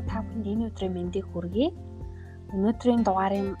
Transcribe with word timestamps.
уу? 0.00 0.08
Та 0.08 0.24
бүхэнд 0.24 0.46
энэ 0.48 0.66
өдрийн 0.72 0.94
мэндийг 0.96 1.26
хүргэе. 1.28 1.68
Өнөөдрийн 2.56 3.04
дугаарын 3.04 3.54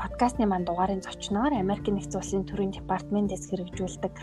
подкастны 0.00 0.48
маань 0.48 0.64
дугаарын 0.64 1.04
зочноор 1.04 1.52
Америк 1.52 1.86
нэгдсэн 1.86 2.18
улсын 2.18 2.42
төрийн 2.48 2.72
департаментээс 2.72 3.52
хэрэгжүүлдэг 3.52 4.14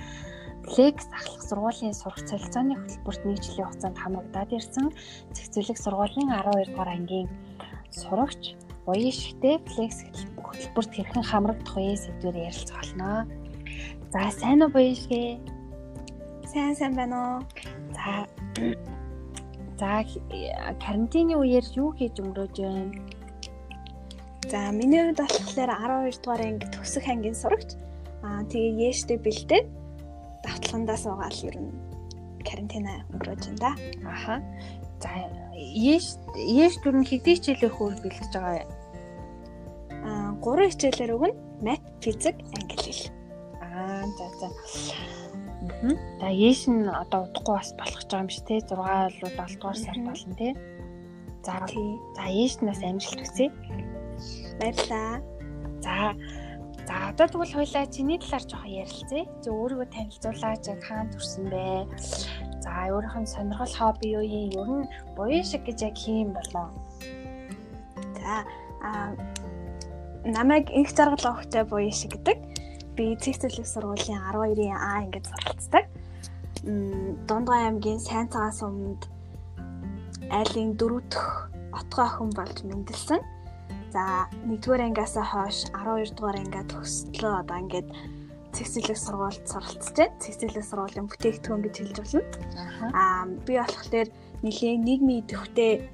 Flex 0.69 1.07
ахлах 1.15 1.43
сургуулийн 1.47 1.95
сурах 1.95 2.19
солилцооны 2.27 2.75
хөтөлбөрт 2.75 3.21
нэг 3.25 3.37
жилийн 3.41 3.67
хугацаанд 3.67 3.97
хамрагдаад 3.97 4.51
ирсэн 4.53 4.87
зохицуулах 5.33 5.79
сургуулийн 5.79 6.29
12 6.29 6.67
дугаар 6.67 6.89
ангийн 6.93 7.27
сурагч 7.89 8.43
Уяшигтэй 8.89 9.55
Flex 9.71 10.03
хөтөлбөрт 10.35 10.91
хэрхэн 10.93 11.23
хамрагдах 11.23 11.75
вэ 11.75 11.95
сэдвээр 11.95 12.37
ярилцах 12.49 12.77
болно. 12.81 13.27
За 14.11 14.31
сайн 14.35 14.63
уу 14.63 14.73
Буяшгээ? 14.73 15.39
Сайн 16.51 16.75
сайн 16.75 16.93
байна 16.95 17.17
уу? 17.17 17.37
За 17.95 18.27
За 19.79 20.03
карантины 20.83 21.39
үеэр 21.39 21.63
юу 21.79 21.95
хийж 21.95 22.19
өнгөрөөж 22.19 22.55
байна? 22.59 22.99
За 24.51 24.75
миний 24.75 25.07
хувьд 25.07 25.23
болохоор 25.23 25.71
12 25.71 26.19
дугаар 26.19 26.41
анги 26.43 26.67
төгсөх 26.67 27.07
ангийн 27.07 27.37
сурагч. 27.37 27.79
Аа 28.19 28.43
тэгээ 28.51 28.91
яэштэй 28.91 29.17
бэлдээд 29.23 29.67
давталгандаа 30.43 30.97
суугаал 30.99 31.39
ер 31.47 31.55
нь 31.63 31.71
карантина 32.43 33.07
өнгөрөөж 33.15 33.43
байна 33.47 33.63
да. 33.63 33.71
Аха. 34.03 34.35
За 34.99 35.09
яэш 35.55 36.19
яэш 36.35 36.75
дүр 36.83 36.99
нь 36.99 37.07
хэдий 37.07 37.39
хичээлээ 37.39 37.71
хөөр 37.71 37.95
бэлдэж 38.03 38.31
байгаа 38.35 38.67
юм? 38.67 38.71
Аа 40.03 40.31
3 40.43 40.75
хичээлээр 40.75 41.15
өгнө. 41.15 41.35
Мат, 41.63 41.83
физик, 42.03 42.35
англи 42.51 42.79
хэл. 42.83 43.07
Аа 43.63 44.03
за 44.03 44.27
за. 44.43 44.47
За 45.59 46.27
ээш 46.31 46.71
нь 46.71 46.87
одоо 46.87 47.27
удахгүй 47.27 47.55
бас 47.59 47.75
болох 47.75 47.99
гэж 47.99 48.07
байгаа 48.07 48.23
юм 48.23 48.31
шиг 48.31 48.45
те 48.47 48.55
6 48.63 48.79
болоо 48.79 49.11
7 49.11 49.59
дугаар 49.59 49.79
сард 49.83 50.03
болно 50.07 50.33
те. 50.39 50.49
За 51.43 51.53
за 52.15 52.23
ээш 52.31 52.53
нь 52.63 52.69
бас 52.71 52.79
амжилт 52.79 53.19
хүсье. 53.19 53.47
Баярлалаа. 54.59 55.19
За 55.83 55.95
за 56.87 56.95
одоо 57.11 57.27
тэгвэл 57.27 57.55
хоёлаа 57.59 57.85
чиний 57.91 58.19
талаар 58.23 58.43
жоохон 58.47 58.71
ярилцъя. 58.71 59.23
Зөв 59.43 59.53
өөрийгөө 59.59 59.87
танилцуулаач 59.91 60.65
хаана 60.87 61.11
төрсөн 61.11 61.45
бэ? 61.51 61.63
За 62.63 62.71
өөрийнх 62.95 63.19
нь 63.19 63.31
сонирхол 63.33 63.75
хобби 63.75 64.15
юу 64.15 64.23
юм? 64.23 64.55
Ер 64.55 64.69
нь 64.79 64.89
буян 65.15 65.43
шиг 65.43 65.67
гэж 65.67 65.79
яг 65.91 65.95
хийм 65.99 66.31
болоо. 66.31 66.71
За 68.15 68.47
а 68.79 69.11
намайг 70.23 70.71
инх 70.71 70.89
заргал 70.95 71.35
огтой 71.35 71.63
буян 71.67 71.91
шиг 71.91 72.15
гэдэг 72.15 72.37
би 72.99 73.15
цэгцлэг 73.15 73.63
сургуулийн 73.63 74.19
12-ийн 74.27 74.75
А 74.75 74.99
ингээд 75.07 75.31
суралцдаг. 75.31 75.85
Дундгай 77.27 77.71
аймгийн 77.71 78.03
Сайн 78.03 78.27
цагаас 78.27 78.59
өмнөд 78.59 79.07
айлын 80.27 80.75
4 80.75 80.99
дахь 81.07 81.47
отгой 81.79 82.03
охин 82.03 82.31
болж 82.35 82.57
мэндэлсэн. 82.67 83.23
За 83.95 84.27
1-р 84.43 84.81
ангиас 84.83 85.15
хойш 85.15 85.71
12 85.71 86.11
дугаар 86.11 86.43
ангиа 86.43 86.67
төгслөө 86.67 87.33
одоо 87.39 87.57
ингээд 87.63 87.87
цэгцлэг 88.51 88.99
сургуульд 88.99 89.47
суралцж 89.47 89.95
байна. 89.95 90.19
Цэгцлэг 90.19 90.59
сургуулийн 90.59 91.07
бүтээгдэхүүн 91.07 91.63
гэж 91.63 91.75
хэлж 91.79 91.97
болно. 92.03 92.27
Аа 92.99 93.31
би 93.47 93.53
болохоор 93.63 94.07
нэлийн 94.43 94.83
нийгмийн 94.83 95.23
идэвхтэй 95.23 95.87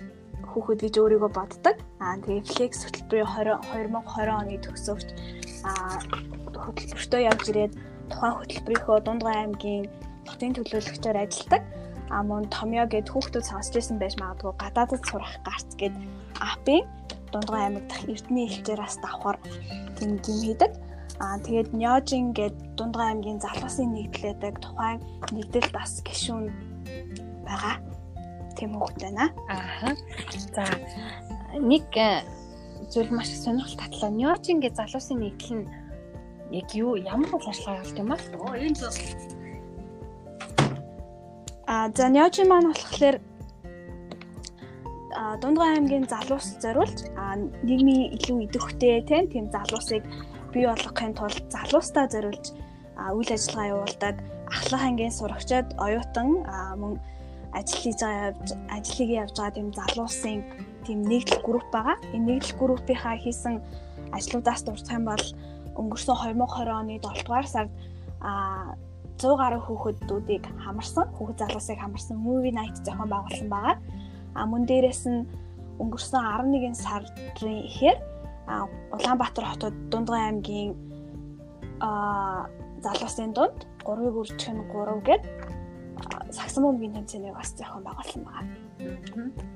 хүүхэд 0.50 0.80
гэж 0.90 0.96
өөрийгөө 0.98 1.32
боддог. 1.38 1.78
Аа 2.02 2.18
тэгээ 2.18 2.50
Flex 2.50 2.74
хөтөлбөрийн 2.82 3.30
2020 3.30 4.42
оны 4.42 4.58
төгсөвч 4.66 5.10
хөтөлбөртөө 6.64 7.22
явж 7.32 7.44
ирээд 7.52 7.74
тухайн 8.10 8.34
хөтөлбөрийнхөө 8.38 8.98
Дундгай 9.06 9.36
аймгийн 9.44 9.86
хотын 10.30 10.54
төлөөлөгчөөр 10.56 11.18
ажилладаг. 11.24 11.64
А 12.14 12.22
мөн 12.22 12.46
Томьёо 12.54 12.86
гэд 12.86 13.10
хүүхдүүд 13.10 13.46
сонсч 13.50 13.74
ирсэн 13.78 13.98
байж 13.98 14.14
магадгүй 14.22 14.54
гадаадд 14.62 15.02
сурах 15.10 15.36
гарц 15.42 15.70
гэд 15.82 15.96
апын 16.38 16.86
Дундгай 17.34 17.62
аймаг 17.66 17.86
дахь 17.90 18.06
Эрдэнэ 18.06 18.44
хэлчээрээс 18.46 18.98
давхар 19.02 19.38
тийм 19.98 20.16
юм 20.16 20.20
хийдэг. 20.22 20.72
Аа 21.20 21.38
тэгээд 21.42 21.70
Нёжин 21.74 22.26
гэд 22.38 22.56
Дундгай 22.78 23.08
аймгийн 23.10 23.42
залуусын 23.42 23.90
нэгдлээдэг 23.92 24.56
тухайн 24.62 25.00
нэгдэл 25.34 25.70
бас 25.74 26.04
гişүүн 26.06 26.46
байгаа. 27.48 27.76
Тийм 28.56 28.72
хүүхэд 28.78 29.02
байна. 29.02 29.26
Аа. 29.50 29.92
За 30.56 30.64
нэг 31.60 31.88
э, 31.96 32.24
зүйл 32.92 33.12
маш 33.12 33.30
сонирхол 33.32 33.78
татлаа. 33.80 34.10
Нёжин 34.10 34.60
гэд 34.64 34.76
залуусын 34.80 35.20
нэгдэл 35.20 35.54
нь 35.60 35.68
яг 36.52 36.70
юу 36.76 36.96
ямар 36.96 37.32
үйл 37.34 37.50
ажиллагаа 37.50 37.82
явуулт 37.82 38.00
юм 38.00 38.12
аа? 38.12 38.20
Оо 38.46 38.54
энэ 38.56 38.78
зөв. 38.80 38.96
А 41.68 41.90
за 41.98 42.06
Нёжин 42.10 42.48
маань 42.50 42.70
болохоор 42.70 43.18
а 45.16 45.38
Дундгай 45.42 45.70
аймгийн 45.76 46.06
залуус 46.06 46.48
зориулж 46.64 47.00
а 47.18 47.36
нийгмийн 47.68 48.14
илүү 48.16 48.38
идэвхтэй 48.46 49.02
тийм 49.32 49.46
залуусыг 49.50 50.04
бий 50.54 50.66
болгохын 50.68 51.14
тулд 51.18 51.44
залуустаа 51.56 52.06
зориулж 52.14 52.46
үйл 53.18 53.32
ажиллагаа 53.36 53.72
явуулдаг. 53.74 54.16
Ахлах 54.56 54.84
ангийн 54.86 55.12
сурагчид 55.12 55.68
оюутан 55.86 56.30
мөн 56.82 56.94
ажил 57.58 57.80
хийж 57.82 58.00
байгаа 58.04 58.30
явж 58.30 58.50
ажлыг 58.78 59.10
явж 59.24 59.36
байгаа 59.40 59.56
тийм 59.56 59.70
залуусын 59.80 60.40
тийм 60.86 61.02
нэгдэл 61.02 61.42
групп 61.46 61.68
байгаа. 61.74 61.98
Энэ 62.14 62.26
нэгдэл 62.40 62.58
группийнхаа 62.62 63.18
хийсэн 63.18 63.62
ажлуудаас 64.16 64.62
дурдах 64.64 64.94
юм 64.96 65.06
бол 65.06 65.26
өнгөрсөн 65.76 66.16
2020 66.16 66.72
оны 66.72 66.94
7 67.02 67.26
дугаар 67.26 67.48
сард 67.48 67.72
а 68.22 68.32
100 69.20 69.40
гаруй 69.40 69.62
хүүхэдүүдийг 69.64 70.44
хамарсан, 70.64 71.08
хүүхэд 71.16 71.40
залуусыг 71.40 71.80
хамарсан 71.80 72.18
movie 72.20 72.52
night 72.52 72.76
зохион 72.84 73.10
байгуулсан 73.10 73.50
байгаа. 73.50 73.76
А 74.36 74.46
мөн 74.46 74.64
дээрэс 74.68 75.04
нь 75.08 75.28
өнгөрсөн 75.80 76.20
11 76.20 76.76
сарын 76.76 77.64
ихээр 77.72 77.98
Улаанбаатар 78.94 79.46
хотод 79.46 79.76
Дундгай 79.90 80.22
аймгийн 80.30 80.76
а 81.80 82.46
залуусын 82.84 83.34
дунд 83.34 83.66
3-ыг 83.84 84.16
үржих 84.16 84.52
нь 84.54 84.64
3 84.70 85.08
гээд 85.08 85.24
сагсан 86.30 86.64
бөмбөгийн 86.64 86.96
тэмцээнийг 86.96 87.36
бас 87.36 87.50
зохион 87.58 87.84
байгуулсан 87.84 88.22
байгаа. 88.28 89.55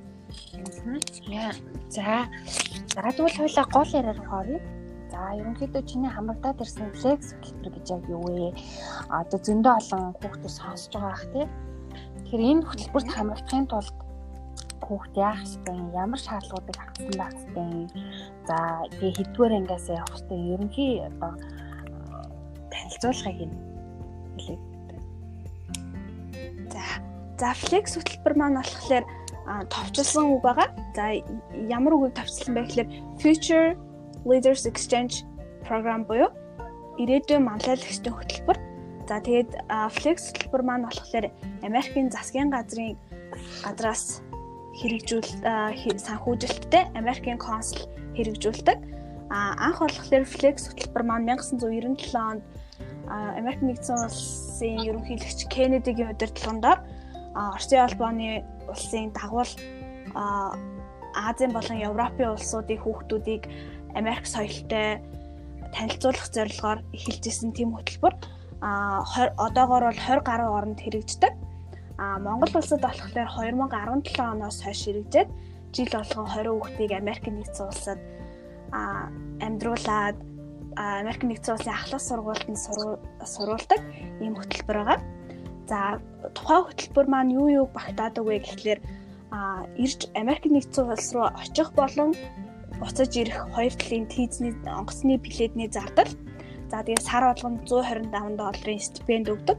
За. 1.90 2.28
За 2.94 3.10
тэгвэл 3.14 3.38
хоёлаа 3.38 3.66
гол 3.74 3.90
яриа 3.94 4.14
руу 4.14 4.30
оръё. 4.40 4.60
За 5.10 5.34
ерөнхийдөө 5.42 5.84
чиний 5.90 6.12
хамрагдаад 6.14 6.62
ирсэн 6.62 6.94
флекс 6.94 7.34
хөтөлбөр 7.34 7.74
гэж 7.82 7.88
яг 7.98 8.04
юу 8.14 8.22
вэ? 8.30 8.54
Одоо 9.10 9.40
зөндөө 9.42 9.74
олон 9.82 10.04
хүүхдүүд 10.22 10.54
сонсож 10.54 10.94
байгаа 10.94 11.14
ах 11.18 11.26
тий. 11.34 11.46
Тэгэхээр 12.30 12.44
энэ 12.46 12.68
хөтөлбөрт 12.70 13.10
хамрагдахын 13.10 13.66
тулд 13.74 13.98
хүүхд 14.86 15.14
яах 15.18 15.42
юм? 15.66 15.80
Ямар 15.98 16.22
шаардлагуудыг 16.22 16.78
хангасан 16.78 17.16
байх 17.18 17.38
юм? 17.58 17.90
За 18.46 18.58
тэгээ 18.94 19.18
хэдвэр 19.18 19.52
ангиас 19.58 19.86
явах 19.90 20.14
ёстой 20.14 20.40
ерөнхий 20.54 20.92
одоо 21.10 21.34
танилцуулгыг 22.70 23.50
хэлээ. 24.38 24.60
За 26.70 26.84
за 27.42 27.50
флекс 27.66 27.98
хөтөлбөр 27.98 28.34
маань 28.38 28.62
болохоор 28.62 29.06
товчлсон 29.70 30.40
байгаа. 30.44 30.70
За 30.96 31.18
ямар 31.70 31.94
үгийг 31.98 32.14
товчлсон 32.16 32.54
бэ 32.54 32.62
гэхээр 32.70 32.90
future 33.22 33.74
Leaders 34.26 34.68
Exchange 34.70 35.26
програм 35.66 36.04
буюу 36.06 36.30
ирээдүйн 37.02 37.44
манлайлагчдын 37.48 38.14
хөтөлбөр. 38.14 38.58
За 39.10 39.18
тэгээд 39.24 39.52
Flex 39.96 40.18
хөтөлбөр 40.30 40.62
маань 40.62 40.86
болохоор 40.86 41.26
Америкийн 41.66 42.14
засгийн 42.14 42.54
газрын 42.54 42.94
гадраас 43.66 44.22
хэрэгжүүл 44.78 45.30
санхүүжилттэй 45.98 46.94
Америкийн 46.94 47.40
консул 47.42 47.90
хэрэгжүүлдэг. 48.14 48.78
А 49.34 49.58
анх 49.58 49.82
болохоор 49.82 50.26
Flex 50.30 50.70
хөтөлбөр 50.70 51.04
маань 51.10 51.26
1997 51.26 52.14
онд 52.14 52.44
Америк 53.10 53.66
нэгдсэн 53.66 53.98
улсын 54.06 54.78
ерөнхийлөгч 54.86 55.50
Кеннедигийн 55.50 56.14
удирдлагаар 56.14 56.86
Оросын 57.36 57.86
албаны 57.86 58.44
улсын 58.68 59.12
дагуул 59.14 59.52
Азийн 60.16 61.52
болон 61.54 61.78
Европын 61.78 62.34
улсуудын 62.34 62.82
хүүхдүүдийг 62.82 63.44
Америк 63.96 64.26
соёлтой 64.26 65.02
танилцуулах 65.74 66.28
зорилгоор 66.34 66.80
эхэлжсэн 66.94 67.54
тийм 67.54 67.74
хөтөлбөр 67.74 68.14
а 68.62 69.02
одоогоор 69.38 69.90
бол 69.90 70.00
20 70.00 70.24
гаруй 70.26 70.50
оронд 70.50 70.80
хэрэгждэг. 70.82 71.34
А 71.98 72.20
Монгол 72.20 72.52
улсад 72.56 72.82
болохоор 72.82 73.12
2017 73.14 74.20
оноос 74.20 74.62
хойш 74.64 74.82
хэрэгжээд 74.86 75.30
жил 75.74 75.90
болгон 75.94 76.28
20 76.28 76.48
хүүхдийг 76.48 76.92
Америк 76.92 77.26
нэгдсэн 77.28 77.68
улсад 77.68 78.00
а 78.72 79.10
амьдруулад 79.42 80.18
Америк 80.76 81.24
нэгдсэн 81.24 81.56
улсын 81.56 81.74
ахлах 81.74 82.02
сургуульд 82.02 82.48
нь 82.50 82.62
сурулдаг 83.26 83.82
ийм 84.22 84.36
хөтөлбөр 84.36 84.78
байгаа. 84.80 85.00
За 85.70 86.02
тухайн 86.34 86.66
хөтөлбөр 86.66 87.08
маань 87.14 87.36
юу 87.38 87.48
юу 87.60 87.66
багтаадаг 87.70 88.26
вэ 88.26 88.42
гэхлээр 88.42 88.80
а 89.30 89.70
ирж 89.78 90.10
Америк 90.18 90.50
нэгдсэн 90.50 90.90
улс 90.90 91.10
руу 91.14 91.30
очих 91.38 91.70
болон 91.78 92.18
буцаж 92.82 93.12
ирэх 93.22 93.38
хоёр 93.54 93.74
талын 93.78 94.10
тийзний 94.10 94.54
онгоцны 94.66 95.22
билетний 95.22 95.70
зардал. 95.70 96.10
За 96.74 96.82
тэгээ 96.82 97.06
сар 97.06 97.24
болгонд 97.30 97.70
125 97.70 98.42
долларын 98.42 98.80
стипенд 98.82 99.30
өгдөг. 99.30 99.58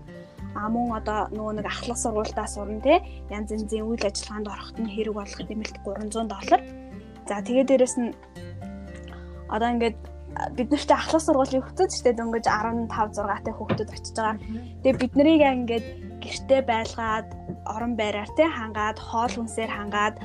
а 0.55 0.67
мөн 0.67 0.99
одоо 0.99 1.31
нөгөө 1.31 1.63
нэг 1.63 1.67
ахлах 1.71 1.99
сургуультаа 1.99 2.47
сурна 2.51 2.83
те 2.83 2.99
янз 3.31 3.55
янзын 3.55 3.87
үйл 3.87 4.03
ажиллагаанд 4.03 4.51
ороход 4.51 4.79
нь 4.83 4.91
хэрэг 4.91 5.15
болох 5.15 5.39
нэмэлт 5.47 5.77
300 5.87 6.27
доллар. 6.27 6.61
За 7.29 7.39
тэгээ 7.39 7.65
дээрэс 7.71 7.95
нь 8.03 8.11
одоо 9.47 9.69
ингээд 9.71 9.99
бид 10.57 10.69
нарт 10.71 10.91
ахлах 10.91 11.23
сургуулийн 11.23 11.63
хүүхдүүд 11.63 11.91
ч 11.91 11.95
гэдэг 12.01 12.17
дөнгөж 12.19 12.47
15 12.47 12.89
6 12.89 13.45
тай 13.45 13.55
хүүхдүүд 13.55 13.91
очиж 13.91 14.17
байгаа. 14.17 14.37
Тэгээ 14.83 15.01
бид 15.03 15.13
нарыг 15.19 15.43
ингээд 15.43 15.87
гэртээ 16.23 16.61
байлгаад 16.71 17.29
орон 17.67 17.95
байраар 17.99 18.31
те 18.39 18.47
хангаад 18.47 18.99
хоол 18.99 19.33
хүнсээр 19.35 19.71
хангаад 19.75 20.17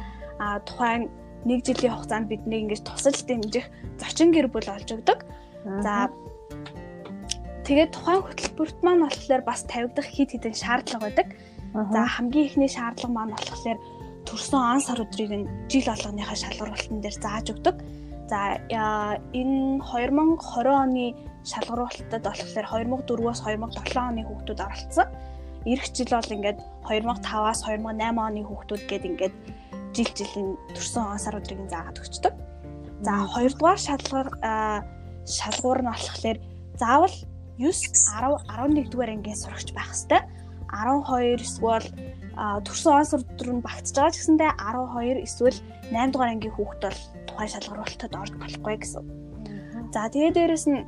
тухайн 0.67 1.09
нэг 1.45 1.59
жилийн 1.65 1.93
хугацаанд 1.93 2.29
бидний 2.29 2.65
ингэж 2.65 2.81
тусалж 2.85 3.21
дэмжих 3.25 3.65
зочин 4.01 4.29
гэр 4.33 4.47
бүл 4.49 4.69
олж 4.69 4.89
өгдөг. 4.93 5.19
За 5.85 6.09
тэгээд 7.65 7.93
тухайн 7.93 8.21
хөтөлбөрт 8.25 8.77
маань 8.85 9.05
болохоор 9.05 9.43
бас 9.45 9.65
тавигдах 9.65 10.05
хит 10.05 10.33
хитэн 10.33 10.53
шаардлага 10.53 11.05
байдаг. 11.05 11.27
За 11.73 12.01
хамгийн 12.05 12.47
ихний 12.49 12.69
шаардлага 12.69 13.13
маань 13.13 13.33
болохоор 13.33 13.79
төрсөн 14.25 14.61
он 14.61 14.81
сар 14.81 15.01
өдрийг 15.05 15.31
нь 15.33 15.49
жил 15.69 15.85
болгоныхаа 15.89 16.37
шалгуулалтан 16.37 17.01
дээр 17.01 17.17
зааж 17.17 17.45
өгдөг. 17.53 17.77
За 18.25 18.57
энэ 18.69 19.81
2020 19.85 20.65
оны 20.73 21.05
шалгуулалтад 21.45 22.25
болохоор 22.25 22.65
2004-өөс 23.05 23.39
2007 23.45 24.01
оны 24.01 24.21
хүүхдүүд 24.25 24.59
оролцсон. 24.65 25.09
Ирэх 25.69 25.89
жил 25.93 26.09
бол 26.09 26.33
ингээд 26.33 26.59
2005-аас 26.89 27.59
2008 27.69 28.17
оны 28.17 28.41
хүүхдүүд 28.49 28.83
гээд 28.89 29.05
ингээд 29.09 29.35
жил 29.93 30.09
жилийн 30.17 30.49
төрсөн 30.73 31.05
он 31.05 31.21
сар 31.21 31.37
өдрийг 31.37 31.69
заагаад 31.69 32.01
өгчдөг. 32.01 32.33
За 33.05 33.13
хоёрдугаар 33.29 33.79
шалгуур 33.79 34.27
шалгуур 35.25 35.79
нь 35.85 35.91
болохоор 35.93 36.37
заавал 36.81 37.15
9 37.61 37.71
10 37.93 38.41
11 38.49 38.89
дугаар 38.89 39.11
ангиас 39.13 39.45
сурагч 39.45 39.69
байх 39.71 39.93
хэвээр 39.93 40.25
12 40.73 41.45
эсвэл 41.45 41.87
төрсөн 42.35 42.91
он 42.99 43.07
сар 43.07 43.23
өдөр 43.23 43.49
нь 43.55 43.63
багтж 43.63 43.95
байгаа 43.95 44.11
ч 44.11 44.19
гэсэндээ 44.19 44.51
12 44.59 45.23
эсвэл 45.23 45.57
8 45.91 46.11
дугаар 46.11 46.31
ангийн 46.35 46.55
хүүхэд 46.55 46.81
бол 46.83 47.01
тухайн 47.27 47.51
шалгуулалтад 47.51 48.13
орж 48.19 48.33
болохгүй 48.35 48.75
гэсэн. 48.75 49.03
За 49.95 50.11
тэгээ 50.11 50.35
дээрэс 50.35 50.65
нь 50.67 50.83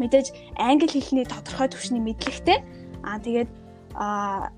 мэдээж 0.00 0.26
англи 0.56 0.88
хэлний 0.88 1.28
тодорхой 1.28 1.68
түвшний 1.68 2.00
мэдлэгтэй 2.00 2.58
аа 3.04 3.20
тэгээд 3.20 3.50
аа 3.92 4.48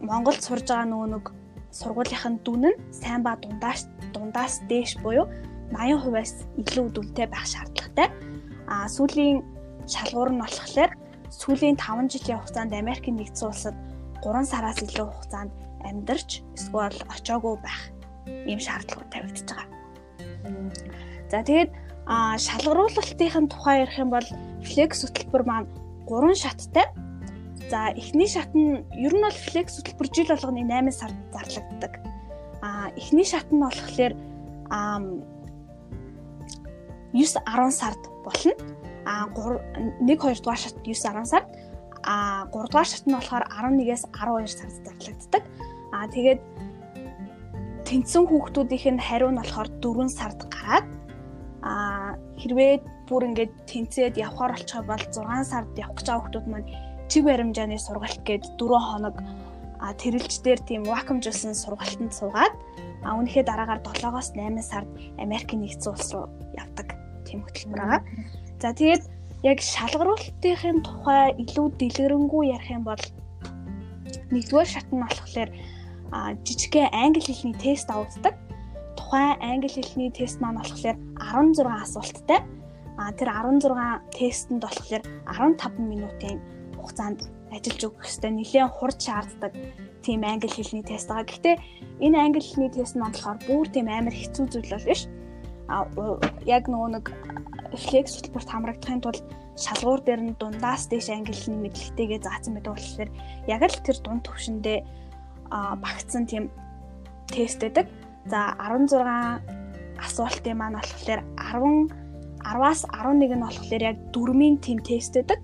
Монголд 0.00 0.44
сурж 0.44 0.68
байгаа 0.68 0.88
нөгөө 0.92 1.08
нэг 1.16 1.24
сургуулийнх 1.72 2.26
нь 2.28 2.40
дүн 2.44 2.64
нь 2.72 2.80
сайн 2.92 3.24
ба 3.24 3.36
дундаас 3.40 3.88
дундаас 4.12 4.60
дээш 4.68 5.00
буюу 5.04 5.24
80%-аас 5.72 6.32
илүү 6.60 6.86
дүнтэй 6.92 7.26
байх 7.30 7.46
шаардлагатай. 7.46 8.08
Аа 8.68 8.88
сүүлийн 8.92 9.40
шалгуур 9.86 10.30
нь 10.34 10.42
болохоор 10.42 10.90
сүүлийн 11.30 11.76
5 11.78 12.12
жилийн 12.12 12.38
хугацаанд 12.40 12.72
Америкийн 12.74 13.16
нэгдсэн 13.16 13.48
улсад 13.48 13.76
3 14.24 14.44
сараас 14.44 14.78
илүү 14.84 15.06
хугацаанд 15.08 15.52
амьдарч 15.88 16.42
эсвэл 16.56 16.98
очоогүй 17.08 17.56
байх 17.64 17.80
ийм 18.46 18.60
шаардлагууд 18.60 19.10
тавигдчихж 19.12 19.50
байгаа. 19.52 19.68
За 21.30 21.38
тэгээд 21.46 21.70
шалгаруулалтын 22.44 23.48
тухай 23.48 23.86
ярих 23.86 23.98
юм 23.98 24.10
бол 24.10 24.26
флекс 24.66 25.04
хөтөлбөр 25.04 25.42
маань 25.46 25.68
3 26.08 26.34
шаттай. 26.34 26.86
За 27.70 27.94
эхний 27.94 28.26
шат 28.26 28.50
нь 28.54 28.82
ер 28.98 29.14
нь 29.14 29.24
бол 29.24 29.38
флекс 29.46 29.78
хөтөлбөр 29.78 30.08
жил 30.10 30.28
болгоны 30.32 30.62
8 30.66 30.90
сард 30.90 31.16
зарлагддаг. 31.32 31.92
А 32.62 32.90
эхний 32.96 33.24
шат 33.24 33.46
нь 33.52 33.62
болохоор 33.62 34.12
9 37.14 37.24
10 37.46 37.70
сард 37.70 38.02
болно. 38.26 38.52
А 39.06 39.30
1 39.30 40.04
2 40.04 40.42
дугаар 40.42 40.58
шат 40.58 40.74
9 40.82 40.98
10 40.98 41.24
сард 41.24 41.46
а 42.04 42.46
3 42.48 42.68
дугаар 42.70 42.88
шат 42.88 43.04
нь 43.06 43.16
болохоор 43.16 43.44
11-ээс 43.48 44.04
12 44.12 44.48
сард 44.48 44.74
зарлагддаг. 44.84 45.44
А 45.92 46.06
тэгээд 46.08 46.40
тэнцсэн 47.88 48.24
хүүхдүүдийнх 48.28 48.86
нь 48.94 49.04
хариу 49.04 49.30
нь 49.32 49.40
болохоор 49.40 49.68
4 49.82 50.08
сард 50.08 50.40
гараад 50.48 50.86
а 51.60 52.16
хэрвээ 52.40 52.72
бүр 53.08 53.22
ингээд 53.28 53.52
тэнцээд 53.68 54.14
явхаар 54.16 54.56
болчихоо 54.56 54.84
бол 54.86 55.04
6 55.04 55.44
сард 55.44 55.70
явах 55.76 55.96
гэж 55.98 56.06
байгаа 56.08 56.22
хүүхдүүд 56.24 56.46
маань 56.48 56.68
чиг 57.10 57.22
баримжааны 57.26 57.76
сургалт 57.76 58.22
гээд 58.24 58.44
4 58.56 58.88
хоног 58.88 59.16
тэрэлждэр 59.80 60.60
тийм 60.68 60.82
вакуумжуулсан 60.86 61.52
сургалтанд 61.56 62.12
суугаад 62.12 62.54
а 63.04 63.16
үнэхээр 63.16 63.48
дараагаар 63.48 63.80
7-оос 63.80 64.36
8 64.36 64.60
сард 64.60 64.88
Америкийн 65.16 65.64
нэгдсэн 65.64 65.92
улс 65.92 66.08
руу 66.12 66.28
явдаг 66.52 66.94
тийм 67.24 67.40
хөтөлбөр 67.44 67.80
байгаа. 67.80 68.02
За 68.60 68.76
тэгээд 68.76 69.02
яг 69.42 69.58
шалгаруулалтын 69.64 70.84
тухай 70.84 71.32
илүү 71.40 71.66
дэлгэрэнгүй 71.80 72.52
ярих 72.52 72.70
юм 72.70 72.84
бол 72.84 73.04
нэгдүгээр 74.32 74.68
шат 74.68 74.88
нь 74.92 75.00
болохоор 75.00 75.50
жижигхэн 76.44 76.92
англи 76.92 77.22
хэлний 77.24 77.56
тест 77.56 77.88
авагддаг. 77.90 78.34
Тухайн 78.98 79.40
англи 79.40 79.70
хэлний 79.72 80.10
тест 80.12 80.40
маань 80.40 80.60
болохоор 80.60 80.96
16 81.16 81.66
асуулттай. 81.66 82.40
А 83.00 83.12
тэр 83.16 83.32
16 83.32 84.12
тестэнд 84.12 84.60
болохоор 84.60 85.02
15 85.24 85.78
минутын 85.80 86.36
хугацаанд 86.76 87.24
ажиллаж 87.48 87.80
өгөх 87.88 88.04
хэрэгтэй. 88.04 88.30
Нилээн 88.30 88.70
хурд 88.76 88.98
шаарддаг 89.00 89.52
тийм 90.04 90.20
англи 90.24 90.52
хэлний 90.52 90.84
тест 90.84 91.08
байгаа. 91.08 91.24
Гэхдээ 91.24 91.56
энэ 92.04 92.18
англи 92.20 92.44
хэлний 92.44 92.72
тест 92.76 92.94
маань 92.96 93.16
болохоор 93.16 93.38
бүр 93.48 93.66
тийм 93.72 93.88
амар 93.88 94.12
хэцүү 94.12 94.46
зүйл 94.52 94.72
бол 94.74 94.84
биш. 94.84 95.08
А 95.70 95.86
яг 96.44 96.68
нөгөө 96.68 96.90
нэг 96.98 97.06
флекс 97.76 98.18
хөтөлбөрт 98.18 98.50
хамрагдахын 98.50 99.02
тулд 99.04 99.24
шалгуур 99.54 100.00
дээр 100.02 100.22
нь 100.24 100.36
дундаас 100.40 100.88
дээш 100.88 101.12
англи 101.12 101.36
хэлний 101.36 101.68
мэдлэгтэйгээ 101.68 102.20
заасан 102.24 102.56
байдаг 102.56 102.74
болохоор 102.74 103.10
яг 103.46 103.62
л 103.62 103.84
тэр 103.84 103.98
дунд 104.02 104.22
төвшөндөө 104.26 104.78
багтсан 105.82 106.24
тийм 106.26 106.44
тест 107.28 107.60
байдаг. 107.60 107.86
За 108.26 108.54
16 108.58 108.98
асуултын 110.00 110.56
маань 110.56 110.78
болохоор 110.78 111.20
10 111.36 112.00
10-аас 112.40 112.80
11 112.88 113.36
нь 113.36 113.44
болохоор 113.44 113.82
яг 113.82 113.96
дөрмийн 114.14 114.56
тийм 114.58 114.78
тест 114.80 115.14
байдаг. 115.14 115.38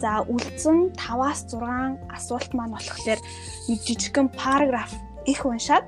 За 0.00 0.24
үлдсэн 0.26 0.96
5-аас 0.96 1.40
6 1.52 2.00
асуулт 2.16 2.50
маань 2.54 2.74
болохоор 2.74 3.20
нэг 3.68 3.78
жижигхэн 3.86 4.28
параграф 4.32 4.90
их 5.26 5.44
уншаад 5.46 5.84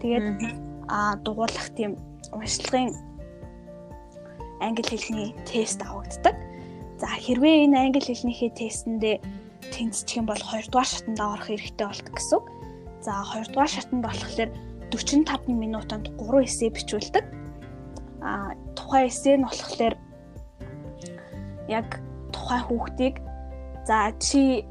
тэгээд 0.00 0.40
а 0.88 1.16
дугуулах 1.22 1.68
тийм 1.76 1.94
уншлагын 2.32 3.09
англи 4.60 4.84
хэлний 4.84 5.30
тест 5.48 5.80
авагддаг. 5.82 6.36
За 7.00 7.08
хэрвээ 7.08 7.64
энэ 7.64 7.76
англи 7.80 8.04
хэлнийхээ 8.04 8.50
тестэндээ 8.60 9.16
тэнцчих 9.72 10.20
юм 10.20 10.26
бол 10.28 10.36
2 10.36 10.68
дугаар 10.68 10.88
шатанда 10.88 11.24
орох 11.32 11.48
хэрэгтэй 11.48 11.86
болдог 11.88 12.14
гэсэн 12.14 12.36
үг. 12.38 12.46
За 13.00 13.12
2 13.24 13.52
дугаар 13.52 13.72
шатанд 13.72 14.04
болохоор 14.04 14.50
45 14.92 15.48
минутанд 15.48 16.06
3 16.18 16.44
эссе 16.44 16.68
бичүүлдэг. 16.68 17.24
А 18.20 18.52
тухайн 18.76 19.08
эссе 19.08 19.36
нь 19.36 19.46
болохоор 19.48 19.94
яг 21.68 21.88
тухайн 22.34 22.64
хүүхдийг 22.68 23.16
за 23.88 24.12
чи 24.20 24.66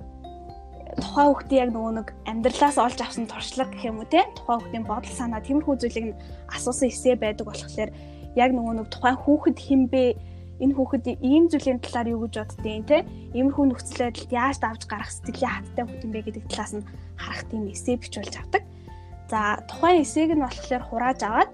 тухайн 1.01 1.31
хүүхдийн 1.31 1.61
яг 1.63 1.69
нөгөө 1.73 1.93
нэг 1.97 2.07
амьдралаас 2.29 2.77
олж 2.77 2.99
авсан 3.01 3.25
туршлага 3.25 3.71
гэх 3.73 3.89
юм 3.89 4.03
уу 4.03 4.09
те 4.11 4.27
тухайн 4.35 4.59
хүүхдийн 4.59 4.85
бодол 4.85 5.15
санаа 5.15 5.41
тиймэрхүү 5.41 5.75
зүйлийг 5.79 6.15
асуусан 6.51 6.91
эссе 6.91 7.15
байдаг 7.15 7.47
болохоор 7.47 7.89
яг 8.39 8.51
нөгөө 8.55 8.73
нэг 8.79 8.87
тухайн 8.87 9.19
хүүхэд 9.19 9.57
хинбэ 9.59 10.03
энэ 10.63 10.75
хүүхэд 10.75 11.05
ийм 11.23 11.47
зүйлийн 11.51 11.79
талаар 11.83 12.07
юу 12.11 12.27
гэж 12.27 12.35
боддیں۔ 12.39 12.83
те 12.87 12.97
иймэрхүү 13.35 13.65
нөхцөл 13.67 14.11
байдалд 14.11 14.31
яаж 14.31 14.57
давж 14.59 14.81
гарах 14.87 15.11
сэтгэлийн 15.11 15.55
хаттай 15.55 15.83
хүүхэн 15.87 16.11
бэ 16.11 16.19
гэдэг 16.27 16.45
талаас 16.51 16.73
нь 16.75 16.87
харах 17.15 17.43
тийм 17.47 17.63
эссе 17.71 17.95
бичүүлж 17.95 18.35
авдаг. 18.35 18.63
За 19.31 19.63
тухайн 19.71 20.03
эссег 20.03 20.35
нь 20.35 20.43
болохоор 20.43 20.83
хурааж 20.83 21.19
аваад 21.23 21.51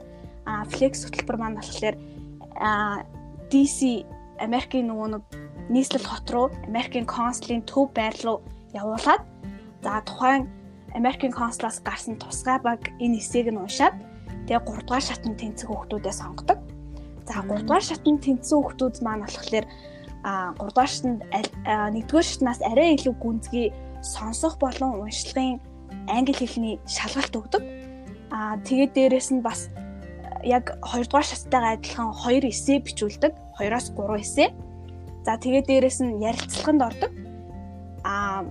флекс 0.73 1.05
хөтөлбөр 1.05 1.37
маань 1.37 1.59
болохоор 1.61 1.95
DC 3.53 3.79
Америкийн 4.41 4.89
нөгөө 4.89 5.07
нэг 5.13 5.23
нийслэл 5.69 6.05
хот 6.09 6.27
руу 6.33 6.47
Америкийн 6.65 7.05
консулын 7.05 7.61
төв 7.69 7.93
байр 7.93 8.15
руу 8.25 8.41
явуулаад 8.73 9.21
за 9.85 10.01
тухайн 10.05 10.49
Америкийн 10.97 11.33
консулаас 11.33 11.77
гарсан 11.85 12.17
тусгай 12.17 12.57
баг 12.57 12.81
энэ 13.03 13.21
эссег 13.21 13.53
нь 13.53 13.61
уншаад 13.61 13.95
тэгээ 14.47 14.65
3 14.65 14.87
дугаар 14.87 15.05
шатнд 15.05 15.37
тэнцэх 15.37 15.69
хүүхдүүдээ 15.69 16.15
сонгодог. 16.15 16.59
За 17.25 17.41
3 17.41 17.65
дугаар 17.65 17.83
шатнд 17.83 18.21
тэнцсэн 18.21 18.59
хүүхдүүд 18.61 18.95
маань 19.01 19.25
болохоор 19.25 19.65
а 20.25 20.53
3 20.61 20.69
дугаар 20.69 20.91
шатнд 20.93 21.19
1-р 21.65 22.25
шатнаас 22.25 22.59
арай 22.61 22.93
илүү 22.95 23.15
гүнзгий 23.17 23.67
сонсох 24.01 24.61
болон 24.61 25.01
уншлагын 25.01 25.57
англи 26.07 26.45
хэлний 26.45 26.75
шалгалт 26.85 27.33
өгдөг. 27.33 27.63
А 28.29 28.57
тэгээд 28.61 28.91
дээрэс 28.93 29.29
нь 29.33 29.41
бас 29.41 29.69
яг 30.45 30.77
2 30.85 31.09
дугаар 31.09 31.25
шаттайгаа 31.25 31.73
адилхан 31.77 32.13
2 32.13 32.49
эссе 32.53 32.77
бичүүлдэг. 32.85 33.33
2-оос 33.57 33.87
3 33.97 34.21
эссе. 34.21 34.45
За 35.25 35.37
тэгээд 35.41 35.65
дээрэс 35.69 35.99
нь 36.05 36.21
ярилцлаганд 36.21 36.81
ордог. 36.85 37.11
А 38.05 38.45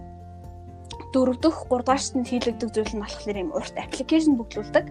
дөрөв 1.15 1.39
дөх 1.39 1.57
3 1.71 1.87
дугаар 1.87 2.03
шатнд 2.03 2.27
хийлэгдэх 2.27 2.71
зүйл 2.75 2.95
нь 2.99 3.03
болохоор 3.03 3.37
юм 3.39 3.51
урт 3.55 3.75
аппликейшн 3.79 4.35
бүглүүлдэг. 4.35 4.85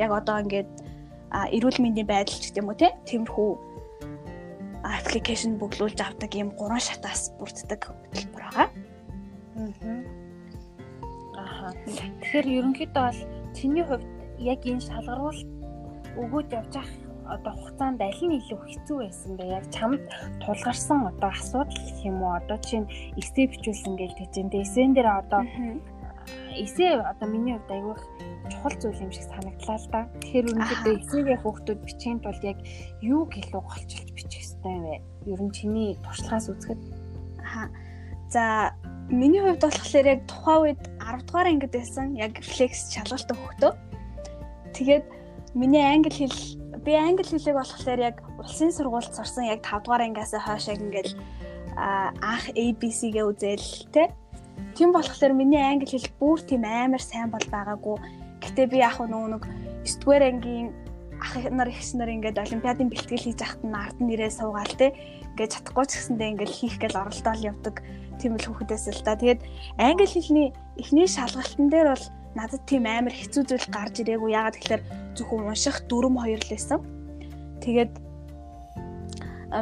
Яг 0.00 0.10
одоо 0.12 0.40
ингээд 0.40 0.68
эрүүл 1.56 1.78
мэндийн 1.82 2.08
байдал 2.08 2.38
ч 2.40 2.50
гэдэг 2.50 2.60
юм 2.62 2.68
уу 2.70 2.78
тиймэрхүү 2.78 3.50
аппликейшн 4.86 5.58
бүглүүлж 5.60 5.98
авдаг 6.00 6.32
ийм 6.34 6.54
гурван 6.54 6.80
шатаас 6.80 7.34
бүрддэг 7.38 7.80
хөтөлбөр 7.90 8.44
байгаа. 8.46 8.68
Тэгэхээр 11.82 12.46
ерөнхийдөө 12.58 13.04
бол 13.10 13.20
чиний 13.56 13.84
хувьд 13.84 14.06
яг 14.38 14.60
энэ 14.62 14.86
шалгаруулалт 14.86 15.50
өгөөд 16.22 16.48
явж 16.54 16.72
ах 16.78 16.90
одоо 17.26 17.52
хугацаанд 17.58 18.00
аль 18.06 18.22
нь 18.22 18.38
илүү 18.38 18.60
хэцүү 18.62 18.96
байсан 19.02 19.32
бэ? 19.34 19.44
Яг 19.58 19.66
чамд 19.74 20.00
тулгарсан 20.42 21.10
одоо 21.10 21.30
асуудал 21.34 21.86
юм 22.06 22.22
уу? 22.22 22.38
Одоо 22.38 22.58
чинь 22.62 22.86
эсээ 23.18 23.50
бичүүлсэн 23.50 23.94
гэж. 23.98 24.12
Тэгээ 24.30 24.62
эсэн 24.62 24.94
дээр 24.94 25.08
одоо 25.26 25.42
эсээ 26.54 27.02
одоо 27.02 27.26
миний 27.26 27.58
хувьд 27.58 27.74
айгүй 27.74 27.96
чухал 28.52 28.76
зүйл 28.80 29.04
юм 29.04 29.12
шиг 29.12 29.26
санагдлаа 29.28 29.78
л 29.78 29.88
да. 29.92 30.00
Тэгэхээр 30.20 30.46
өнөөдөр 30.52 30.96
эсээгээ 31.00 31.38
хүүхдүүд 31.42 31.80
бичих 31.84 32.18
тулд 32.22 32.42
яг 32.44 32.58
юу 33.02 33.22
гэлөө 33.30 33.62
голчилж 33.62 34.08
бичих 34.16 34.42
хэрэгтэй 34.46 34.76
вэ? 34.82 34.96
Ер 35.32 35.40
нь 35.42 35.54
чиний 35.54 35.90
туршлагаас 36.02 36.46
үзэхэд 36.50 36.80
аа 37.42 37.68
за 38.30 38.74
миний 39.10 39.40
хувьд 39.40 39.62
болохоор 39.62 40.06
яг 40.06 40.20
тухайн 40.26 40.62
үед 40.62 40.82
10 40.98 41.26
дугаар 41.26 41.46
ангид 41.46 41.72
байсан 41.72 42.06
яг 42.18 42.32
флекс 42.42 42.90
шалгалт 42.90 43.30
өгөхдөө 43.30 43.72
тэгээд 44.74 45.04
миний 45.54 45.84
англи 45.86 46.10
хэл 46.10 46.38
би 46.82 46.92
англи 46.94 47.24
хэлийг 47.24 47.56
болохоор 47.56 48.00
яг 48.02 48.16
улсын 48.38 48.70
сургуульд 48.74 49.14
сурсан 49.14 49.46
яг 49.46 49.62
5 49.62 49.86
дугаар 49.86 50.02
ангиас 50.06 50.34
хойш 50.34 50.66
яг 50.68 50.80
ингээл 50.82 51.14
анх 51.76 52.44
ABC-гээ 52.56 53.24
үзэл 53.24 53.68
те. 53.92 54.12
Тийм 54.74 54.92
болохоор 54.92 55.32
миний 55.32 55.60
англи 55.60 55.86
хэл 55.86 56.08
бүр 56.20 56.40
тийм 56.40 56.64
амар 56.64 57.00
сайн 57.00 57.30
бол 57.30 57.46
байгаагүй. 57.52 57.96
Гэтэ 58.46 58.62
би 58.70 58.78
яг 58.80 58.96
нөгөө 59.02 59.30
нэг 59.34 59.44
9 59.82 60.00
дугаар 60.02 60.24
ангийн 60.30 60.70
ах 61.20 61.32
нар 61.50 61.68
ихс 61.68 61.94
нар 61.94 62.10
ингээд 62.12 62.38
олимпиадын 62.38 62.88
бэлтгэл 62.92 63.24
хийж 63.24 63.40
ахт 63.42 63.60
нь 63.64 63.74
ард 63.74 63.98
нь 64.00 64.12
ирээ 64.14 64.30
суугаал 64.30 64.74
те. 64.76 64.92
Ингээд 65.34 65.52
чадахгүй 65.54 65.86
ч 65.88 65.92
гэсэндээ 65.96 66.30
ингээд 66.32 66.52
хийх 66.52 66.76
гээл 66.78 67.00
оролдоол 67.00 67.48
явдаг 67.50 67.76
тийм 68.20 68.36
л 68.36 68.46
хүүхдээс 68.46 68.84
л 68.92 69.04
та. 69.04 69.16
Тэгээд 69.16 69.40
англи 69.80 70.06
хэлний 70.06 70.48
эхний 70.76 71.08
шалгалтын 71.08 71.68
дээр 71.72 71.88
бол 71.92 72.04
надад 72.36 72.62
тийм 72.68 72.84
амар 72.84 73.14
хэцүү 73.16 73.42
зүйл 73.48 73.66
гарч 73.72 73.94
ирээгүй. 74.04 74.30
Ягаад 74.36 74.56
гэхээр 74.60 74.82
зөвхөн 75.16 75.48
унших 75.48 75.76
дүрм 75.88 76.20
хоёр 76.20 76.40
л 76.40 76.52
байсан. 76.52 76.80
Тэгээд 77.64 77.92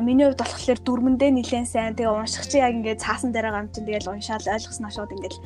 миний 0.02 0.26
хувьд 0.26 0.42
болохоор 0.42 0.80
дүрмэндээ 0.82 1.30
нэлээд 1.30 1.70
сайн. 1.70 1.94
Тэгээ 1.94 2.10
унших 2.10 2.50
чи 2.50 2.58
яг 2.58 2.74
ингээд 2.74 3.04
цаасан 3.04 3.30
дээр 3.30 3.46
байгаа 3.46 3.62
юм 3.62 3.70
чинь 3.70 3.86
тэгэл 3.86 4.10
уншаал 4.10 4.42
ойлгосноо 4.42 4.90
шууд 4.90 5.14
ингээд 5.14 5.36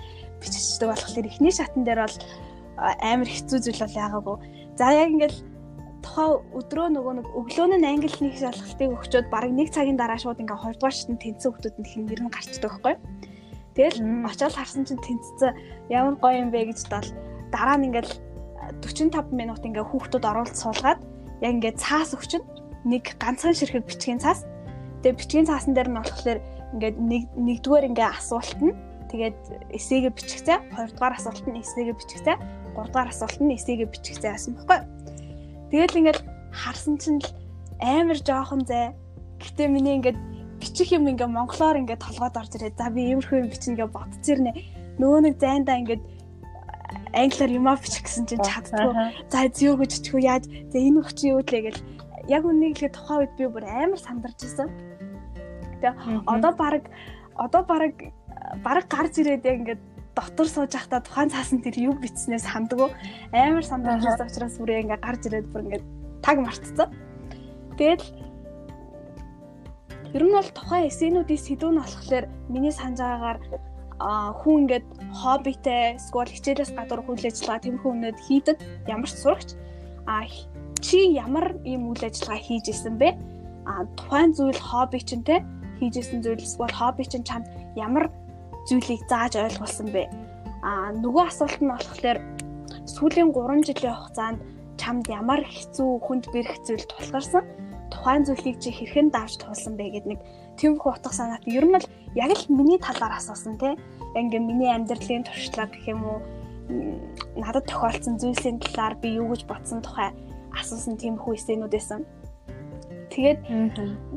биччихдэг 0.40 0.88
болохоор 0.88 1.26
эхний 1.28 1.52
шатн 1.52 1.84
дээр 1.84 2.00
бол 2.06 2.16
амар 2.78 3.28
хэцүү 3.28 3.58
зүйл 3.58 3.82
бол 3.82 4.00
яагаагүй. 4.02 4.36
За 4.78 4.94
яг 4.94 5.10
ингээд 5.10 5.36
тухайн 6.02 6.38
өдрөө 6.54 6.88
нөгөө 6.94 7.14
нэг 7.18 7.26
өглөө 7.34 7.66
нь 7.74 7.88
англи 7.90 8.08
хэлний 8.08 8.38
шалгалтыг 8.38 8.94
өгчөөд 8.94 9.26
бараг 9.34 9.50
нэг 9.50 9.68
цагийн 9.74 9.98
дараа 9.98 10.18
шууд 10.18 10.38
ингээ 10.38 10.54
2 10.54 10.78
дугаар 10.78 10.94
шатнд 10.94 11.18
тэнцсэн 11.18 11.50
хүмүүсд 11.50 11.76
нь 11.82 11.90
хин 11.90 12.02
нэр 12.06 12.20
нь 12.22 12.30
гарчдаг 12.30 12.70
байхгүй. 12.70 12.94
Тэгэл 13.74 13.98
очиод 14.30 14.54
харсан 14.54 14.82
чинь 14.86 15.02
тэнцсэн 15.02 15.52
ямар 15.90 16.14
гоё 16.22 16.38
юм 16.46 16.50
бэ 16.54 16.70
гэж 16.70 16.86
дал 16.86 17.08
дараа 17.50 17.76
нь 17.78 17.90
ингээл 17.90 18.12
45 18.78 19.34
минут 19.34 19.62
ингээ 19.66 19.86
хүүхдүүд 19.90 20.24
оруулж 20.24 20.54
суулгаад 20.54 21.00
яг 21.42 21.52
ингээ 21.58 21.74
цаас 21.78 22.14
өгчин 22.14 22.42
нэг 22.86 23.18
ганцхан 23.18 23.54
ширхэг 23.54 23.86
бичгийн 23.86 24.22
цаас. 24.22 24.46
Тэгээ 25.02 25.18
бичгийн 25.18 25.46
цаасан 25.50 25.74
дээр 25.74 25.90
нь 25.90 25.98
болохоор 25.98 26.38
ингээд 26.74 26.96
нэг 26.98 27.22
нэгдүгээр 27.34 27.88
ингээ 27.90 28.08
асуулт 28.18 28.58
нь 28.62 28.74
тэгээд 29.08 29.38
эсээгээ 29.72 30.12
бичгцээ, 30.12 30.58
хоёрдугаар 30.76 31.16
асуулт 31.16 31.44
нь 31.48 31.58
эсээгээ 31.62 31.96
бичгцээ, 32.78 32.86
гуравдугаар 32.94 33.10
асуулт 33.10 33.40
нь 33.42 33.54
эсээгээ 33.58 33.88
бичгцээ 33.90 34.32
гэсэн 34.32 34.54
баггүй. 34.54 34.78
Тэгэл 35.70 35.98
ингээд 35.98 36.20
харсан 36.54 36.96
чинь 37.02 37.18
л 37.18 37.30
амар 37.82 38.18
жоохон 38.22 38.62
зай. 38.64 38.94
Гэтэ 39.42 39.66
миний 39.66 39.98
ингээд 39.98 40.18
бичих 40.62 40.94
юм 40.94 41.10
ингээ 41.10 41.26
монголоор 41.26 41.78
ингээ 41.82 41.98
толгойд 41.98 42.38
орж 42.38 42.52
ирээ. 42.54 42.78
За 42.78 42.90
би 42.90 43.10
иймэрхүү 43.10 43.38
юм 43.42 43.48
бичнэ 43.50 43.78
гэж 43.78 43.90
бодчихэрнэ. 43.90 44.52
Нөгөө 44.98 45.20
нэг 45.26 45.34
зайндаа 45.38 45.76
ингээд 45.82 46.02
англиар 47.14 47.52
юмаа 47.54 47.76
бичих 47.78 48.02
гэсэн 48.02 48.26
чинь 48.26 48.42
чаддгүй. 48.42 48.94
За 49.30 49.46
зөө 49.46 49.74
гэж 49.82 49.90
чичгүй 49.98 50.22
яаж 50.26 50.44
за 50.46 50.76
энэ 50.78 50.98
өгч 51.02 51.18
юу 51.30 51.42
лээ 51.42 51.62
гэл 51.70 51.80
яг 52.26 52.42
үнийг 52.44 52.76
хэлэхэд 52.78 52.96
тухайн 52.96 53.20
үед 53.22 53.32
би 53.38 53.44
бүр 53.46 53.64
амар 53.64 54.00
сандарч 54.00 54.38
ирсэн. 54.42 54.68
Тэгээ 55.78 56.26
одоо 56.26 56.52
баг 56.58 56.82
одоо 57.38 57.62
баг 57.62 57.94
баг 58.64 58.84
гарч 58.90 59.14
ирээд 59.22 59.46
яг 59.46 59.56
ингээд 59.62 59.82
дотор 60.18 60.48
сууж 60.50 60.74
байхдаа 60.74 61.00
тухайн 61.06 61.30
цаасан 61.30 61.62
тэр 61.62 61.78
юу 61.78 61.94
бичснээс 62.02 62.46
ханддаг 62.50 62.90
амар 63.30 63.62
сандарч 63.62 64.02
ирсэн 64.02 64.26
учраас 64.26 64.58
бүр 64.58 64.70
ингээд 64.82 65.04
гарч 65.06 65.22
ирээд 65.30 65.46
бүр 65.54 65.62
ингээд 65.62 65.84
таг 66.26 66.36
мартцсан. 66.42 66.90
Тэгэл 67.78 68.06
ер 70.18 70.22
нь 70.26 70.34
бол 70.34 70.50
тухайн 70.50 70.90
эсэнүүдийн 70.90 71.44
сэдв 71.46 71.70
нь 71.70 71.78
болохоор 71.78 72.26
миний 72.50 72.74
санаж 72.74 72.98
байгаагаар 72.98 73.38
хүн 74.42 74.54
ингээд 74.66 74.86
хоббитэй 75.22 75.94
эсвэл 75.98 76.34
хичээлээс 76.34 76.72
гадуур 76.74 77.06
үйл 77.06 77.30
ажиллагаа 77.30 77.62
тэмхүү 77.62 77.90
өнөд 77.94 78.18
хийдэг 78.26 78.56
ямар 78.90 79.10
ч 79.10 79.14
сурагч 79.22 79.50
а 80.06 80.26
чи 80.82 81.14
ямар 81.14 81.58
ийм 81.62 81.90
үйл 81.90 82.02
ажиллагаа 82.02 82.42
хийж 82.42 82.66
исэн 82.74 82.98
бэ? 82.98 83.14
А 83.70 83.86
тухайн 83.98 84.34
зүйл 84.34 84.58
хобби 84.58 84.98
чинь 84.98 85.22
те 85.22 85.46
хийж 85.78 85.94
исэн 86.02 86.22
зүйл 86.22 86.42
эсвэл 86.42 86.74
хобби 86.74 87.04
чинь 87.06 87.26
чамд 87.26 87.46
ямар 87.78 88.10
зүйлийг 88.68 89.02
зааж 89.08 89.34
ойлгуулсан 89.40 89.88
бэ? 89.88 90.04
А 90.62 90.92
нөгөө 90.92 91.24
асуулт 91.32 91.60
нь 91.64 91.72
болохоор 91.72 92.18
сүүлийн 92.84 93.32
3 93.32 93.64
жилийн 93.64 93.96
хугацаанд 93.96 94.38
чамд 94.76 95.04
ямар 95.08 95.40
хэцүү 95.42 95.90
хүнд 96.04 96.24
бэрх 96.32 96.54
зүйл 96.68 96.84
тулгарсан? 96.84 97.44
Тухайн 97.88 98.28
зүйлийг 98.28 98.60
чи 98.60 98.68
хэрхэн 98.68 99.08
давж 99.08 99.40
туулсан 99.40 99.74
бэ 99.80 99.84
гэд 99.96 100.06
нэг 100.12 100.20
тиймэрхүү 100.60 100.92
утга 100.92 101.12
санаат 101.12 101.44
ер 101.48 101.64
нь 101.64 101.80
л 101.80 101.86
яг 102.14 102.30
л 102.36 102.44
миний 102.52 102.76
талаар 102.76 103.16
асуусан 103.16 103.56
те 103.56 103.80
ингээ 104.12 104.42
миний 104.44 104.68
амьдралын 104.68 105.24
туршлага 105.24 105.72
гэх 105.72 105.88
юм 105.88 106.04
уу 106.04 106.18
надад 107.40 107.64
тохиолдсон 107.64 108.20
зүйлсийн 108.20 108.60
талаар 108.60 108.94
би 109.00 109.16
юу 109.16 109.32
гэж 109.32 109.48
бодсон 109.48 109.80
тухай 109.80 110.12
асуусан 110.52 111.00
тиймэрхүү 111.00 111.34
эсэнүүд 111.38 111.72
байсан. 111.72 112.00
Тэгээд 113.12 113.40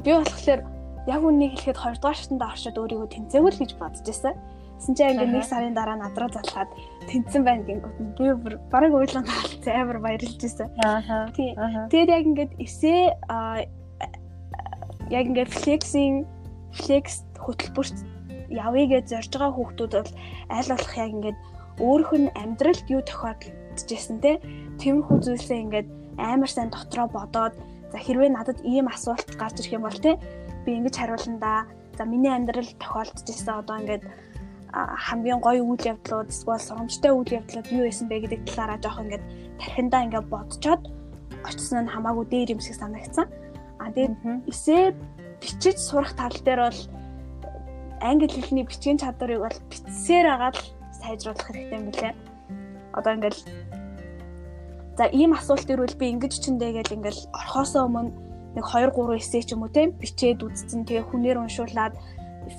би 0.04 0.12
болохоор 0.12 0.62
яг 1.08 1.22
үнийг 1.26 1.58
хэлэхэд 1.58 1.78
2 1.78 1.98
дугаар 1.98 2.18
шатанд 2.18 2.44
оршоод 2.46 2.78
өөрийгөө 2.78 3.10
тэнцээгүй 3.10 3.52
л 3.52 3.62
гэж 3.62 3.72
бодож 3.82 4.06
байсан. 4.06 4.36
Тэсэн 4.82 4.94
чинь 4.98 5.14
ингээ 5.14 5.30
нэг 5.30 5.46
сарын 5.46 5.78
дараа 5.78 5.98
надраа 5.98 6.30
залхаад 6.34 6.70
тэнцсэн 7.10 7.42
байна 7.46 7.66
гингүүт 7.70 7.98
би 8.18 8.34
бүр 8.34 8.54
бараг 8.74 8.94
ойлон 8.98 9.26
хаалт 9.26 9.66
амар 9.66 10.00
баярлж 10.02 10.42
байсан. 10.42 10.70
Тэгээд 11.94 12.10
яг 12.10 12.24
ингээд 12.26 12.52
эсээ 12.58 13.02
яг 15.14 15.26
ингээд 15.30 15.54
флексинг 15.54 16.26
флекс 16.74 17.26
хөтөлбөрт 17.38 17.98
явъя 18.50 18.86
гэж 18.90 19.06
зорж 19.14 19.32
байгаа 19.38 19.54
хүүхдүүд 19.54 19.92
бол 20.02 20.14
аль 20.50 20.70
болох 20.74 20.94
яг 20.98 21.12
ингээд 21.14 21.40
өөрөх 21.82 22.12
нь 22.18 22.34
амьдралд 22.42 22.86
юу 22.90 23.02
тохиолдчихсэн 23.06 24.18
те? 24.22 24.42
Тиймэрхүү 24.82 25.18
зүйлсээ 25.22 25.62
ингээд 25.66 25.88
амар 26.18 26.50
сайн 26.50 26.74
дотроо 26.74 27.06
бодоод 27.06 27.54
за 27.92 27.98
хэрвээ 28.00 28.32
надад 28.34 28.60
ийм 28.64 28.88
асуулт 28.88 29.30
гарч 29.36 29.60
ирэх 29.60 29.76
юм 29.76 29.84
бол 29.86 30.00
те 30.00 30.18
би 30.66 30.72
ингэж 30.80 30.96
хариулна 30.98 31.40
да. 31.40 31.66
За 31.98 32.06
миний 32.06 32.32
амьдрал 32.32 32.70
тохиолдчихсан 32.80 33.60
одоо 33.62 33.78
ингээд 33.80 34.04
хамгийн 34.72 35.40
гоё 35.44 35.64
үйл 35.68 35.84
явдлууд 35.84 36.32
эсвэл 36.32 36.60
сурамжтай 36.60 37.12
үйл 37.12 37.28
явдлууд 37.28 37.68
юу 37.76 37.84
байсан 37.84 38.08
бэ 38.08 38.24
гэдэг 38.24 38.42
талаараа 38.48 38.80
жоох 38.80 39.04
ингээд 39.04 39.24
тархиндаа 39.60 40.02
ингээд 40.08 40.32
бодцоод 40.32 40.82
очсон 41.44 41.84
нь 41.84 41.92
хамаагүй 41.92 42.26
дээр 42.32 42.54
юм 42.56 42.62
шиг 42.64 42.76
санагдсан. 42.80 43.28
А 43.84 43.92
тэгээд 43.92 44.16
эсээ 44.48 44.96
бичиж 45.44 45.78
сурах 45.78 46.16
тал 46.16 46.32
дээр 46.32 46.72
бол 46.72 46.80
англи 48.00 48.28
хэлний 48.32 48.64
бичгийн 48.64 48.98
чадварыг 48.98 49.44
бол 49.44 49.60
бичсээр 49.70 50.28
агаад 50.40 50.58
сайжруулах 51.04 51.46
хэрэгтэй 51.46 51.78
юм 51.78 51.86
билээ. 51.92 52.14
Одоо 52.96 53.12
ингээл 53.14 53.42
за 54.98 55.06
ийм 55.12 55.34
асуулт 55.36 55.68
ирвэл 55.68 56.00
би 56.00 56.16
ингэж 56.16 56.34
чиндээ 56.40 56.80
гэл 56.80 56.96
ингээл 56.96 57.22
орхосоо 57.36 57.92
өмнө 57.92 58.31
нэг 58.56 58.66
2 58.68 58.92
3 58.92 59.20
эссе 59.20 59.40
ч 59.44 59.56
юм 59.56 59.64
уу 59.64 59.72
тийм 59.72 59.96
бичээд 59.96 60.44
үзсэн. 60.44 60.84
Тэгээ 60.84 61.08
хүнээр 61.08 61.38
уншуулад 61.40 61.96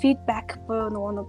фидбек 0.00 0.62
буюу 0.66 0.88
нөгөө 0.88 1.12
нэг 1.20 1.28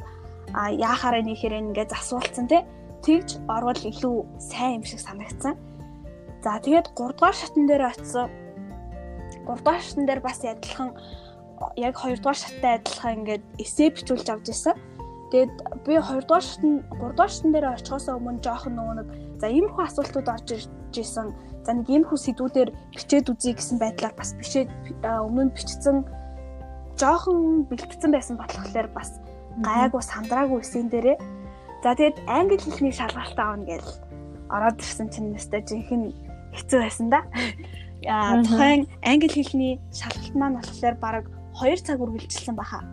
а 0.53 0.69
яахаараа 0.69 1.23
нэхэрээ 1.25 1.61
ингээд 1.73 1.91
асуулцсан 1.91 2.47
тий 2.47 2.61
тэгж 3.03 3.43
орвол 3.49 3.81
илүү 3.83 4.15
сайн 4.39 4.79
юм 4.79 4.83
шиг 4.87 5.01
санагдсан. 5.03 5.57
За 6.43 6.59
тэгээд 6.59 6.95
3 6.95 7.17
дугаар 7.17 7.35
шатн 7.35 7.65
дээр 7.67 7.83
очисон 7.91 8.29
3 9.47 9.59
дугаар 9.59 9.83
шатн 9.83 10.05
дээр 10.07 10.21
бас 10.23 10.39
адилхан 10.43 10.91
яг 11.75 11.95
2 11.99 12.21
дугаар 12.21 12.39
шаттай 12.39 12.79
адилхан 12.79 13.13
ингээд 13.19 13.43
эссе 13.59 13.91
бичүүлж 13.91 14.27
авч 14.29 14.47
ирсэн. 14.53 14.75
Тэгээд 15.31 15.53
би 15.83 15.93
2 15.99 16.23
дугаар 16.27 16.45
шатн 16.45 16.83
3 16.95 17.15
дугаар 17.15 17.31
шатн 17.31 17.51
дээр 17.51 17.67
очихоос 17.75 18.07
өмнө 18.07 18.43
жоохон 18.45 18.73
нөгөө 18.77 18.95
нэг 18.99 19.07
за 19.41 19.47
иймэрхүү 19.51 19.83
асуултууд 19.83 20.27
орж 20.29 20.47
ирж 20.55 20.95
исэн. 20.95 21.27
За 21.63 21.71
нэг 21.73 21.87
иймэрхүү 21.87 22.19
сэдвүүдээр 22.19 22.69
бичээд 22.91 23.31
үзье 23.31 23.55
гэсэн 23.55 23.79
байдлаар 23.79 24.13
бас 24.19 24.35
бичээд 24.35 24.69
өмнө 25.03 25.47
нь 25.47 25.55
бичсэн 25.55 26.03
жоохон 26.99 27.65
бэлтгэсэн 27.71 28.11
байсан 28.11 28.35
болохоор 28.35 28.87
бас 28.91 29.19
гайгүй 29.63 30.03
сандраагүй 30.03 30.59
эсэн 30.59 30.91
дээрээ. 30.91 31.17
За 31.83 31.95
тэгээд 31.95 32.17
англи 32.27 32.59
хэлний 32.59 32.91
шалгалт 32.91 33.39
аавна 33.39 33.63
гэж 33.63 33.85
ороод 34.51 34.77
ирсэн 34.83 35.07
чинь 35.07 35.31
нэстэ 35.31 35.63
жинхэнэ 35.63 36.11
хэцүү 36.51 36.79
байсан 36.83 37.07
да. 37.07 37.23
Аа 38.07 38.43
тухайн 38.43 38.87
англи 38.99 39.31
хэлний 39.31 39.73
шалгалт 39.95 40.35
маань 40.35 40.59
болохоор 40.59 40.95
баг 40.99 41.23
2 41.63 41.79
цаг 41.79 42.03
үргэлжилсэн 42.03 42.55
баха. 42.59 42.83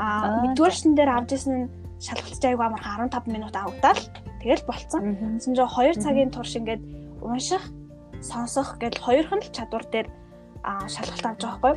Аа 0.00 0.48
нэгдүгээр 0.48 0.74
шин 0.74 0.96
дээр 0.96 1.12
авч 1.12 1.36
исэн 1.36 1.68
шалгалт 2.00 2.44
айгу 2.48 2.64
амар 2.64 2.80
15 2.80 3.28
минут 3.28 3.52
авагдаад 3.52 4.00
Тэгэл 4.40 4.64
болцсон. 4.64 5.36
Тэгсэн 5.36 5.52
чинь 5.52 5.68
2 5.68 6.00
цагийн 6.00 6.30
турш 6.32 6.56
ингээд 6.56 6.80
унших, 7.20 7.60
сонсох 8.20 8.76
гэдэл 8.80 9.04
хоёрхан 9.04 9.40
л 9.40 9.54
чадвар 9.54 9.84
дээр 9.88 10.08
шалгалт 10.64 11.26
авч 11.26 11.42
байгаа 11.42 11.60
байхгүй. 11.60 11.74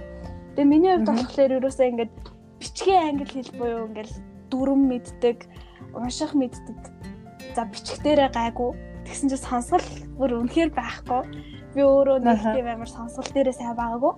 Тэгээ 0.55 0.69
миний 0.69 0.91
хувьд 0.93 1.09
болохоор 1.09 1.51
ерөөсөө 1.57 1.87
ингээд 1.91 2.13
бичгийн 2.59 3.03
англи 3.09 3.27
хэл 3.31 3.57
буюу 3.57 3.87
ингээд 3.87 4.11
дүрм 4.51 4.81
мэддэг, 4.91 5.37
унших 5.95 6.31
мэддэг. 6.35 6.79
За 7.55 7.65
бичгтэрээ 7.65 8.29
гайгүй. 8.35 8.71
Тэгсэн 9.07 9.27
чинь 9.31 9.45
сонсгол 9.47 9.87
бүр 10.19 10.31
үнэхээр 10.43 10.71
байхгүй. 10.75 11.21
Би 11.73 11.81
өөрөө 11.81 12.17
нэг 12.21 12.39
тийм 12.43 12.67
амар 12.69 12.91
сонсгол 12.91 13.27
дээрээ 13.33 13.55
сайн 13.55 13.75
байгаагүй. 13.75 14.13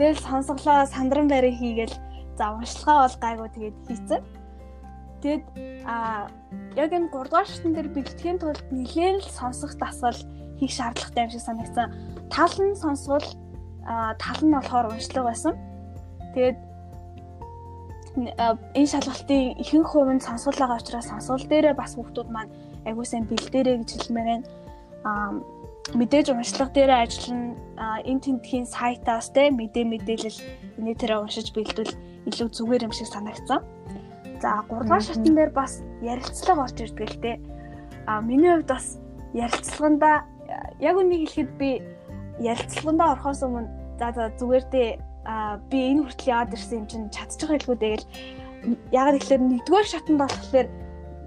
Тэгэл 0.00 0.24
сонсголоо 0.24 0.88
сандран 0.88 1.28
барай 1.28 1.52
хийгээл 1.52 1.94
за 2.38 2.56
уншлагаа 2.56 3.04
бол 3.04 3.16
гайгүй 3.20 3.48
тэгээд 3.52 3.76
хийцэн. 3.86 4.20
Тэгэд 5.22 5.44
а 5.84 6.28
яг 6.76 6.90
энэ 6.92 7.12
3 7.12 7.28
дугаар 7.28 7.48
шатн 7.48 7.72
дээр 7.76 7.88
бэлтгэхийн 7.92 8.38
тулд 8.40 8.64
нэлээд 8.72 9.20
л 9.20 9.28
сонсох 9.28 9.76
дасгал 9.76 10.16
хийх 10.58 10.72
шаардлагатай 10.72 11.24
юм 11.24 11.30
шиг 11.32 11.44
санагдсан. 11.44 11.88
Тал 12.32 12.54
нь 12.56 12.76
сонсвол 12.76 13.26
тал 14.16 14.40
нь 14.40 14.54
болохоор 14.56 14.92
уншлага 14.92 15.28
байсан. 15.28 15.54
Тэгээд 16.32 16.58
энэ 18.78 18.90
шалгалтын 18.92 19.60
ихэнх 19.62 19.88
хувь 19.92 20.12
нь 20.14 20.24
сонсгол 20.24 20.58
байгаа 20.58 20.80
учраас 20.80 21.08
сонсгол 21.08 21.44
дээрээ 21.48 21.74
бас 21.76 21.94
хүмүүс 21.94 22.28
маань 22.32 22.52
агүй 22.88 23.04
сайн 23.06 23.24
бэлдээрэй 23.28 23.76
гэж 23.80 23.90
хэлмээр 23.92 24.28
байна. 24.30 24.46
Аа 25.08 25.30
мэдээж 25.94 26.26
уншлага 26.30 26.72
дээрээ 26.74 27.02
ажиллана 27.04 27.54
энэ 28.10 28.22
тентхийн 28.24 28.66
сайтаас 28.66 29.30
те 29.34 29.50
мэдээ 29.50 29.84
мэдээлэл 29.84 30.38
эний 30.78 30.94
тэрэ 30.94 31.18
уншиж 31.18 31.50
бэлдвэл 31.54 31.94
илүү 32.28 32.48
зүгээр 32.56 32.86
юм 32.86 32.92
шиг 32.94 33.08
санагдсан. 33.10 33.60
За 34.40 34.64
3 34.64 34.88
дугаар 34.88 35.04
шатн 35.04 35.34
дээр 35.36 35.52
бас 35.52 35.84
ярилцлага 36.00 36.64
орж 36.64 36.80
ирдэг 36.80 37.08
л 37.12 37.20
те. 37.20 37.32
А 38.08 38.20
миний 38.24 38.48
хувьд 38.48 38.72
бас 38.72 38.96
ярилцлаганда 39.36 40.24
яг 40.80 40.96
үнийг 40.96 41.28
хэлэхэд 41.28 41.50
би 41.60 41.70
ярилцлагандаа 42.40 43.20
орохоос 43.20 43.44
өмнө 43.44 43.68
за 44.00 44.08
за 44.16 44.32
зүгээр 44.40 44.64
дээ 44.72 44.90
би 45.68 45.78
энэ 45.92 46.02
хүртэл 46.08 46.32
яваад 46.32 46.54
ирсэн 46.56 46.78
юм 46.80 46.86
чинь 46.88 47.12
чадчих 47.12 47.52
байлгүй 47.52 47.76
дээ 47.76 47.92
гэл 48.00 48.08
ягаад 48.92 49.16
гэхээр 49.20 49.42
нэгдүгээр 49.44 49.88
шатанд 49.92 50.20
болохоор 50.24 50.68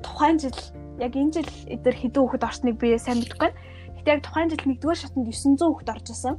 тухайн 0.02 0.38
жил 0.42 0.60
яг 0.98 1.14
энэ 1.14 1.34
жил 1.38 1.52
эдгээр 1.70 1.98
хэдэн 2.02 2.22
хүүхэд 2.22 2.48
орсныг 2.50 2.76
би 2.82 2.98
сайн 2.98 3.22
мэдэхгүй. 3.22 3.52
Гэтэ 4.02 4.10
яг 4.14 4.22
тухайн 4.26 4.50
жил 4.50 4.66
нэгдүгээр 4.66 5.02
шатанд 5.02 5.26
900 5.30 5.62
хүүхэд 5.62 5.94
орж 5.94 6.08
исэн. 6.10 6.36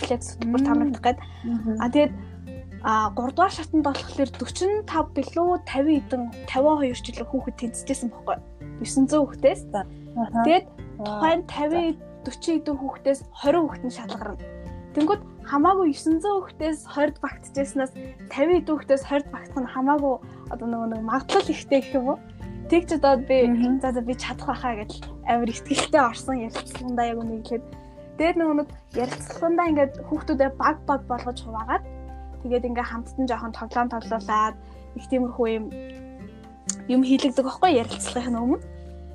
Flex 0.00 0.22
хөтөлбөр 0.36 0.62
таамаглах 0.64 1.04
гээд. 1.04 1.18
А 1.80 1.86
тэгээд 1.92 2.12
а 2.82 3.14
3 3.14 3.34
дугаар 3.34 3.54
шатанд 3.54 3.86
болохоор 3.86 4.30
45 4.42 5.14
билүү 5.14 5.48
50 5.66 6.02
эдэн 6.02 6.22
52 6.50 6.98
жилийн 6.98 7.28
хүүхэд 7.30 7.56
тэнцэжсэн 7.62 8.10
байхгүй. 8.10 8.36
900 8.82 9.22
хүүхдээс. 9.22 9.62
Тэгээд 9.70 10.66
тухайн 10.98 11.40
50 11.46 12.12
40 12.26 12.58
эдэн 12.58 12.76
хүүхдээс 12.78 13.20
20 13.42 13.62
хүүхэд 13.62 13.84
нь 13.86 13.96
шалгарна. 13.96 14.38
Тэнгүүд 14.94 15.22
хамаагүй 15.46 15.94
900 15.94 16.26
хүүхдээс 16.26 16.78
20-д 16.90 17.16
багтжсэнээс 17.22 17.92
50 18.30 18.58
эдэн 18.62 18.74
хүүхдээс 18.74 19.02
20-д 19.06 19.28
багтах 19.30 19.60
нь 19.62 19.72
хамаагүй 19.74 20.14
одоо 20.52 20.66
нөгөө 20.66 20.88
нэг 20.92 21.02
магадлал 21.06 21.48
ихтэй 21.54 21.80
гэх 21.82 21.96
юм 21.98 22.06
уу? 22.14 22.18
Тэг 22.70 22.82
ч 22.86 22.98
одоо 22.98 23.14
би 23.18 23.46
за 23.82 23.88
за 23.90 24.02
би 24.02 24.14
чадах 24.14 24.52
байхаа 24.52 24.74
гэж 24.82 24.92
амар 25.26 25.50
ихтгэлтэй 25.50 26.02
орсон 26.02 26.44
ярилцлагандаа 26.46 27.06
яг 27.10 27.18
үнийг 27.18 27.42
хэлээд 27.46 27.64
тэгээд 28.18 28.36
нөгөө 28.38 28.56
нэг 28.58 28.68
ярилцлагандаа 29.02 29.66
ингээд 29.70 29.94
хүүхдүүдээ 30.08 30.50
баг 30.60 30.76
баг 30.86 31.02
болгож 31.10 31.38
хуваагаад 31.42 31.84
тэгээд 32.42 32.68
ингээ 32.68 32.86
хамтдан 32.90 33.26
жоохон 33.30 33.52
тоглоом 33.56 33.88
тоглоулаад 33.90 34.54
их 34.98 35.06
тиймэрхүү 35.10 35.46
юм 35.56 35.64
юм 36.92 37.00
хийлэгдэг 37.06 37.44
байхгүй 37.46 37.70
ярилцлагын 37.82 38.38
өмнө 38.42 38.60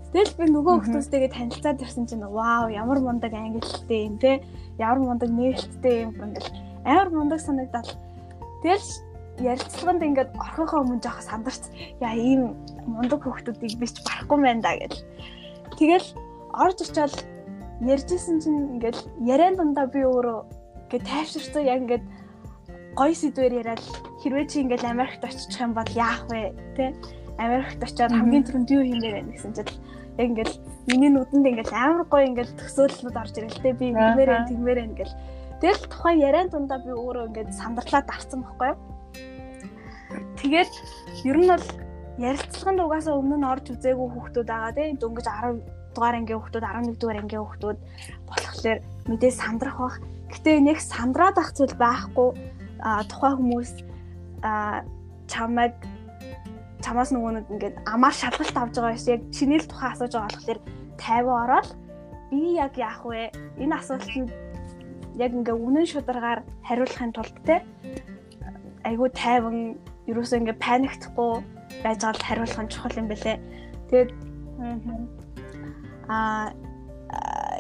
Тэгэл 0.08 0.34
би 0.40 0.46
нөгөө 0.56 0.76
хүмүүстэйгээ 0.88 1.36
танилцаад 1.36 1.84
ирсэн 1.84 2.08
чинь 2.08 2.24
вау 2.24 2.72
ямар 2.72 3.04
мундаг 3.04 3.36
ангилалтай 3.36 4.08
юм 4.08 4.16
те 4.18 4.40
ямар 4.80 5.04
мундаг 5.04 5.28
нээлттэй 5.36 6.08
юм 6.08 6.16
ингээл 6.16 6.50
амар 6.88 7.10
мундаг 7.12 7.44
санагдал. 7.44 7.92
Тэгэл 8.64 8.88
ярилцлаганд 9.44 10.08
ингээд 10.08 10.32
орхихоо 10.40 10.80
өмнө 10.88 11.04
жоох 11.04 11.20
сандарч 11.20 11.70
яа 12.00 12.16
ийм 12.16 12.56
мундаг 12.88 13.20
хүмүүсийг 13.20 13.60
би 13.60 13.88
ч 13.92 14.00
барахгүй 14.08 14.40
байна 14.40 14.64
да 14.64 14.80
гэл. 14.80 15.04
Тэгэл 15.76 16.08
орж 16.56 16.78
очиад 16.88 17.14
ярьжсэн 17.84 18.40
чинь 18.40 18.80
ингээд 18.80 18.98
яриан 19.28 19.60
дундаа 19.60 19.92
би 19.92 20.08
өөрөө 20.08 20.40
ингээд 20.88 21.04
тайвширсан 21.04 21.68
яг 21.68 21.84
ингээд 21.84 22.06
гой 22.98 23.14
сэдвэр 23.14 23.54
яриад 23.62 23.84
хэрвээ 24.26 24.46
чи 24.50 24.66
ингээд 24.66 24.90
Америкт 24.90 25.22
очих 25.22 25.62
юм 25.62 25.78
бол 25.78 25.92
яах 25.94 26.26
вэ 26.34 26.52
те 26.74 26.98
Америкт 27.38 27.78
очиод 27.78 28.10
хамгийн 28.10 28.44
түрүүнд 28.50 28.74
юу 28.74 28.82
хиймээр 28.82 29.16
байна 29.22 29.32
гэсэн 29.38 29.54
чинь 29.54 29.70
яг 30.18 30.28
ингээл 30.34 30.56
миний 30.90 31.12
нүдэнд 31.14 31.46
ингээл 31.46 31.78
амар 31.78 32.04
гоё 32.10 32.26
ингээл 32.26 32.58
төсөөллүүд 32.58 33.18
орж 33.22 33.34
ирэл 33.38 33.62
тэ. 33.62 33.78
Би 33.78 33.94
ингэмээр 33.94 34.34
энэ 34.34 34.50
тэгмээр 34.50 34.80
энэ 34.82 34.98
гэл 34.98 35.14
тэгэл 35.62 35.84
тухайн 35.94 36.20
яриан 36.26 36.50
дундаа 36.50 36.82
би 36.82 36.92
өөрөө 36.98 37.28
ингээд 37.30 37.54
сандралаад 37.54 38.08
авцсан 38.10 38.42
байхгүй 38.42 38.68
юу? 38.74 38.78
Тэгээд 40.42 40.72
ер 41.30 41.38
нь 41.38 41.50
бол 41.54 41.66
ярилцлаганд 42.18 42.82
угаасаа 42.82 43.14
өмнө 43.14 43.38
нь 43.38 43.50
орж 43.54 43.66
үзээгүй 43.78 44.08
хүүхдүүд 44.10 44.48
байгаа 44.50 44.74
тийм 44.74 44.98
дөнгөж 44.98 45.28
10 45.30 45.62
дугаар 45.94 46.16
ангийн 46.18 46.40
хүүхдүүд 46.42 46.66
11 46.66 46.98
дугаар 46.98 47.22
ангийн 47.22 47.44
хүүхдүүд 47.46 47.78
болохоор 48.26 48.80
мэдээ 49.06 49.32
сандрах 49.38 49.78
бах. 49.78 49.98
Гэтэ 50.34 50.52
нэг 50.66 50.78
сандраад 50.82 51.38
ах 51.38 51.54
зүйл 51.54 51.78
байхгүй 51.78 52.30
тухайн 52.82 53.38
хүмүүс 53.38 53.72
чамайг 55.28 55.76
чамаас 56.82 57.10
нөгөө 57.12 57.32
нэг 57.36 57.46
ингээд 57.52 57.76
амаар 57.90 58.16
шалгалт 58.16 58.58
авч 58.58 58.76
байгаа 58.78 58.94
биш 58.96 59.08
яг 59.10 59.22
чиний 59.34 59.60
л 59.60 59.68
тухайн 59.68 59.92
асууж 59.94 60.14
байгаа 60.14 60.32
болохоор 60.38 60.60
50 60.98 61.42
ороод 61.44 61.70
би 62.32 62.42
яг 62.56 62.74
яах 62.78 63.02
вэ? 63.04 63.32
Энэ 63.58 63.76
асуултанд 63.76 64.30
яг 65.18 65.32
ингээ 65.34 65.58
үнэн 65.58 65.88
шударгаар 65.90 66.40
хариулахын 66.68 67.12
тулд 67.16 67.36
те 67.44 67.66
айгүй 68.86 69.10
тайван 69.12 69.58
ерөөсөө 70.08 70.38
ингээ 70.42 70.64
паниктахгүй 70.64 71.32
байж 71.84 72.00
байгаа 72.06 72.14
л 72.14 72.28
хариулах 72.28 72.62
нь 72.62 72.72
чухал 72.72 73.00
юм 73.02 73.08
бэлээ. 73.10 73.38
Тэгээд 73.90 74.12
аа 76.08 76.54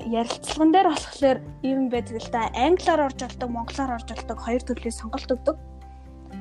ярилцлаган 0.05 0.71
дээр 0.71 0.87
болохоор 0.93 1.37
ийм 1.63 1.89
байдаг 1.89 2.21
л 2.21 2.29
да. 2.31 2.49
Англиар 2.53 3.01
орж 3.07 3.19
болдог, 3.23 3.49
монголоор 3.49 3.91
орж 3.97 4.07
болдог 4.11 4.37
хоёр 4.37 4.61
төрлийн 4.61 4.93
сонголт 4.93 5.29
өгдөг. 5.31 5.57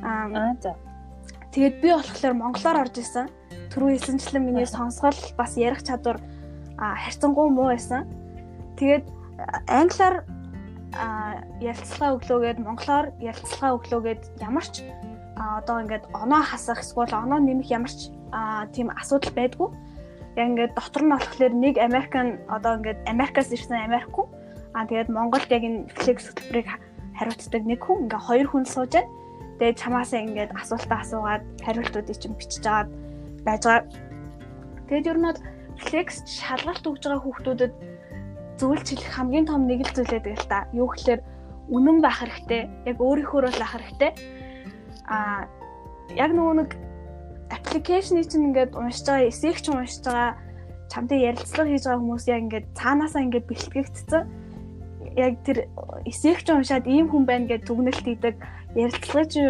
Аа 0.02 0.54
за. 0.60 0.76
Тэгээд 1.52 1.76
би 1.80 1.88
болохоор 1.96 2.34
монголоор 2.36 2.76
орж 2.84 3.00
исэн. 3.00 3.32
Түрүү 3.72 3.96
хэлсэнчлэн 3.96 4.44
миний 4.44 4.66
сонсгол 4.66 5.16
бас 5.36 5.56
ярих 5.56 5.82
чадвар 5.82 6.20
харьцангуй 6.76 7.48
муу 7.48 7.72
байсан. 7.72 8.04
Тэгээд 8.76 9.08
англиар 9.68 10.24
ярилцлага 11.60 12.16
өглөөгээд 12.16 12.58
монголоор 12.60 13.06
ярилцлага 13.20 13.76
өглөөгээд 13.80 14.22
ямарч 14.40 14.84
одоо 15.36 15.80
ингээд 15.84 16.04
оноо 16.12 16.42
хасах 16.42 16.80
эсвэл 16.80 17.12
оноо 17.12 17.40
нэмэх 17.40 17.68
ямарч 17.68 18.12
тийм 18.72 18.88
асуудал 18.92 19.32
байдгүй. 19.36 19.68
Яг 20.36 20.46
ингээд 20.52 20.76
дотор 20.76 21.02
нь 21.02 21.12
болохоор 21.12 21.52
нэг 21.56 21.74
Американ 21.80 22.38
одоо 22.52 22.76
ингээд 22.76 23.00
Америкаас 23.08 23.48
ирсэн 23.52 23.88
Америк 23.88 24.12
хүн 24.12 24.28
аа 24.76 24.84
тэгээд 24.84 25.08
Монголд 25.08 25.48
яг 25.48 25.64
энэ 25.64 25.88
флекс 25.96 26.28
хөтөлбөрийг 26.28 26.68
хариуцдаг 27.16 27.62
нэг 27.64 27.80
хүн 27.80 28.04
ингээ 28.04 28.20
хоёр 28.20 28.46
хүн 28.52 28.64
сууж 28.68 28.92
байна. 28.92 29.08
Тэгээд 29.56 29.80
чамаасаа 29.80 30.20
ингээд 30.20 30.52
асуултаа 30.52 31.00
асуугаад 31.00 31.44
хариултуудыг 31.64 32.16
чинь 32.20 32.36
бичиж 32.36 32.64
аваад 32.68 32.92
байж 33.48 33.62
байгаа. 33.64 33.88
Тэгээд 34.92 35.08
ер 35.08 35.18
нь 35.18 35.26
бол 35.26 35.40
флекс 35.80 36.16
шалгалт 36.28 36.84
өгж 36.84 37.02
байгаа 37.08 37.24
хүүхдүүдэд 37.24 37.72
зөвлөж 38.60 38.86
хэлэх 38.88 39.12
хамгийн 39.16 39.48
том 39.48 39.64
нэг 39.64 39.80
л 39.88 39.94
зүйлээ 39.96 40.20
тэгэл 40.20 40.46
та. 40.52 40.68
Юу 40.76 40.92
гэхээр 40.92 41.20
үнэн 41.72 41.98
байх 42.04 42.20
хэрэгтэй. 42.20 42.62
Яг 42.84 42.96
өөрийнхөө 43.00 43.40
л 43.48 43.60
байх 43.60 43.72
хэрэгтэй. 43.72 44.12
Аа 45.08 45.48
яг 46.16 46.30
нөгөө 46.36 46.54
нэг 46.60 46.70
аппликейшнийг 47.50 48.26
чинь 48.30 48.52
ингээд 48.52 48.74
уншиж 48.74 49.06
байгаа, 49.06 49.30
эсэх 49.30 49.58
ч 49.62 49.70
уншиж 49.70 50.02
байгаа, 50.04 50.38
чамтай 50.90 51.18
ярилцлага 51.28 51.70
хийж 51.70 51.84
байгаа 51.86 52.00
хүмүүс 52.02 52.24
яг 52.30 52.40
ингээд 52.46 52.66
цаанаасаа 52.78 53.22
ингээд 53.26 53.46
бэлтгэгдсэн. 53.50 54.22
Яг 55.16 55.34
тэр 55.46 55.58
эсэх 56.06 56.42
ч 56.44 56.48
уншаад 56.52 56.86
ийм 56.86 57.06
хүн 57.10 57.24
байна 57.26 57.46
гэж 57.50 57.66
дүгнэлт 57.66 58.04
хийдэг 58.04 58.34
ярилцлагыг 58.76 59.28
чи 59.32 59.42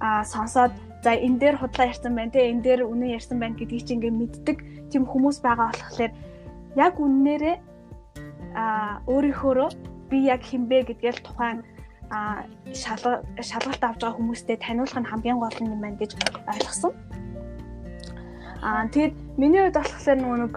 а 0.00 0.24
сонсоод 0.24 0.72
за 1.04 1.12
энэ 1.14 1.38
дээр 1.38 1.56
худлаа 1.60 1.86
ярьсан 1.92 2.12
байна 2.16 2.32
те 2.32 2.50
энэ 2.50 2.62
дээр 2.62 2.80
үнэн 2.84 3.14
ярьсан 3.16 3.38
байна 3.38 3.56
гэдгийг 3.56 3.84
чи 3.86 3.92
ингээд 3.94 4.16
мэддэг 4.20 4.58
тийм 4.90 5.04
хүмүүс 5.06 5.38
байгаа 5.44 5.70
болохоор 5.72 6.12
яг 6.76 6.94
үннээрээ 7.00 7.56
а 8.56 9.00
өөрийнхөөрөө 9.06 9.70
би 10.10 10.18
яг 10.26 10.42
хинбэ 10.42 10.88
гэдгээл 10.88 11.20
тухайн 11.24 11.58
а 12.10 12.46
шалгалт 12.74 13.82
авч 13.82 14.00
байгаа 14.00 14.18
хүмүүстэй 14.18 14.56
таниулах 14.62 14.98
нь 15.00 15.10
хамгийн 15.10 15.38
гол 15.38 15.56
юм 15.60 15.80
байна 15.80 15.98
гэж 15.98 16.14
ойлгосон. 16.46 16.92
Аа 18.62 18.86
тэгэд 18.90 19.14
миний 19.36 19.60
хувьд 19.62 19.78
болохоор 19.78 20.18
нөгөө 20.20 20.38
нэг 20.42 20.54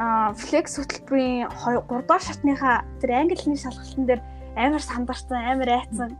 а 0.00 0.32
флекс 0.32 0.80
хөтөлбөрийн 0.80 1.52
3 1.52 1.84
дугаар 1.84 2.24
шатныхаа 2.24 2.76
тэр 3.00 3.10
англи 3.12 3.36
хэлний 3.36 3.60
шалгалтын 3.60 4.08
дээр 4.08 4.20
амар 4.56 4.82
сандарсан, 4.82 5.36
амар 5.36 5.68
айцсан 5.68 6.16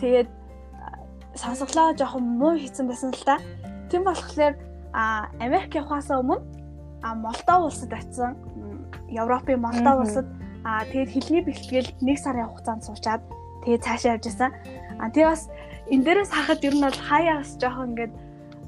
Тэгээд 0.00 0.28
сонсголоо 1.36 1.92
жоохон 1.92 2.24
муу 2.40 2.56
хийсэн 2.56 2.88
байсан 2.88 3.12
л 3.12 3.24
та. 3.28 3.36
Тэм 3.92 4.08
болохоор 4.08 4.56
а 4.96 5.28
Америк 5.36 5.76
явахаас 5.76 6.08
өмнө 6.08 6.40
а 7.04 7.14
Молдов 7.14 7.68
улсад 7.68 7.92
очисон. 7.92 8.32
Европын 9.12 9.60
Молдов 9.60 9.96
улсад 10.00 10.26
а 10.64 10.84
тэгээд 10.84 11.10
хэлний 11.14 11.42
бэлтгэл 11.44 11.88
1 12.00 12.16
сарын 12.20 12.48
хугацаанд 12.48 12.84
суучаад 12.84 13.22
тэгээд 13.64 13.84
цаашаа 13.84 14.12
явж 14.16 14.24
исэн. 14.28 14.52
А 15.00 15.08
тэгээд 15.08 15.30
бас 15.32 15.42
энэ 15.88 16.04
дээрээс 16.04 16.32
харахад 16.32 16.64
ер 16.64 16.74
нь 16.76 16.84
бол 16.84 17.00
хаяа 17.08 17.36
бас 17.40 17.50
жоохон 17.56 17.88
ингээд 17.92 18.12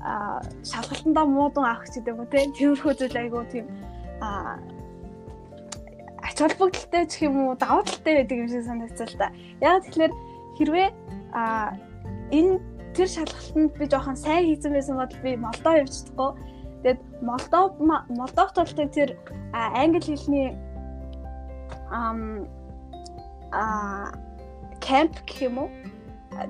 а 0.02 0.42
шалгалтандаа 0.66 1.26
муудан 1.28 1.64
авах 1.64 1.86
ч 1.86 2.00
гэдэг 2.00 2.14
юм 2.16 2.26
те 2.26 2.50
тэрхүү 2.58 2.92
зүйл 2.98 3.20
айгуу 3.22 3.44
тийм 3.52 3.66
а 4.18 4.58
ач 6.26 6.36
холбогдолтой 6.40 7.04
гэх 7.06 7.22
юм 7.22 7.36
уу 7.46 7.54
давуу 7.54 7.86
талтай 7.86 8.14
байдаг 8.18 8.38
юм 8.42 8.48
шиг 8.48 8.64
санагдсан 8.66 9.06
л 9.06 9.20
та. 9.20 9.30
Яг 9.60 9.84
тэгэхээр 9.86 10.12
хэрвээ 10.58 10.88
а 11.36 11.76
энэ 12.34 12.58
тэр 12.96 13.08
шалгалтанд 13.08 13.72
би 13.78 13.84
жоохон 13.86 14.16
сайн 14.16 14.44
хийсэн 14.48 14.72
байсан 14.72 14.96
бол 14.96 15.14
би 15.22 15.30
Молдов 15.36 15.74
явж 15.82 15.92
чадахгүй. 15.92 16.30
Тэгэд 16.82 17.00
Молдов 17.22 17.68
Молдовт 17.78 18.56
бол 18.58 18.90
тэр 18.90 19.10
англи 19.54 20.02
хэлний 20.02 20.48
ам 21.92 22.48
а 23.52 24.12
кемп 24.80 25.12
гэх 25.28 25.52
юм 25.52 25.68
уу? 25.68 25.70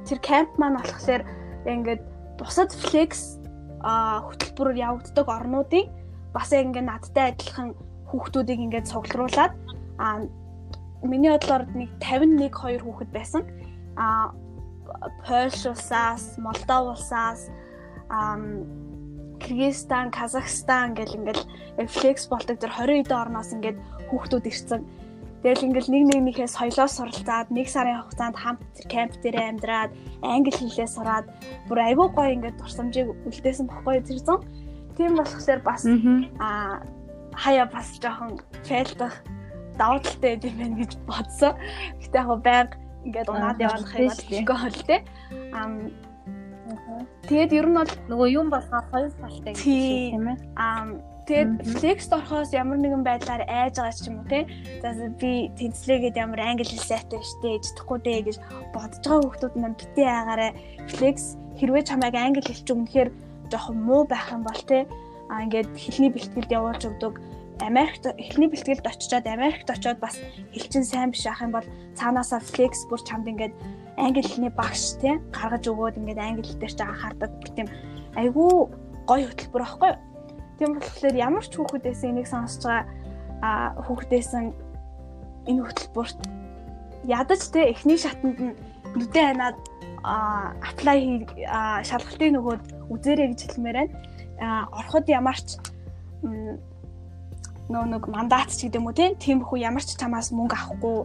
Тэр 0.06 0.18
кемп 0.22 0.54
маань 0.56 0.78
болохоор 0.78 1.26
ингээд 1.66 2.02
бусад 2.38 2.70
флекс 2.70 3.42
а 3.82 4.22
хөтөлбөрөөр 4.30 4.78
явагддаг 4.78 5.26
орнуудын 5.26 5.90
бас 6.32 6.54
ингээд 6.54 6.86
надтай 6.86 7.34
адилхан 7.34 7.74
хүүхдүүдийг 8.08 8.60
ингээд 8.70 8.86
цуглуулад 8.86 9.52
а 9.98 10.22
миний 11.02 11.30
бодлоор 11.34 11.66
нэг 11.74 11.90
51 11.98 12.38
2 12.54 12.86
хүүхэд 12.86 13.10
байсан. 13.10 13.42
А 13.98 14.30
Польш 15.26 15.66
улсаас, 15.66 16.36
Молдов 16.38 16.94
улсаас, 16.94 17.50
Кыргызстан, 19.42 20.10
Казахстан 20.10 20.94
гэл 20.94 21.16
ингээл 21.18 21.42
флекс 21.88 22.28
болдог 22.28 22.58
тэр 22.58 22.70
20 22.70 23.02
эдэн 23.02 23.18
орноос 23.18 23.50
ингээд 23.50 23.78
хүүхдүүд 24.10 24.46
ирсэн. 24.46 24.82
Тэгэл 25.42 25.66
ингээл 25.66 25.90
нэг 25.90 26.02
нэг 26.06 26.20
нэхээ 26.22 26.48
соёлоо 26.48 26.86
суралцаад 26.86 27.50
нэг 27.50 27.66
сарын 27.66 28.06
хугацаанд 28.06 28.38
хамт 28.38 28.62
кемп 28.86 29.18
дээр 29.22 29.58
амьдраад 29.58 29.90
англи 30.22 30.54
хэлээ 30.54 30.86
сураад 30.86 31.26
бүр 31.66 31.78
айгүй 31.82 32.08
гоё 32.14 32.30
ингээд 32.38 32.62
турсамжийг 32.62 33.10
үлдээсэн 33.26 33.66
бохгүй 33.66 34.06
тэр 34.06 34.22
зам. 34.22 34.40
Тийм 34.94 35.18
болохоор 35.18 35.60
бас 35.66 35.82
аа 36.38 36.86
хаяа 37.34 37.66
бас 37.66 37.98
жоохон 37.98 38.38
фейлдах 38.62 39.18
давуу 39.74 39.98
талтай 39.98 40.38
юм 40.38 40.56
байна 40.62 40.76
гэж 40.78 40.92
бодсон. 41.10 41.58
Гэтэ 41.98 42.18
яг 42.22 42.28
байнга 42.46 42.76
ингээд 43.02 43.28
унаад 43.28 43.58
явах 43.58 43.90
юм 43.98 44.08
болчихгоо 44.14 44.58
хөл 44.62 44.80
тээ. 44.86 45.00
Ам 45.58 45.90
Тэгээд 47.26 47.52
ер 47.54 47.66
нь 47.70 47.76
бол 47.78 47.92
нөгөө 48.10 48.28
юм 48.34 48.46
болгоо 48.50 48.82
хоёр 48.90 49.10
талтай 49.18 49.52
гэх 49.54 49.66
юм 49.66 50.22
тийм 50.22 50.26
ээ. 50.32 50.38
Ам 50.58 50.88
Тэгээд 51.22 51.78
флекст 51.78 52.10
орохоос 52.10 52.50
ямар 52.50 52.82
нэгэн 52.82 53.06
байдлаар 53.06 53.46
айж 53.46 53.78
байгаа 53.78 53.94
ч 53.94 54.10
юм 54.10 54.18
уу 54.18 54.26
те. 54.26 54.42
За 54.82 55.06
би 55.06 55.54
тэнцлээгээд 55.54 56.18
ямар 56.18 56.40
англи 56.42 56.66
хэл 56.66 56.82
сайтай 56.82 57.22
штэ 57.22 57.62
чадахгүй 57.62 57.98
дээ 58.02 58.20
гэж 58.26 58.36
бодож 58.74 58.98
байгаа 59.06 59.22
хүмүүс 59.30 59.54
маань 59.54 59.78
битээ 59.78 60.10
агаараа 60.10 60.50
флекс 60.90 61.38
хэрвээ 61.62 61.86
чамайг 61.86 62.14
англи 62.18 62.42
хэлч 62.42 62.66
өмнөхөр 62.74 63.08
жоохон 63.54 63.78
муу 63.86 64.02
байх 64.02 64.34
юм 64.34 64.42
бол 64.42 64.62
те. 64.66 64.90
А 65.30 65.46
ингээд 65.46 65.70
хэлний 65.78 66.10
бэлтгэлд 66.10 66.50
явуулж 66.50 66.82
өгдөг. 66.90 67.14
Америкт 67.62 68.04
эхний 68.18 68.50
бэлтгэлд 68.50 68.82
очичоод 68.90 69.26
Америкт 69.30 69.70
очиод 69.70 70.02
бас 70.02 70.18
хэлчин 70.50 70.82
сайн 70.82 71.14
биш 71.14 71.22
ах 71.30 71.38
юм 71.38 71.54
бол 71.54 71.66
цаанаасаа 71.94 72.42
флекс 72.42 72.82
бүр 72.90 72.98
чамд 73.06 73.30
ингээд 73.30 73.54
англи 73.94 74.26
хэлний 74.26 74.50
багш 74.50 74.98
те 74.98 75.22
гаргаж 75.30 75.70
өгөөд 75.70 76.02
ингээд 76.02 76.18
англи 76.18 76.42
хэл 76.50 76.58
дээр 76.58 76.74
ч 76.74 76.80
анхаардаг 76.82 77.30
тийм 77.54 77.70
айгүй 78.18 78.50
гоё 79.06 79.26
хөтөлбөр 79.30 79.62
аахгүй 79.62 79.90
юу? 79.94 80.11
Тийм 80.58 80.76
болохоор 80.76 81.14
ямар 81.16 81.44
ч 81.44 81.52
хүүхдээс 81.56 82.02
энийг 82.04 82.28
сонсож 82.28 82.62
байгаа 82.66 82.84
а 83.42 83.50
хүүхдээсэн 83.86 84.44
энэ 85.50 85.62
хөтөлбөрт 85.66 86.18
ядаж 87.08 87.42
те 87.50 87.74
эхний 87.74 87.98
шатанд 87.98 88.38
нь 88.38 88.54
нүдэн 88.94 89.26
ханаад 89.34 89.58
аплай 90.62 91.26
шалгалтын 91.88 92.34
нөгөөд 92.38 92.62
үзээрэй 92.90 93.28
гэж 93.34 93.40
хэлмээр 93.42 93.78
байна. 93.78 94.66
Ороход 94.70 95.06
ямарч 95.10 95.58
нөө 96.22 97.84
нэг 97.90 98.04
мандат 98.10 98.50
ч 98.54 98.66
гэдэг 98.66 98.78
юм 98.78 98.86
уу 98.86 98.94
тийм 98.94 99.38
хүү 99.42 99.58
ямар 99.62 99.82
ч 99.82 99.94
чамаас 99.98 100.30
мөнгө 100.34 100.54
авахгүй 100.58 100.98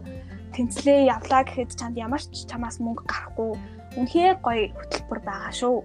тэнцлээ 0.54 1.06
явлаа 1.06 1.42
гэхэд 1.46 1.70
чанд 1.78 1.96
ямар 1.96 2.22
ч 2.22 2.46
чамаас 2.50 2.82
мөнгө 2.82 3.06
гарахгүй 3.06 3.50
үнэхээр 3.98 4.36
гоё 4.42 4.70
хөтөлбөр 4.74 5.20
байгаа 5.22 5.52
шүү 5.54 5.76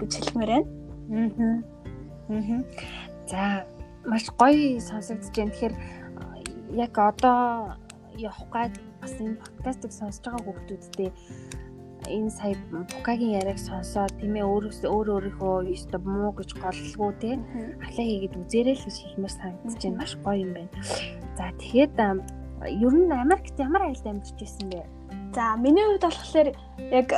гэж 0.00 0.12
хэлмээр 0.14 0.50
байна. 0.50 0.66
Аа. 1.10 1.75
Аа. 2.28 2.62
За 3.30 3.42
маш 4.04 4.24
гоё 4.38 4.80
сонсогдож 4.80 5.30
байна. 5.34 5.52
Тэгэхээр 5.52 5.74
яг 6.74 6.94
одоо 6.98 7.76
явах 8.16 8.48
гад 8.50 8.72
бас 9.00 9.14
энэ 9.20 9.40
подкастыг 9.42 9.92
сонсож 9.92 10.24
байгаа 10.24 10.54
хүмүүстээ 10.54 11.10
энэ 12.06 12.30
сая 12.30 12.54
Букагийн 12.70 13.38
яриаг 13.40 13.58
сонсоод 13.58 14.14
тийм 14.18 14.38
ээ 14.38 14.46
өөрөөс 14.46 14.80
өөр 14.86 15.08
өөрийнхөө 15.14 15.74
ёстой 15.74 16.00
муу 16.02 16.30
гэж 16.38 16.50
голлгүй 16.62 17.12
те 17.22 17.30
халаа 17.82 18.06
хийгээд 18.06 18.38
үзээрэй 18.40 18.76
л 18.78 18.84
гэж 18.86 18.96
хэлмээр 19.02 19.34
санагдаж 19.34 19.82
байна. 19.82 19.98
Маш 19.98 20.12
гоё 20.22 20.38
юм 20.46 20.52
байна. 20.54 20.70
За 21.34 21.44
тэгэхэд 21.58 21.94
ер 22.84 22.94
нь 22.94 23.10
Америкт 23.10 23.56
ямар 23.58 23.82
айлд 23.90 24.06
амьдарч 24.06 24.38
ирсэн 24.38 24.68
бэ? 24.70 24.86
За 25.34 25.56
миний 25.58 25.84
хувьд 25.86 26.04
болохоор 26.06 26.48
яг 26.94 27.08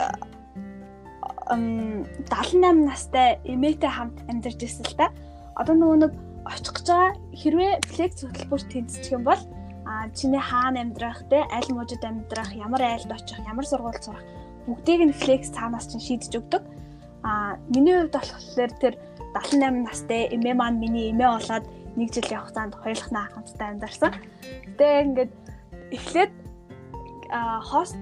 78 1.49 2.85
настай 2.85 3.41
эмээтэй 3.45 3.91
хамт 3.91 4.21
амьдарч 4.29 4.61
ирсэн 4.63 4.87
л 4.87 4.97
та. 4.97 5.13
Одоо 5.57 5.75
нөгөө 5.75 5.99
нэг 6.05 6.13
очих 6.45 6.73
гэж 6.77 6.87
байгаа 6.89 7.13
хэрвээ 7.35 7.73
флекс 7.89 8.21
хөтөлбөрт 8.25 8.69
тэнцчих 8.73 9.13
юм 9.17 9.25
бол 9.25 9.41
а 9.89 10.09
чиний 10.13 10.41
хаана 10.41 10.85
амьдрах 10.85 11.25
те 11.33 11.45
аль 11.49 11.73
мужид 11.73 12.05
амьдрах 12.05 12.53
ямар 12.53 12.83
айлд 12.85 13.11
очих 13.13 13.41
ямар 13.49 13.65
сургуульд 13.65 14.05
сурах 14.05 14.25
бүгдийг 14.69 15.01
нь 15.09 15.17
флекс 15.17 15.49
цаанаас 15.57 15.89
чинь 15.89 16.05
шийдэж 16.05 16.33
өгдөг. 16.37 16.63
А 17.25 17.57
миний 17.73 17.97
хувьд 17.97 18.13
болохоор 18.13 18.73
тэр 18.81 18.95
78 19.33 19.89
настай 19.89 20.29
эмээ 20.29 20.55
маань 20.55 20.79
миний 20.79 21.11
эмээ 21.13 21.29
болоод 21.33 21.65
нэг 21.97 22.09
жилийн 22.13 22.41
хугацаанд 22.45 22.75
хоёулахнаа 22.77 23.27
хамтдаа 23.33 23.69
амьдарсан. 23.73 24.13
Гэтэ 24.77 24.87
ингээд 25.09 25.33
эхлээд 25.97 26.33
хост 27.65 27.97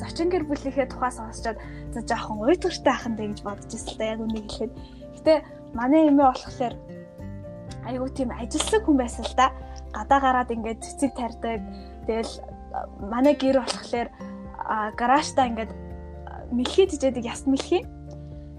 зочин 0.00 0.28
гэр 0.32 0.44
бүлийнхээ 0.48 0.88
тухай 0.88 1.12
сонсчоод 1.12 1.58
за 1.92 2.00
жоохон 2.02 2.44
уйдгартай 2.44 2.94
ахын 2.94 3.14
дээ 3.16 3.28
гэж 3.32 3.40
бодож 3.44 3.70
ирсэн 3.70 3.92
л 3.92 3.98
да 3.98 4.04
яг 4.12 4.20
үнийг 4.24 4.46
хэлэхэд. 4.48 4.72
Гэтэ 5.20 5.32
манай 5.76 6.02
эмээ 6.08 6.28
болохоор 6.32 6.74
айгуу 7.84 8.08
тийм 8.08 8.30
ажилсан 8.32 8.80
хүн 8.82 8.96
байсан 8.96 9.24
л 9.24 9.34
да. 9.36 9.52
Гадаа 9.92 10.20
гараад 10.20 10.50
ингээд 10.50 10.80
цэцэг 10.80 11.12
тарьдаг. 11.14 11.60
Тэгэл 12.08 12.32
манай 13.04 13.34
гэр 13.36 13.60
болохоор 13.60 14.08
гараажтаа 14.96 15.46
ингээд 15.52 15.72
мэлхий 16.50 16.86
тижээдэг 16.88 17.24
яс 17.24 17.44
мэлхий. 17.46 17.84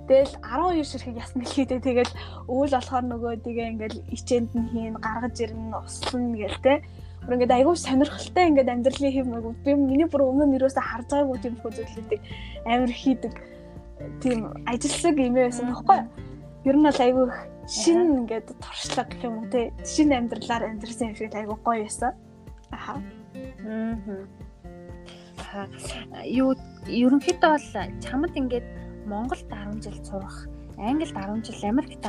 Тэгэл 0.06 0.38
12 0.38 0.86
ширхэг 0.86 1.18
яс 1.18 1.34
мэлхийдээ 1.34 1.82
тэгэл 1.82 2.14
өвөл 2.46 2.78
болохоор 2.78 3.06
нөгөө 3.10 3.34
тэгээ 3.42 3.72
ингээд 3.74 3.96
ичээнд 4.14 4.52
нь 4.54 4.70
хийн 4.70 4.96
гаргаж 5.02 5.36
ирнэ 5.42 5.82
услна 5.82 6.38
гээл 6.38 6.62
те 6.62 6.74
бүр 7.26 7.36
ингээд 7.36 7.58
айгүй 7.58 7.76
сонирхолтой 7.76 8.46
ингээд 8.50 8.74
амьдралын 8.74 9.14
хэв 9.16 9.28
маяг 9.28 9.58
би 9.66 9.74
миний 9.74 10.08
бүр 10.08 10.30
өмнө 10.30 10.46
нь 10.46 10.58
юусаа 10.62 10.86
харж 10.86 11.08
байгаагүй 11.10 11.38
тийм 11.42 11.56
хөдөлгөөтэй 11.60 12.20
амар 12.70 12.92
хийдэг 12.94 13.34
тийм 14.22 14.40
ажилсаг 14.66 15.18
юм 15.18 15.34
байсан 15.34 15.74
тоххой. 15.74 16.02
Ер 16.66 16.76
нь 16.78 16.86
бол 16.86 17.02
айгүй 17.06 17.26
шин 17.68 18.00
ингээд 18.26 18.48
туршлага 18.62 19.10
гэх 19.10 19.26
юм 19.26 19.36
уу 19.42 19.50
те 19.50 19.74
шин 19.86 20.14
амьдралаар 20.14 20.70
амьдрсан 20.70 21.10
юм 21.10 21.16
шиг 21.16 21.34
айгүй 21.34 21.58
гоё 21.66 21.82
байсан. 21.84 22.14
Аха. 22.72 23.02
Аа. 25.54 25.68
Юу 26.26 26.54
ерөнхийдөө 26.86 27.52
бол 27.56 27.68
чамд 28.04 28.34
ингээд 28.36 28.68
Монголд 29.06 29.46
10 29.50 29.82
жил 29.86 29.98
сурах, 30.04 30.48
Англид 30.78 31.14
10 31.14 31.46
жил, 31.46 31.70
Америкт 31.70 32.06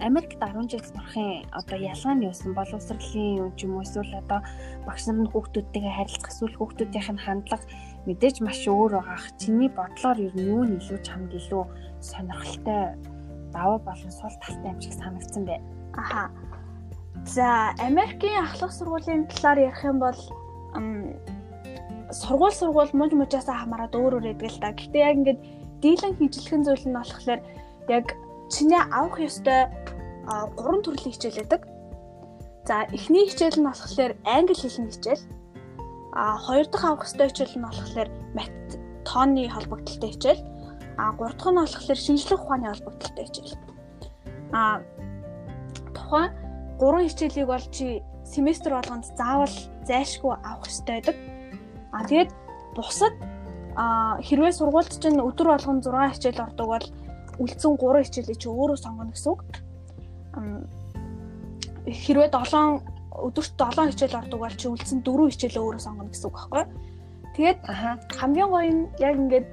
Америкт 0.00 0.40
10 0.40 0.70
жил 0.70 0.80
сурахын 0.80 1.44
одоо 1.52 1.78
ялгаа 1.78 2.14
нь 2.14 2.24
юусан 2.24 2.54
боловсролын 2.56 3.38
юм 3.44 3.50
ч 3.56 3.68
юм 3.68 3.76
уу 3.76 3.84
эсвэл 3.84 4.14
одоо 4.22 4.40
багш 4.86 5.04
нар 5.06 5.18
нь 5.20 5.32
хүүхдүүдтэйгээ 5.32 5.96
харилцах 5.96 6.32
эсвэл 6.32 6.56
хүүхдүүдийнх 6.56 7.10
нь 7.12 7.24
хандлага 7.24 7.64
мэдээж 8.08 8.36
маш 8.40 8.64
өөр 8.64 8.92
байгаах. 8.96 9.26
Чиний 9.36 9.68
бодлоор 9.68 10.18
ер 10.24 10.34
нь 10.36 10.48
юу 10.48 10.64
нь 10.64 10.80
илүү 10.80 10.98
чамд 11.04 11.30
илүү 11.36 11.64
сонирхолтой 12.00 12.96
даваа 13.52 13.78
болон 13.78 14.12
сул 14.12 14.34
талтай 14.40 14.72
юм 14.72 14.80
шиг 14.80 14.94
санагдсан 14.96 15.44
бэ? 15.44 15.60
Аха. 15.94 16.30
За, 17.26 17.76
Америкийн 17.78 18.44
ахлах 18.44 18.72
сургуулийн 18.72 19.28
талаар 19.28 19.58
ярих 19.68 19.84
юм 19.84 19.98
бол 20.00 20.16
сургууль 22.12 22.56
сургууль 22.56 22.92
муж 22.96 23.12
мужаасаа 23.12 23.56
хамаарат 23.60 23.94
өөр 23.94 24.16
өөр 24.16 24.26
байдаг 24.32 24.48
л 24.48 24.60
та. 24.62 24.72
Гэхдээ 24.72 25.04
яг 25.04 25.16
ингээд 25.20 25.40
дийлэн 25.82 26.16
хийжлэхэн 26.16 26.64
зүйл 26.64 26.86
нь 26.88 26.96
болохоор 26.96 27.40
яг 27.88 28.06
чиний 28.52 28.82
авах 28.90 29.18
ёстой 29.20 29.70
гурван 30.56 30.82
төрлийн 30.82 31.14
хичээл 31.14 31.40
байдаг. 31.40 31.62
За 32.66 32.86
эхний 32.92 33.26
хичээл 33.30 33.58
нь 33.60 33.68
болохоор 33.68 34.12
англи 34.26 34.54
хэлний 34.54 34.92
хичээл. 34.92 35.22
А 36.12 36.36
хоёр 36.36 36.66
дахь 36.68 36.84
авах 36.84 37.06
ёстой 37.06 37.28
хичээл 37.30 37.56
нь 37.58 37.66
болохоор 37.66 38.08
мат 38.36 38.52
тооны 39.06 39.48
холбогдлолтой 39.48 40.10
хичээл. 40.12 40.42
А 40.98 41.12
гурав 41.18 41.36
дахь 41.38 41.52
нь 41.52 41.60
болохоор 41.62 41.98
шинжлэх 41.98 42.42
ухааны 42.44 42.66
холбогдлолтой 42.68 43.24
хичээл. 43.26 43.70
а 44.52 44.82
тухайн 45.94 46.32
гурван 46.78 47.08
хичээлийг 47.08 47.46
бол 47.46 47.64
чи 47.70 48.02
семестр 48.24 48.74
болгонд 48.74 49.06
заавал 49.18 49.54
зайлшгүй 49.86 50.34
авах 50.42 50.66
хэрэгтэй 50.66 50.94
байдаг. 50.94 51.16
А 51.92 52.04
тэгээд 52.04 52.30
бусад 52.76 53.14
а 53.76 54.18
хэрвээ 54.22 54.52
сургуульд 54.52 54.92
чинь 55.02 55.22
өдөр 55.22 55.48
болгон 55.54 55.78
6 55.82 56.14
хичээл 56.14 56.44
ордог 56.46 56.66
бол 56.66 56.86
үлдсэн 57.40 57.74
3 57.80 58.04
хичээлийг 58.04 58.38
чи 58.38 58.48
өөрөө 58.52 58.78
сонгоно 58.78 59.12
гэсэн 59.16 59.30
үг. 59.32 59.40
Хэрвээ 61.88 62.28
7 62.28 62.84
өдөрт 63.24 63.52
7 63.56 63.90
хичээл 63.90 64.20
ордог 64.20 64.40
бол 64.44 64.56
чи 64.60 64.68
үлдсэн 64.68 65.00
4 65.00 65.32
хичээлээ 65.32 65.64
өөрөө 65.64 65.82
сонгоно 65.82 66.12
гэсэн 66.12 66.28
үг 66.28 66.36
байхгүй. 66.36 66.64
Тэгээд 67.34 67.58
хамгийн 68.20 68.50
гоё 68.52 68.68
нь 68.68 68.82
яг 69.00 69.14
ингээд 69.16 69.46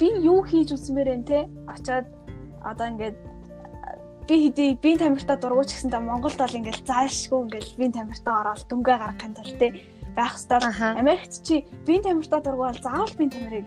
би 0.00 0.08
юу 0.24 0.40
хийж 0.42 0.72
үзмээр 0.72 1.08
энэ 1.20 1.28
те 1.28 1.38
очоод 1.68 2.08
одоо 2.64 2.86
ингээд 2.88 3.16
би 4.26 4.34
хэдий 4.48 4.70
би 4.80 4.96
тамиртаа 4.96 5.36
дургуйч 5.36 5.70
гэсэн 5.74 5.90
та 5.92 6.00
Монголд 6.00 6.38
бол 6.38 6.58
ингээл 6.58 6.86
заашгүй 6.88 7.38
ингээл 7.44 7.78
би 7.78 7.86
тамиртаа 7.92 8.34
ороод 8.40 8.64
дүнгээ 8.70 8.96
гаргахын 8.98 9.34
тулд 9.36 9.58
те 9.58 9.68
байх 10.16 10.34
хэвээр 10.38 10.98
Америкт 11.02 11.34
чи 11.42 11.66
би 11.86 11.94
тамиртаа 12.00 12.40
дургуй 12.40 12.66
бол 12.70 12.82
заавал 12.82 13.14
би 13.18 13.26
тамирыг 13.28 13.66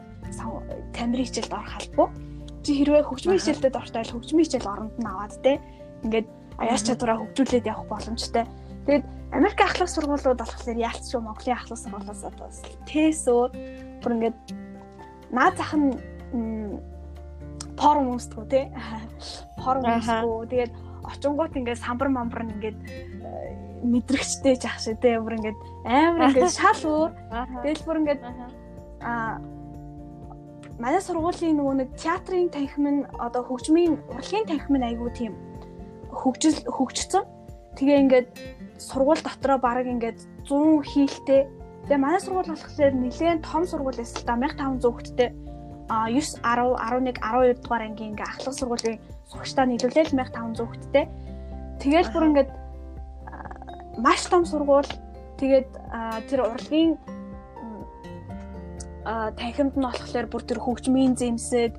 тамирын 0.95 1.27
хичээлд 1.27 1.53
орох 1.53 1.75
албагүй 1.75 2.24
чи 2.65 2.73
хэрвээ 2.81 3.05
хөгжмийн 3.05 3.37
хичээлдээ 3.37 3.71
дортой 3.77 4.01
бол 4.01 4.13
хөгжмийн 4.17 4.45
хичээл 4.49 4.73
оронд 4.73 4.95
нь 4.97 5.05
аваад 5.05 5.33
те 5.45 5.61
ингээд 6.01 6.27
аяас 6.57 6.81
чадвараа 6.81 7.21
хөгжүүлээд 7.21 7.69
явах 7.69 7.85
боломжтой. 7.85 8.45
Тэгээд 8.89 9.05
Америк 9.33 9.59
ахлах 9.61 9.89
сургуулиуд 9.89 10.39
болохоор 10.41 10.77
яалтч 10.77 11.05
шүү 11.13 11.21
Монголын 11.21 11.57
ахлах 11.57 11.79
сургуулиас 11.79 12.23
одоо 12.25 12.49
тэсөө 12.89 13.43
бүр 14.01 14.11
ингээд 14.17 14.37
наад 15.29 15.55
зах 15.57 15.73
нь 15.77 15.93
форум 17.77 18.15
өмсдгүү 18.15 18.45
те. 18.49 18.61
Форум 19.63 19.83
өмсдгүү 19.85 20.47
тэгээд 20.49 20.73
очингууд 21.05 21.53
ингээд 21.59 21.83
самбар 21.83 22.09
мамбар 22.09 22.43
нь 22.47 22.53
ингээд 22.55 22.77
э, 22.81 23.29
мэдрэгчтэй 23.83 24.55
жах 24.57 24.79
шиг 24.79 25.01
те. 25.03 25.19
Бүр 25.19 25.37
ингээд 25.37 25.59
амар 25.85 26.29
ингээд 26.33 26.55
шал 26.55 26.81
өөр. 26.81 27.11
Тэгэл 27.61 27.85
бүр 27.85 27.99
ингээд 28.01 28.21
а 29.03 29.37
манай 30.79 31.01
сургуулийн 31.01 31.55
нөгөө 31.57 31.75
нэг 31.79 31.89
театрын 31.95 32.49
танхим 32.51 32.85
нь 32.91 33.01
одоо 33.19 33.41
хөгжмийн 33.47 33.95
урлагийн 34.11 34.45
танхим 34.49 34.75
нь 34.77 34.87
айгүй 34.89 35.09
тийм 35.15 35.33
хөгжил 36.11 36.57
хөгжсөн 36.67 37.23
тэгээ 37.79 38.01
ингээд 38.03 38.27
сургууль 38.77 39.23
дотроо 39.23 39.57
баг 39.57 39.87
ингээд 39.87 40.19
100 40.47 40.83
хийлтэй. 40.83 41.47
Тэгээ 41.87 41.99
манай 42.01 42.19
сургууль 42.19 42.51
болохоор 42.51 42.93
нэлээд 42.95 43.39
том 43.45 43.63
сургууль 43.63 44.01
эсэл 44.03 44.27
та 44.27 44.35
1500 44.35 44.83
хүүхэдтэй 44.83 45.29
а 45.87 46.09
9 46.09 46.41
10 46.41 46.75
11 46.81 47.21
12 47.21 47.61
дугаар 47.61 47.83
ангийн 47.85 48.11
ингээ 48.11 48.25
ахлах 48.25 48.55
сургуулийн 48.57 48.99
сурагчдаа 49.29 49.65
нийлүүлээл 49.69 50.17
1500 50.17 50.65
хүүхэдтэй. 50.65 51.05
Тэгэл 51.79 52.09
бүр 52.11 52.27
ингээд 52.29 52.51
маш 54.01 54.21
том 54.27 54.43
сургууль 54.45 54.91
тэгээд 55.39 55.69
тэр 56.29 56.39
урлагийн 56.41 56.97
танхимд 59.05 59.77
нь 59.77 59.85
болохоор 59.85 60.27
бүр 60.27 60.43
тэр 60.43 60.59
хөгжмийн 60.59 61.13
зэмсэг, 61.13 61.71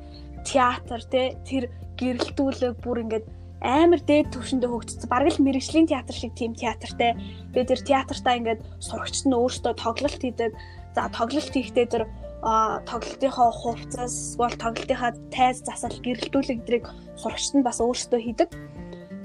театр 0.46 1.02
тэ 1.02 1.34
тэр 1.42 1.68
гэрэлтүүлэг 1.98 2.78
бүр 2.80 3.02
ингээд 3.02 3.26
амар 3.66 4.00
дээд 4.04 4.30
түвшиндээ 4.30 4.70
хөгжсөн. 4.70 5.10
Бараг 5.10 5.34
л 5.34 5.42
мэрэгжлийн 5.42 5.90
театр 5.90 6.14
шиг 6.14 6.32
тийм 6.38 6.54
театртай. 6.54 7.18
Тэгээд 7.50 7.70
тэр 7.72 7.82
театртаа 7.82 8.34
ингээд 8.38 8.60
сурагчид 8.78 9.26
нь 9.26 9.34
өөрсдөө 9.34 9.74
тоглолт 9.74 10.22
хийдэг. 10.22 10.52
За 10.94 11.08
тоглолт 11.10 11.50
хийхдээ 11.50 11.86
тэр 11.88 12.04
тоглолтынхоо 12.44 13.50
хувцас 13.50 14.36
бол 14.38 14.54
тоглолтынхаа 14.54 15.16
тайз 15.34 15.64
засал 15.66 15.96
гэрэлтүүлэг 15.98 16.62
гэдрийг 16.62 16.86
сурагчид 17.18 17.54
нь 17.58 17.66
бас 17.66 17.80
өөрсдөө 17.80 18.20
хийдэг. 18.22 18.48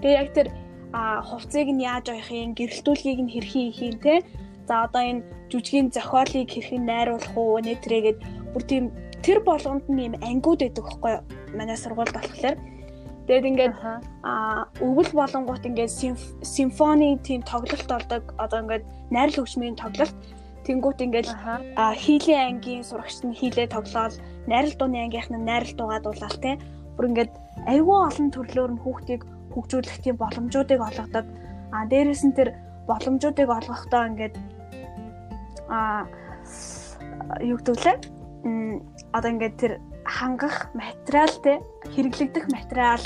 Тэгээ 0.01 0.17
яг 0.17 0.29
тэр 0.33 0.47
хувцсыг 0.91 1.67
нь 1.69 1.83
яаж 1.85 2.09
авах 2.09 2.31
юм, 2.31 2.55
гэрэлтүүлгийг 2.57 3.19
нь 3.21 3.31
хэрхэн 3.31 3.71
хийх 3.75 3.79
юм 3.83 3.97
те. 3.99 4.15
За 4.67 4.85
одоо 4.85 5.01
энэ 5.01 5.23
жүжигийн 5.51 5.91
зохиолыг 5.95 6.49
хэрхэн 6.51 6.83
найруулах 6.85 7.35
уу 7.37 7.59
нэтрэгээд 7.59 8.19
бүр 8.53 8.63
тийм 8.69 8.83
тэр 9.25 9.39
болгонд 9.45 9.85
нь 9.89 10.03
юм 10.07 10.15
ангиуд 10.21 10.61
байдаг 10.61 10.83
байхгүй 10.85 11.11
юу? 11.15 11.23
Манай 11.57 11.77
сургуульд 11.77 12.15
болохоор. 12.15 12.57
Тэгээд 13.25 13.49
ингээд 13.49 13.73
аа 14.25 14.67
өвөл 14.81 15.11
болонгууд 15.13 15.67
ингээд 15.69 15.91
симфони 16.55 17.17
тийм 17.27 17.41
тоглолт 17.45 17.87
болдог. 17.89 18.23
Одоо 18.43 18.59
ингээд 18.63 18.83
найрал 19.13 19.37
хөгжмийн 19.39 19.77
тоглолт 19.77 20.15
Тэнгүүт 20.65 20.99
ингээл 21.01 21.33
хийлийн 21.97 22.61
ангийн 22.61 22.85
сурагчид 22.85 23.25
нь 23.25 23.37
хийлээ 23.39 23.67
тоглоод 23.73 24.13
найрал 24.45 24.75
дууны 24.77 24.97
ангийнх 25.01 25.29
нь 25.33 25.41
найрал 25.49 25.73
дуугаа 25.73 25.99
дуулаад 26.05 26.37
те 26.37 26.51
бүр 26.95 27.09
ингээд 27.09 27.31
айгүй 27.65 27.97
олон 28.07 28.29
төрлөөр 28.29 28.71
нь 28.77 28.83
хүүхдийг 28.85 29.21
хөгжүүлэх 29.53 29.97
тийм 30.05 30.15
боломжуудыг 30.21 30.79
олгодог. 30.85 31.25
А 31.73 31.89
дээрэс 31.89 32.21
нь 32.29 32.37
тэр 32.37 32.53
боломжуудыг 32.87 33.49
олгохдоо 33.49 34.03
ингээд 34.09 34.35
а 35.69 36.05
юу 37.39 37.57
гэдвүлээ? 37.57 37.97
Одоо 39.13 39.29
ингээд 39.31 39.55
тэр 39.57 39.73
хангах 40.05 40.73
материал 40.73 41.33
те 41.43 41.61
хэрэглэгдэх 41.93 42.49
материал 42.49 43.01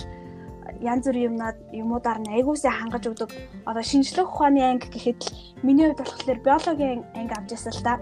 янз 0.81 1.05
бүрийн 1.07 1.35
юмнаад 1.35 1.57
юмудаар 1.71 2.19
нь 2.19 2.33
айгуусаа 2.35 2.71
хангаж 2.71 3.03
өгдөг. 3.07 3.29
Одоо 3.69 3.83
шинжлэх 3.83 4.27
ухааны 4.27 4.61
анги 4.63 4.87
гэхэд 4.89 5.19
л 5.23 5.29
миний 5.63 5.87
хувьд 5.87 6.01
болохоор 6.01 6.39
биологийн 6.41 7.01
анги 7.15 7.33
авч 7.35 7.49
ясаа 7.55 7.73
л 7.73 7.85
та. 7.85 7.93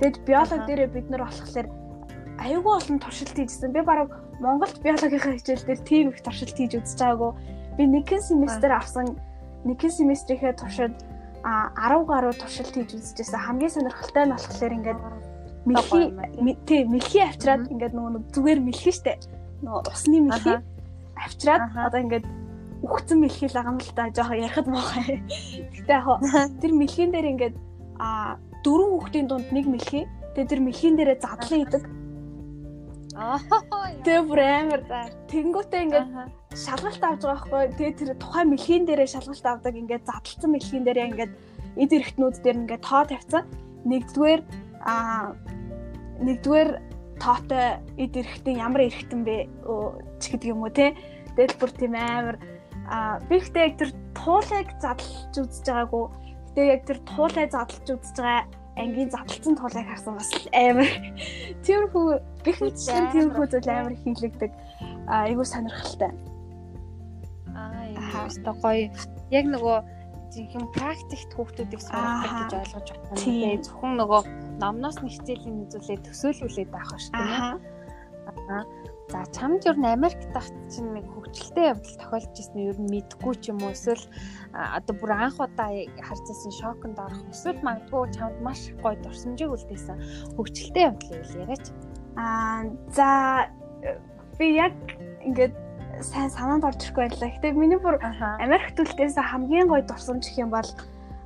Тэгэд 0.00 0.16
биологи 0.26 0.66
дээрээ 0.66 0.90
бид 0.94 1.06
нар 1.10 1.22
болохоор 1.28 1.68
айгүй 2.42 2.72
олон 2.78 2.98
туршилт 2.98 3.36
хийжсэн. 3.36 3.72
Би 3.72 3.80
бараг 3.82 4.10
Монголд 4.40 4.76
биологийн 4.82 5.38
хичээл 5.38 5.66
дээр 5.66 5.80
тийм 5.86 6.06
их 6.10 6.22
туршилт 6.22 6.56
хийж 6.56 6.72
үзэж 6.74 6.98
байгаагүй. 6.98 7.32
Би 7.76 7.82
нэгэн 7.86 8.22
семестр 8.22 8.72
авсан 8.72 9.06
нэгэн 9.64 9.90
семестрийнхээ 9.90 10.54
туршид 10.58 10.94
а 11.42 11.74
10 11.74 12.06
гаруй 12.06 12.34
туршилт 12.34 12.74
хийж 12.74 12.94
үзчихсэн. 12.94 13.40
Хамгийн 13.40 13.70
сонирхолтой 13.70 14.24
нь 14.26 14.34
болохоор 14.34 14.72
ингээд 14.78 15.00
мэлхий 15.66 16.04
тий 16.66 16.80
мэлхий 16.86 17.22
авчираад 17.22 17.70
ингээд 17.70 17.94
нөгөө 17.94 18.30
зүгээр 18.34 18.60
мэлхий 18.62 18.94
штэ. 18.94 19.18
Нөгөө 19.62 19.82
усны 19.90 20.18
мэлхий 20.22 20.58
авчираад 21.18 21.62
одоо 21.74 22.00
ингээд 22.02 22.26
үхсэн 22.82 23.18
мэлхийл 23.22 23.54
байгаа 23.54 23.72
юм 23.74 23.78
л 23.78 23.94
та 23.94 24.10
жоохон 24.10 24.42
ярихад 24.42 24.66
моохай. 24.66 25.22
Гэтэ 25.74 25.92
яг 25.94 26.06
тэр 26.62 26.72
мэлхийн 26.74 27.10
дээр 27.14 27.26
ингээд 27.34 27.54
а 27.98 28.38
дөрвөн 28.66 28.90
хүүхдийн 28.98 29.26
дунд 29.30 29.48
нэг 29.54 29.66
мэлхий. 29.66 30.06
Тэгээ 30.34 30.50
тэр 30.50 30.60
мэлхийн 30.62 30.94
дээрээ 30.98 31.18
задлан 31.22 31.62
идэг. 31.66 31.82
Аа. 33.16 33.38
Тэгээ 34.04 34.22
бүр 34.24 34.40
амар 34.40 34.82
за. 34.88 35.12
Тэнгүүтээ 35.28 35.82
ингээд 35.84 36.08
шалгалт 36.56 37.02
авч 37.04 37.22
байгаа 37.22 37.44
байхгүй. 37.44 37.62
Тэгээ 37.76 37.98
тэр 38.00 38.10
тухайн 38.16 38.48
мэлхийн 38.50 38.84
дээрээ 38.88 39.08
шалгалт 39.12 39.46
авдаг 39.46 39.74
ингээд 39.76 40.08
задлцсан 40.08 40.50
мэлхийн 40.52 40.84
дээрээ 40.88 41.08
ингээд 41.12 41.32
эд 41.76 41.90
эрхтнүүд 41.92 42.36
дээр 42.40 42.60
ингээд 42.64 42.82
тоо 42.88 43.02
тавьсан. 43.04 43.44
Нэгдүгээр 43.84 44.40
а 44.88 44.94
нэгдүгээр 46.24 46.70
тоотой 47.20 47.66
эд 48.00 48.14
эрхтэн 48.16 48.56
ямар 48.58 48.82
эрхтэн 48.88 49.20
бэ 49.28 49.36
ч 50.16 50.22
гэдэг 50.32 50.48
юм 50.48 50.64
уу 50.64 50.72
те. 50.72 50.96
Тэгэл 51.36 51.58
бүр 51.60 51.70
тийм 51.76 51.94
амар 51.94 52.36
а 52.88 53.20
би 53.28 53.36
ихтэй 53.38 53.68
яг 53.68 53.74
тэр 53.76 53.90
туулайг 54.16 54.68
задлж 54.80 55.36
үзэж 55.36 55.68
байгаагүй. 55.68 56.04
Гэтэ 56.48 56.62
яг 56.64 56.82
тэр 56.88 56.98
туулай 57.06 57.46
задлж 57.48 57.86
үзэж 57.86 58.16
байгаа 58.18 58.61
ангийн 58.76 59.10
задлцсан 59.12 59.54
туулайг 59.56 59.88
харсан 59.88 60.14
бас 60.16 60.30
амар 60.52 60.88
тиймэрхүү 61.64 62.06
бих 62.44 62.58
мэдсэн 62.62 63.12
тиймэрхүү 63.12 63.46
зүйл 63.52 63.68
амар 63.68 63.94
хийлэгдэг. 64.00 64.50
А 65.08 65.28
айгуу 65.28 65.44
сонирхолтой. 65.44 66.12
Аа 67.52 67.84
яа 67.92 68.54
гоё. 68.64 68.88
Яг 69.32 69.46
нөгөө 69.48 69.76
жинхэнэ 70.32 70.72
практикт 70.72 71.30
хүүхдүүдийг 71.36 71.82
суулгах 71.84 72.48
гэж 72.48 72.52
ойлгож 72.60 72.88
байна. 72.96 73.20
Тэгээ 73.20 73.54
зөвхөн 73.68 73.92
нөгөө 74.00 74.22
номноос 74.64 74.98
нь 75.04 75.12
хичээлийн 75.12 75.68
үзүүлээ 75.68 75.98
төсөөлүүлээд 76.08 76.70
байх 76.72 76.88
шүү 76.96 77.12
дээ. 77.12 77.36
Аа. 78.48 78.64
За 79.12 79.26
чамд 79.28 79.60
ер 79.68 79.76
нь 79.76 79.84
Америк 79.84 80.16
тахт 80.32 80.56
чинь 80.72 80.96
нэг 80.96 81.04
хөгжилтэй 81.12 81.76
явдал 81.76 81.96
тохиолдож 82.00 82.32
ирсэн 82.32 82.60
ер 82.64 82.78
нь 82.80 82.88
мэдгүй 82.88 83.34
ч 83.44 83.52
юм 83.52 83.60
уу 83.60 83.76
эсвэл 83.76 84.00
одоо 84.56 84.94
бүр 84.96 85.12
анх 85.12 85.36
удаа 85.36 85.68
харцсан 86.00 86.48
шоконд 86.48 86.96
орох 86.96 87.20
эсвэл 87.28 87.60
магадгүй 87.60 88.08
чамд 88.16 88.40
маш 88.40 88.72
гоё 88.80 88.96
дурсамжийг 89.04 89.52
үлдээсэн 89.52 90.00
хөгжилтэй 90.40 90.88
явдал 90.88 91.12
үйл 91.12 91.40
яриач. 91.44 91.66
Аа 92.16 92.64
за 92.88 93.08
би 94.40 94.56
яг 94.56 94.72
ингээд 95.28 95.52
сайн 96.00 96.32
санаанд 96.32 96.64
орж 96.64 96.80
ирэхгүй 96.80 97.12
байлаа. 97.12 97.28
Гэтэ 97.36 97.52
миний 97.52 97.76
бүр 97.76 98.00
Америк 98.40 98.72
төлтөөс 98.80 99.20
хамгийн 99.20 99.68
гоё 99.68 99.84
дурсамж 99.84 100.24
гэх 100.24 100.40
юм 100.40 100.56
бол 100.56 100.68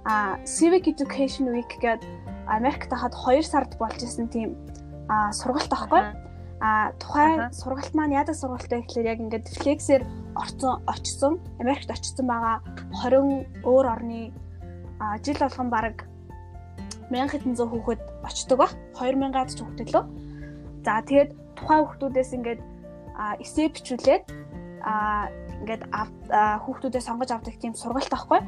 а 0.02 0.42
Civic 0.42 0.90
Education 0.90 1.54
Week 1.54 1.70
гэдэг 1.70 2.02
Америкт 2.50 2.90
хаад 2.90 3.14
2 3.14 3.46
сард 3.46 3.78
болж 3.78 4.02
исэн 4.02 4.26
тийм 4.26 4.58
а 5.06 5.30
сургалт 5.30 5.70
аахгүй. 5.70 6.25
А 6.60 6.92
тухайн 6.96 7.52
сургалт 7.52 7.92
маань 7.92 8.16
яадаг 8.16 8.36
сургалттай 8.36 8.80
гэхэлэр 8.80 9.10
яг 9.12 9.20
ингээд 9.20 9.46
флексээр 9.60 10.02
орцсон 10.32 10.80
очсон 10.88 11.34
Америкт 11.60 11.92
очсон 11.92 12.26
байгаа 12.26 12.64
20 13.04 13.60
өөр 13.60 13.86
орны 13.92 14.32
жил 15.20 15.36
болгон 15.36 15.68
баг 15.68 16.08
1000 17.12 17.28
хэдэн 17.28 17.54
зуун 17.60 17.70
хүүхэд 17.76 18.00
очдог 18.24 18.56
ба 18.58 18.68
2000-аад 18.96 19.50
ч 19.52 19.60
хүүхэд 19.60 19.92
лөө. 19.92 20.04
За 20.80 21.04
тэгээд 21.04 21.30
тухайн 21.60 21.84
хүүхдүүдээс 21.84 22.30
ингээд 22.40 22.60
эсээ 23.44 23.68
бичүүлээд 23.76 24.24
ингээд 25.60 25.82
хүүхдүүдээ 26.64 27.02
сонгож 27.04 27.30
авдаг 27.36 27.56
тийм 27.60 27.74
сургалт 27.76 28.08
байхгүй. 28.08 28.40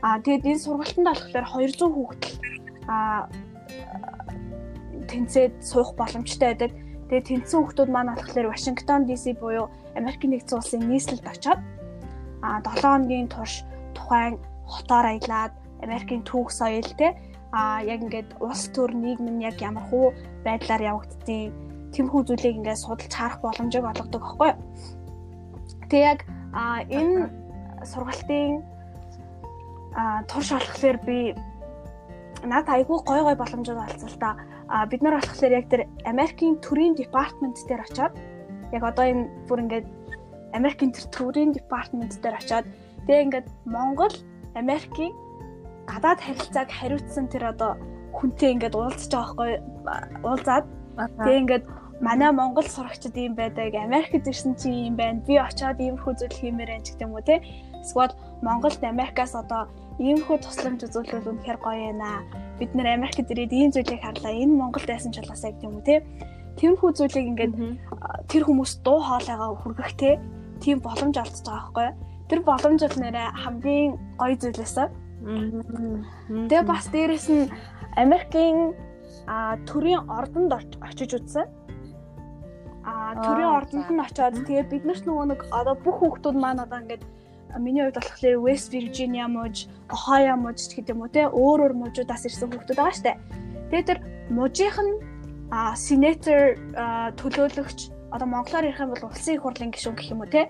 Аа 0.00 0.16
тэгээд 0.24 0.48
энэ 0.48 0.64
сургалтанд 0.64 1.08
болохоор 1.12 1.44
200 1.44 1.92
хүүхэд 1.92 2.22
тэнцээд 5.10 5.54
суух 5.60 5.92
боломжтой 5.98 6.56
байдаг. 6.56 6.72
Тэгээд 7.10 7.26
тэнцсэн 7.26 7.58
хүүхдүүд 7.58 7.90
маань 7.90 8.14
болохоор 8.14 8.54
Вашингтон 8.54 9.02
DC 9.10 9.34
буюу 9.42 9.66
Америкийн 9.98 10.30
нэгдсэн 10.30 10.62
улсын 10.62 10.82
нийслэлд 10.86 11.26
очоод 11.26 11.58
а 12.38 12.62
7 12.62 12.86
хоногийн 12.86 13.26
турш 13.26 13.66
тухайн 13.98 14.38
хотоор 14.62 15.06
аялаад 15.10 15.52
Америкийн 15.82 16.22
түүх 16.22 16.54
соёл 16.54 16.86
те 16.94 17.18
а 17.50 17.82
яг 17.82 18.06
ингээд 18.06 18.38
улс 18.38 18.70
төр 18.70 18.94
нийгэм 18.94 19.26
нь 19.26 19.42
яг 19.42 19.58
ямар 19.58 19.82
хуу 19.90 20.14
байдлаар 20.46 20.86
явагддгийг 20.86 21.50
тэмхүү 21.98 22.20
зүйлийг 22.30 22.56
ингээд 22.62 22.78
судалж 22.78 23.10
харах 23.10 23.42
боломжийг 23.42 23.84
олгодог 23.90 24.22
байхгүй 24.22 24.48
юу. 24.54 24.58
Тэг 25.90 26.02
яг 26.14 26.20
а 26.54 26.86
энэ 26.86 27.26
сургалтын 27.90 28.62
а 29.98 30.22
турш 30.30 30.54
болохоор 30.54 30.98
би 31.02 31.34
надад 32.46 32.70
айгүй 32.70 32.98
гой 33.02 33.20
гой 33.26 33.34
боломжууд 33.34 33.82
олцсон 33.82 34.10
л 34.14 34.22
та. 34.22 34.38
А 34.70 34.86
бид 34.86 35.02
нар 35.02 35.18
болохоор 35.18 35.52
яг 35.52 35.66
тэр 35.66 35.90
Америкийн 36.06 36.62
төрийн 36.62 36.94
департамент 36.94 37.58
дээр 37.66 37.82
очиод 37.82 38.14
яг 38.70 38.82
одоо 38.86 39.04
энэ 39.04 39.26
бүр 39.50 39.66
ингээд 39.66 39.86
Америкийн 40.54 40.94
тэр 40.94 41.06
төрийн 41.10 41.50
департамент 41.50 42.14
дээр 42.22 42.38
очиод 42.38 42.66
тэгээ 43.06 43.24
ингээд 43.26 43.48
Монгол 43.66 44.14
Америкийн 44.54 45.10
гадаад 45.90 46.22
харилцааг 46.22 46.70
хариуцсан 46.70 47.26
тэр 47.26 47.50
одоо 47.50 47.74
хүнтэй 48.14 48.54
ингээд 48.54 48.78
уулзаж 48.78 49.10
байгаа 49.10 49.34
байхгүй 49.34 49.52
уулзаад 50.22 50.66
тэгээ 51.18 51.40
ингээд 51.42 51.64
манай 52.00 52.32
Монгол 52.32 52.64
сурагчид 52.64 53.16
ийм 53.16 53.34
байдаг 53.36 53.74
Америкт 53.74 54.26
ирсэн 54.26 54.56
чи 54.56 54.68
ийм 54.68 54.96
байна. 54.96 55.20
Би 55.26 55.36
очиод 55.36 55.78
иймэрхүү 55.80 56.14
зүйл 56.16 56.36
хиймээр 56.40 56.70
байна 56.72 56.84
гэдэг 56.84 57.04
юм 57.04 57.12
уу 57.12 57.24
те. 57.24 57.44
Эсвэл 57.84 58.16
Монголд 58.42 58.80
Америкаас 58.82 59.36
одоо 59.36 59.68
иймэрхүү 60.00 60.38
тусламж 60.40 60.80
үзүүлвэл 60.88 61.28
үнэхээр 61.28 61.58
гоё 61.60 61.92
аа 62.00 62.24
бид 62.58 62.72
нэр 62.72 62.96
Америкт 62.96 63.28
ирээд 63.28 63.52
ийм 63.52 63.70
зүйлийг 63.72 64.00
харлаа. 64.00 64.32
Энэ 64.32 64.56
Монголд 64.56 64.88
байсан 64.88 65.12
ч 65.12 65.20
болоосаа 65.20 65.52
гэдэг 65.52 65.68
юм 65.68 65.76
уу 65.76 65.84
те. 65.84 66.00
Тэмхүү 66.56 66.90
зүйлийг 66.96 67.26
ингээд 67.36 67.54
тэр 68.28 68.42
хүмүүс 68.44 68.80
дуу 68.84 69.00
хоолойгоо 69.00 69.60
хүргэх 69.60 69.92
те. 69.96 70.20
Тийм 70.60 70.80
боломж 70.84 71.16
олдож 71.16 71.40
байгаа 71.44 71.60
байхгүй. 71.72 71.88
Тэр 72.28 72.40
боломж 72.44 72.80
бол 72.84 72.98
нэрэ 73.00 73.22
хамгийн 73.44 73.90
гоё 74.20 74.36
зүйлээсээ. 74.40 74.88
Тэгээ 76.48 76.62
бас 76.64 76.84
дээрэс 76.92 77.28
нь 77.32 77.52
Америкийн 77.96 78.76
төрийн 79.68 80.04
ордонд 80.08 80.52
очиж 80.84 81.16
үзсэн. 81.16 81.48
А 82.84 83.12
төрийн 83.14 83.50
ордонд 83.60 83.88
нь 83.92 84.00
очиод 84.00 84.40
тэгээ 84.48 84.70
бид 84.72 84.84
нарт 84.88 85.04
нөгөө 85.04 85.26
нэг 85.28 85.40
одоо 85.52 85.74
бүх 85.76 86.00
хүүхдүүд 86.00 86.36
маань 86.40 86.64
одоо 86.64 86.80
ингээд 86.80 87.04
миний 87.58 87.84
хувьд 87.84 87.98
болохоор 88.00 88.40
West 88.46 88.72
Virginia 88.72 89.26
мужи, 89.28 89.68
Ohio 89.92 90.36
мужи 90.40 90.64
гэдэг 90.70 90.94
юм 90.94 91.02
уу 91.04 91.12
те 91.12 91.28
өөр 91.28 91.60
өөр 91.66 91.72
мужуудаас 91.76 92.24
ирсэн 92.24 92.48
хүүхдүүд 92.48 92.78
байгаа 92.78 92.96
штэ. 92.96 93.18
Тэгээ 93.68 93.88
тэр 93.90 93.98
мужийнх 94.32 94.78
нь 94.80 94.94
сенатор 95.74 96.56
төлөөлөгч 97.20 97.78
одоо 98.14 98.26
монголоор 98.26 98.64
ярих 98.70 98.80
юм 98.80 98.94
бол 98.94 99.10
улсын 99.10 99.34
их 99.34 99.42
хурлын 99.42 99.74
гишүүн 99.74 99.96
гэх 99.98 100.12
юм 100.14 100.22
уу 100.22 100.30
те 100.30 100.48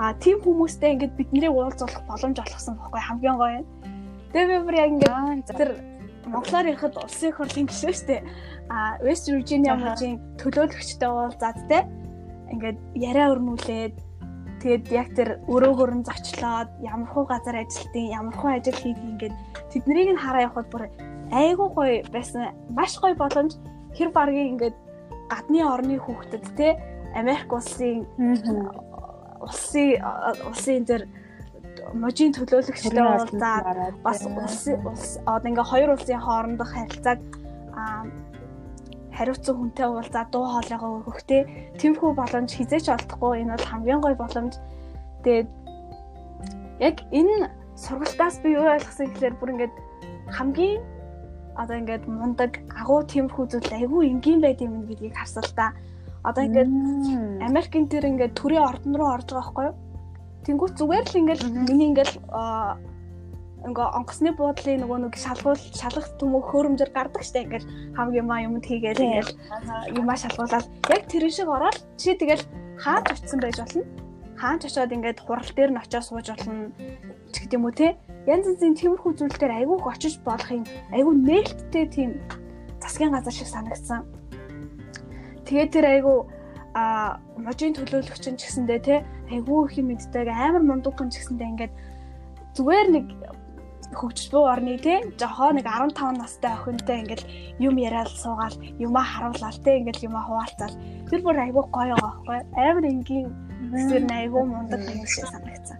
а 0.00 0.14
тийм 0.16 0.40
хүмүүстэй 0.40 0.96
ингээд 0.96 1.16
биднийг 1.16 1.52
уулзуулах 1.52 2.02
боломж 2.08 2.36
олгосон 2.40 2.76
байхгүй 2.80 3.00
хамгийн 3.04 3.36
гоё 3.36 3.54
юм. 3.60 3.66
Тэгээ 4.32 4.48
би 4.48 4.56
бүр 4.64 4.76
яг 4.80 4.90
ингээд 4.96 5.56
тэр 5.60 5.70
монголоор 6.24 6.66
ярихад 6.72 6.96
улсын 6.96 7.28
их 7.30 7.36
хурлын 7.36 7.68
гишүүн 7.68 7.96
штэ 7.96 8.16
а 8.70 8.96
West 9.02 9.26
Virginia 9.26 9.74
мужийн 9.74 10.22
төлөөлөгчтэй 10.38 11.10
уулзаад 11.10 11.58
те. 11.66 11.82
Ингээд 12.54 12.78
яриа 12.94 13.34
өрнүүлээд 13.34 13.94
тэгээд 14.62 14.84
яг 14.94 15.08
тэр 15.18 15.28
өрөөгөр 15.50 15.90
нь 15.98 16.06
зочлоод 16.06 16.70
ямар 16.86 17.10
хуу 17.10 17.26
газар 17.26 17.58
ажилтیں۔ 17.58 18.14
ямар 18.14 18.34
хуу 18.38 18.54
ажил 18.54 18.78
хийх 18.78 18.98
ингээд 19.02 19.34
тэднийг 19.74 20.14
нь 20.14 20.22
хараа 20.22 20.46
явахад 20.46 20.70
бүр 20.70 20.86
айгуу 21.34 21.74
гоё 21.74 22.06
байсан. 22.14 22.54
Маш 22.70 22.94
гоё 23.02 23.18
боломж. 23.18 23.58
Хэр 23.98 24.14
баргийн 24.14 24.54
ингээд 24.54 24.76
гадны 25.30 25.60
орны 25.66 25.98
хүүхдэд 25.98 26.44
те 26.54 26.78
Америк 27.14 27.50
улсын 27.50 28.06
улсын 29.42 29.98
улсын 30.46 30.86
тэр 30.86 31.10
можийн 31.94 32.30
төлөөлөгчтэй 32.38 33.02
уулзаад 33.02 33.98
бас 34.06 34.22
улс 34.26 35.18
одоо 35.26 35.48
ингээ 35.50 35.70
хоёр 35.72 35.90
улсын 35.94 36.22
хоорондох 36.22 36.70
харилцааг 36.70 37.18
хариуцсан 39.20 39.56
хүнтэй 39.60 39.84
уулзаад 39.84 40.28
дуу 40.32 40.48
хоолойгоо 40.48 41.04
өгөх 41.04 41.20
те. 41.28 41.44
Тэмхүү 41.76 42.10
боломж 42.16 42.50
хизээч 42.56 42.88
олдохгүй. 42.88 43.44
Энэ 43.44 43.52
бол 43.52 43.68
хамгийн 43.68 44.00
гоё 44.00 44.16
боломж. 44.16 44.56
Тэгээд 45.20 45.48
яг 46.80 46.96
энэ 47.12 47.52
сургалтаас 47.76 48.40
би 48.40 48.56
юу 48.56 48.64
ойлгосон 48.64 49.12
гэхээр 49.12 49.36
бүр 49.36 49.52
ингээд 49.52 49.74
хамгийн 50.32 50.80
одоо 51.60 51.76
ингээд 51.76 52.04
мундаг 52.08 52.64
агуу 52.72 53.04
тиймэрхүү 53.04 53.44
зүйл 53.52 53.76
айгүй 53.76 54.08
энгийн 54.08 54.40
байд 54.40 54.64
юм 54.64 54.88
гэдгийг 54.88 55.12
харсал 55.12 55.50
та. 55.52 55.76
Одоо 56.24 56.48
ингээд 56.48 56.70
Америкийн 57.44 57.92
тэр 57.92 58.08
ингээд 58.08 58.32
төрийн 58.40 58.64
ордон 58.64 58.96
руу 58.96 59.12
орж 59.12 59.28
байгаа 59.28 59.44
байхгүй 59.44 59.64
юу? 59.68 59.76
Тэнгүүт 60.48 60.74
зүгээр 60.80 61.04
л 61.04 61.20
ингээд 61.20 61.42
миний 61.68 61.88
ингээд 61.92 62.12
ингээ 63.66 63.88
онгоцны 63.98 64.32
буудлын 64.32 64.80
нөгөө 64.82 64.98
нэг 65.04 65.14
шалгуул 65.20 65.60
шалгах 65.76 66.08
төмөө 66.16 66.42
хөөрөмжөр 66.48 66.90
гардаг 66.96 67.22
штэ 67.24 67.44
ингээл 67.44 67.70
хамгийн 67.96 68.26
маа 68.26 68.40
юмд 68.48 68.64
хийгээл 68.64 69.04
ингээл 69.04 69.32
юмаа 70.00 70.16
шалгуулаад. 70.16 70.66
Яг 70.88 71.02
тэр 71.10 71.24
шиг 71.28 71.48
ороод 71.48 71.76
чи 72.00 72.16
тэгэл 72.16 72.44
хаач 72.80 73.06
очсон 73.12 73.40
байж 73.40 73.56
болно. 73.60 73.84
Хаач 74.40 74.62
очоод 74.64 74.94
ингээд 74.96 75.20
хурал 75.20 75.50
дээр 75.52 75.70
нь 75.76 75.80
очиж 75.80 76.04
сууж 76.08 76.26
болно 76.32 76.72
ч 77.32 77.34
гэдэг 77.44 77.58
юм 77.60 77.64
уу 77.68 77.76
те 77.76 77.96
янз 78.24 78.48
янзын 78.48 78.78
тиймэрхүү 78.80 79.12
зүйлээр 79.20 79.52
айгүйх 79.60 79.84
очиж 79.84 80.14
болох 80.24 80.48
юм. 80.48 80.64
Айгүй 80.96 81.14
нээлттэй 81.20 81.86
тийм 81.92 82.10
засгийн 82.80 83.12
газар 83.12 83.34
шиг 83.36 83.48
санагдсан. 83.52 84.08
Тэгээд 85.44 85.70
тэр 85.76 85.86
айгүй 86.00 86.18
а 86.74 87.18
можийн 87.36 87.74
төлөөлөгч 87.74 88.24
нь 88.30 88.38
ч 88.38 88.46
гэсэндээ 88.46 88.80
те 88.86 88.96
айгүй 89.28 89.58
их 89.66 89.74
юм 89.78 89.90
мэддэг 89.90 90.28
амар 90.30 90.62
мундаг 90.62 90.94
хүн 90.94 91.10
ч 91.10 91.18
гэсэндээ 91.18 91.50
ингээд 91.50 91.72
зүгээр 92.54 92.88
нэг 92.94 93.06
хөгжлөө 93.98 94.44
орны 94.52 94.78
те 94.78 94.94
жохоо 95.20 95.50
нэг 95.56 95.66
15 95.66 96.18
настай 96.20 96.52
охинтой 96.54 96.96
ингээл 97.02 97.26
юм 97.66 97.74
яриад 97.76 98.10
суугаал 98.22 98.56
юмаа 98.78 99.06
харуулаад 99.12 99.58
те 99.64 99.78
ингээл 99.78 100.06
юмаа 100.08 100.24
хуваалцаал 100.26 100.76
тэр 101.10 101.20
бүр 101.24 101.36
айгүй 101.44 101.64
гоё 101.74 101.94
байгаа 101.98 102.02
байхгүй 102.04 102.38
амар 102.68 102.84
энгийн 102.92 103.28
тэр 103.90 104.02
айгүй 104.20 104.44
мундаг 104.46 104.80
юм 104.94 105.06
шиг 105.06 105.26
санагдсан 105.26 105.78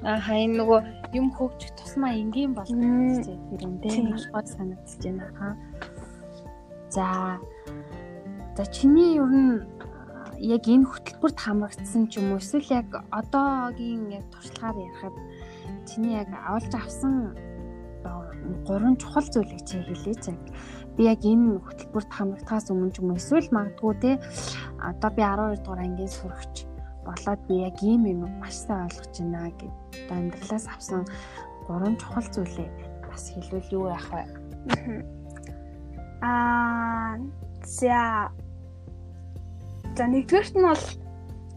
Аа 0.00 0.32
энэ 0.32 0.56
нөгөө 0.56 0.80
юм 1.12 1.28
хөгжих 1.36 1.76
тусмаа 1.76 2.16
энгийн 2.16 2.56
болно 2.56 3.20
гэж 3.20 3.36
тэр 3.52 3.60
юм 3.68 3.74
дээ. 3.84 4.32
Гол 4.32 4.48
санагдаж 4.48 4.96
байна 5.04 5.26
хаа. 5.36 5.54
За. 6.88 7.36
За 8.56 8.64
чиний 8.64 9.20
ер 9.20 9.28
нь 9.28 9.60
яг 10.40 10.64
энэ 10.64 10.88
хөтөлбөрт 10.88 11.36
хамрагдсан 11.44 12.08
ч 12.08 12.16
юм 12.16 12.32
уу 12.32 12.40
эсвэл 12.40 12.80
яг 12.80 12.88
одоогийн 13.12 14.08
яг 14.08 14.24
туршлагаар 14.32 14.88
ярихад 14.88 15.14
чиний 15.88 16.14
яг 16.20 16.28
авалж 16.32 16.72
авсан 16.74 17.36
гурван 18.66 18.96
чухал 18.96 19.24
зүйлийг 19.24 19.62
чи 19.68 19.78
хэлээч. 19.78 20.24
Би 20.96 21.02
яг 21.04 21.20
энэ 21.24 21.60
хөтөлбөрт 21.60 22.10
хамрагдахаас 22.12 22.70
өмнө 22.72 22.92
ч 22.92 23.00
юм 23.00 23.12
уу 23.12 23.20
эсвэл 23.20 23.48
магадгүй 23.54 23.94
те 24.02 24.10
одоо 24.80 25.10
би 25.14 25.22
12 25.22 25.62
дугаар 25.64 25.80
ангийн 25.86 26.08
сурагч 26.08 26.66
болоод 27.06 27.40
би 27.48 27.54
яг 27.68 27.76
ийм 27.82 28.04
юм 28.06 28.20
маш 28.40 28.54
сайн 28.54 28.88
ойлгож 28.88 29.14
байна 29.20 29.50
гэд 29.58 29.74
одоо 30.04 30.16
амьдралаас 30.18 30.66
авсан 30.68 31.02
гурван 31.66 31.96
чухал 31.96 32.26
зүйлээ 32.34 32.68
бас 33.08 33.24
хэлвэл 33.34 33.74
юу 33.76 33.84
яах 33.88 34.08
вэ? 34.12 34.24
Аа 36.22 37.16
за 37.64 38.30
за 39.96 40.04
нэгдүгээрт 40.06 40.54
нь 40.56 40.66
бол 40.68 40.84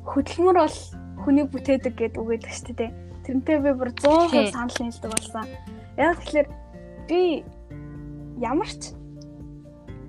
хөдөлмөр 0.08 0.58
бол 0.64 0.78
хүний 1.24 1.45
бүтээдэг 1.47 1.93
гэдэг 1.95 2.20
үг 2.20 2.30
гэдэг 2.32 2.52
шүү 2.52 2.76
дээ. 2.80 3.03
Тэрнтэй 3.24 3.57
би 3.63 3.71
бүр 3.71 3.91
100% 3.95 4.51
санал 4.51 4.78
нийлдэг 4.84 5.11
болсон. 5.11 5.47
Яг 5.95 6.19
тэгэхээр 6.19 6.47
би 7.07 7.21
ямар 8.43 8.67
ч 8.67 8.91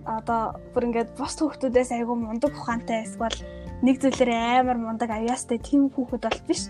одоо 0.04 0.58
бүр 0.74 0.90
ингээд 0.90 1.16
бос 1.16 1.38
хүүхдүүдээс 1.38 1.94
айгүй 1.94 2.16
мундаг 2.18 2.52
ухаантай 2.52 3.06
эсвэл 3.06 3.38
нэг 3.86 4.02
зүйлээр 4.02 4.60
амар 4.60 4.78
мундаг 4.78 5.10
авьяастай 5.10 5.58
тийм 5.62 5.88
хүүхэд 5.94 6.26
бол 6.26 6.42
биш. 6.48 6.68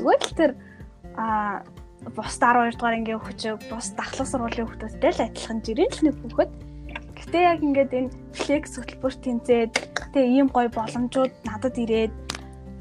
Зүгээр 0.00 0.22
л 0.22 0.38
тэр 0.38 0.52
а 1.14 1.62
бус 2.16 2.34
12 2.40 2.74
дугаар 2.74 2.96
ангийн 2.98 3.20
хүүхэд 3.20 3.70
бус 3.70 3.94
дахлах 3.94 4.28
сургуулийн 4.28 4.66
хүүхдүүдтэй 4.66 5.12
л 5.12 5.24
адилхан 5.28 5.58
жирийн 5.62 5.92
л 5.92 6.04
нэг 6.08 6.14
хүүхэд. 6.18 6.50
Гэтэ 7.22 7.38
яг 7.38 7.60
ингээд 7.62 7.92
энэ 7.94 8.14
флекс 8.34 8.72
хөтөлбөр 8.80 9.14
тэнцээд 9.14 9.72
тэгээ 10.10 10.34
ийм 10.42 10.48
гоё 10.50 10.68
боломжууд 10.74 11.32
надад 11.46 11.78
ирээд 11.78 12.12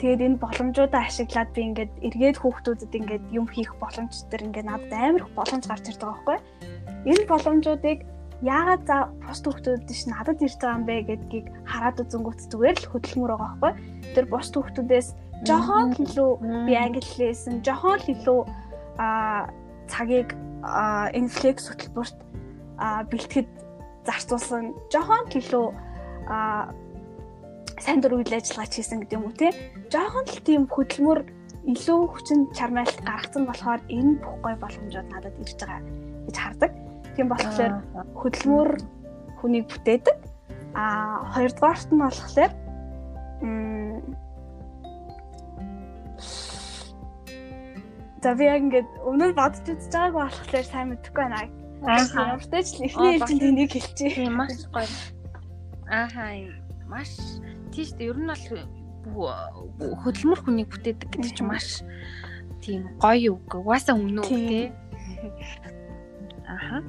тэгээд 0.02 0.26
энэ 0.26 0.42
боломжуудаа 0.42 1.06
ашиглаад 1.06 1.54
би 1.54 1.62
ингээд 1.62 1.94
эргээд 2.02 2.38
хүүхдүүдэд 2.42 2.94
ингээд 2.98 3.26
юм 3.38 3.46
хийх 3.46 3.78
боломж 3.78 4.26
төр 4.34 4.50
ингээд 4.50 4.66
надад 4.66 4.94
амар 4.98 5.22
их 5.22 5.30
боломж 5.38 5.64
гарч 5.70 5.86
ирдэг 5.94 6.10
байхгүй. 6.10 6.38
Энэ 7.06 7.30
боломжуудыг 7.30 8.00
яагаад 8.42 8.84
за 8.90 8.98
бус 9.22 9.40
хүүхдүүд 9.46 9.86
ш 9.94 10.02
надад 10.10 10.42
ирж 10.42 10.58
байгаа 10.58 10.78
юм 10.82 10.86
бэ 10.90 10.96
гэдгийг 11.06 11.48
хараад 11.70 12.02
үзэнгүүт 12.02 12.40
зүгээр 12.50 12.78
л 12.82 12.90
хөдөлмөр 12.90 13.32
байгаа 13.38 13.54
байхгүй. 13.62 13.74
Тэр 14.18 14.26
бус 14.26 14.48
хүүхдүүдээс 14.50 15.08
жохон 15.46 15.90
илүү 16.02 16.32
би 16.66 16.74
англи 16.74 17.06
хэлсэн, 17.06 17.62
жохон 17.62 18.02
илүү 18.02 18.42
а 18.98 19.50
цагийг 19.86 20.34
энэ 21.14 21.30
флекс 21.30 21.70
хөтөлбөрт 21.70 22.18
бэлтгэхэд 23.10 23.50
зарцуулсан 24.06 24.74
жохон 24.90 25.26
илүү 25.30 25.68
а 26.26 26.74
сайн 27.82 28.00
дур 28.02 28.22
үйл 28.22 28.34
ажиллагаа 28.34 28.70
хийсэн 28.70 29.02
гэдэг 29.02 29.18
юм 29.18 29.26
уу 29.26 29.36
те. 29.36 29.50
Жохон 29.90 30.26
л 30.30 30.46
тийм 30.46 30.64
хөдөлмөр 30.70 31.20
илүү 31.66 32.00
хүчин 32.14 32.40
чармайлт 32.58 33.02
гаргацсан 33.06 33.44
болохоор 33.46 33.82
энэ 33.90 34.22
бүх 34.22 34.38
гой 34.42 34.56
боломжууд 34.62 35.08
надад 35.10 35.36
ирж 35.42 35.58
байгаа 35.62 35.82
гэж 36.30 36.36
хардаг. 36.38 36.72
Тийм 37.18 37.28
болохоор 37.30 37.74
хөдөлмөр 38.22 38.70
хүнийг 39.42 39.66
бүтээдэг. 39.70 40.18
А 40.78 40.86
хоёрдугаарт 41.34 41.90
нь 41.92 42.02
болохоор 42.02 42.52
За 48.22 48.36
би 48.38 48.46
яг 48.46 48.62
ингээд 48.62 48.90
өмнө 49.02 49.34
нь 49.34 49.38
бодож 49.38 49.66
үзэж 49.66 49.90
байгааг 49.90 50.14
болохоор 50.14 50.66
сайн 50.70 50.88
мэдэхгүй 50.94 51.26
байна. 51.26 51.50
Аа. 51.90 52.38
Ямартай 52.38 52.62
ч 52.62 52.78
эхний 52.78 53.18
ээлжинд 53.18 53.42
энийг 53.50 53.74
хэлчихье. 53.74 54.30
Тийм 54.30 54.38
маш 54.38 54.62
гоё. 54.70 54.86
Ааха 55.90 56.30
маш 56.86 57.10
тийш 57.74 57.90
ер 58.00 58.18
нь 58.20 58.30
бол 59.06 59.42
хөдөлмөр 60.04 60.40
хүнийг 60.46 60.70
бүтээдэг 60.70 61.10
гэдэг 61.10 61.32
чинь 61.34 61.50
маш 61.50 61.82
тийм 62.62 62.86
гоё 63.02 63.34
үг. 63.34 63.50
Угаасаа 63.50 63.98
өмнө 63.98 64.22
үг 64.22 64.30
тий. 64.30 64.70
Аха. 66.46 66.84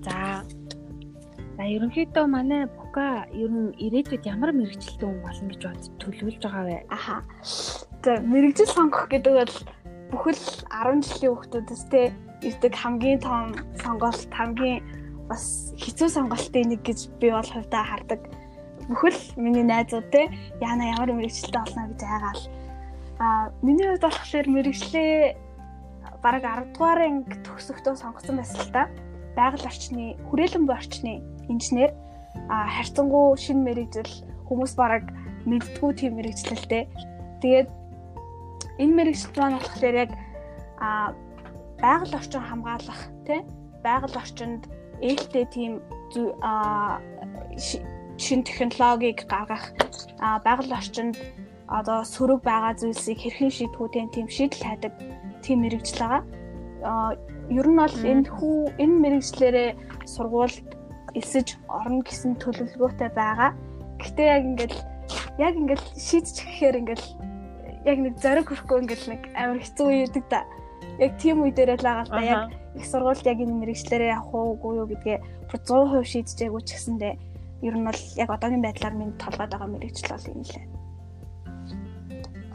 За. 0.00 0.44
За 1.56 1.62
ерөнхийдөө 1.68 2.24
манай 2.24 2.64
Бука 2.64 3.28
ер 3.36 3.52
нь 3.52 3.76
ирээдүйд 3.76 4.24
ямар 4.24 4.56
мэрэгчлээ 4.56 5.04
хүн 5.04 5.20
болно 5.20 5.48
гэж 5.52 5.62
бод 5.68 5.82
төлөвлөж 6.00 6.40
байгаа 6.40 6.64
вэ? 6.64 6.78
Аха. 6.88 7.20
За 8.00 8.16
мэрэгжил 8.24 8.72
сонгох 8.72 9.12
гэдэг 9.12 9.34
бол 9.36 9.54
бүхэл 10.10 10.42
10 10.72 11.04
жилийн 11.04 11.32
хүүхдүүдээс 11.36 11.84
те 11.92 12.00
ирдэг 12.40 12.72
хамгийн 12.72 13.20
том 13.20 13.52
сонголт 13.76 14.32
хамгийн 14.32 14.80
бас 15.28 15.76
хэцүү 15.76 16.08
сонголтын 16.08 16.72
нэг 16.72 16.80
гэж 16.80 17.12
би 17.20 17.28
бол 17.28 17.44
хувьдаа 17.44 17.84
хардаг. 17.84 18.20
Бүхэл 18.90 19.18
миний 19.38 19.62
найзууд 19.62 20.10
те 20.10 20.26
яана 20.58 20.90
ямар 20.90 21.14
мэрэгчлээ 21.14 21.62
олно 21.62 21.94
гэж 21.94 22.00
айгаал. 22.02 22.42
Аа 23.22 23.54
миний 23.62 23.86
хувьд 23.86 24.02
болохоор 24.02 24.46
мэрэгчлээ 24.50 25.38
бараг 26.18 26.42
10 26.42 26.74
дугаар 26.74 27.00
анги 27.06 27.38
төгсөхдөө 27.46 27.94
сонгосон 27.94 28.42
байсан 28.42 28.60
л 28.66 28.74
та. 28.74 28.82
Байгаль 29.38 29.68
орчны 29.70 30.18
хүрээлэн 30.26 30.66
буй 30.66 30.74
орчны 30.74 31.12
инженер 31.46 31.94
а 32.50 32.66
харьцангуй 32.66 33.38
шинэ 33.38 33.62
мэрэгжил 33.62 34.10
хүмүүс 34.50 34.74
бараг 34.74 35.06
мэддгүү 35.46 35.90
тийм 35.94 36.18
мэрэгчлэлтэй. 36.18 36.90
Тэгээд 37.40 37.68
энэ 38.82 38.96
мэрэгчлэл 38.98 39.38
маань 39.38 39.62
болохоор 39.62 39.94
яг 39.94 40.10
а 40.82 41.14
байгаль 41.78 42.18
орчин 42.18 42.42
хамгаалах 42.42 43.00
тий 43.22 43.40
байгаль 43.84 44.18
орчинд 44.18 44.66
ээлтэй 45.00 45.44
тийм 45.54 45.72
а 46.42 47.00
шин 48.20 48.44
технологиг 48.44 49.24
гаргах 49.32 49.72
байгаль 50.44 50.76
орчинд 50.78 51.16
одоо 51.78 52.04
сөрөг 52.04 52.40
байгаа 52.44 52.74
зүйлсийг 52.76 53.18
хэрхэн 53.22 53.50
шийдвүүтэй 53.56 54.04
тийм 54.12 54.28
шийдэл 54.28 54.66
хайдаг 54.66 54.92
тийм 55.44 55.58
мэрэгжил 55.64 56.02
байгаа. 56.02 56.22
А 56.84 57.14
ер 57.48 57.66
нь 57.70 57.78
бол 57.80 57.96
энэ 58.12 58.28
хүү 58.28 58.58
энэ 58.82 58.96
мэрэгжлэрээ 59.02 59.70
сургуульд 60.04 60.66
элсэж 61.18 61.48
орно 61.70 62.02
гэсэн 62.04 62.36
төлөвлөгөөтэй 62.42 63.10
байгаа. 63.14 63.50
Гэтэ 64.02 64.22
яг 64.36 64.42
ингээл 64.50 64.78
яг 65.38 65.54
ингээл 65.56 65.86
шийдчих 65.96 66.46
гэхээр 66.46 66.76
ингээл 66.82 67.06
яг 67.86 67.98
нэг 68.04 68.14
зориг 68.20 68.46
хүрхгүй 68.50 68.78
ингээл 68.84 69.06
нэг 69.14 69.22
амар 69.38 69.58
хэцүү 69.62 69.86
үе 69.88 69.98
үүдэг 70.04 70.24
да. 70.28 70.42
Яг 70.98 71.12
тийм 71.22 71.42
үе 71.46 71.54
дээр 71.54 71.78
л 71.78 71.86
байгаа 71.86 72.04
л 72.04 72.12
да. 72.12 72.20
Яг 72.20 72.42
их 72.76 72.86
сургуульд 72.86 73.26
яг 73.26 73.38
энэ 73.40 73.58
мэрэгчлэрээ 73.62 74.14
явах 74.14 74.34
уугүй 74.34 74.72
юу 74.78 74.86
гэдгээ 74.90 75.18
100% 75.50 76.06
шийдчихээгүй 76.06 76.62
ч 76.66 76.68
гэсэндээ 76.76 77.14
ер 77.62 77.74
нь 77.76 77.86
бол 77.86 78.02
яг 78.16 78.28
одоогийн 78.30 78.64
байдлаар 78.64 78.94
минь 78.96 79.18
толгойд 79.20 79.52
байгаа 79.52 79.68
мэрэгчл 79.68 80.12
бол 80.12 80.30
юм 80.32 80.40
лээ. 80.48 80.64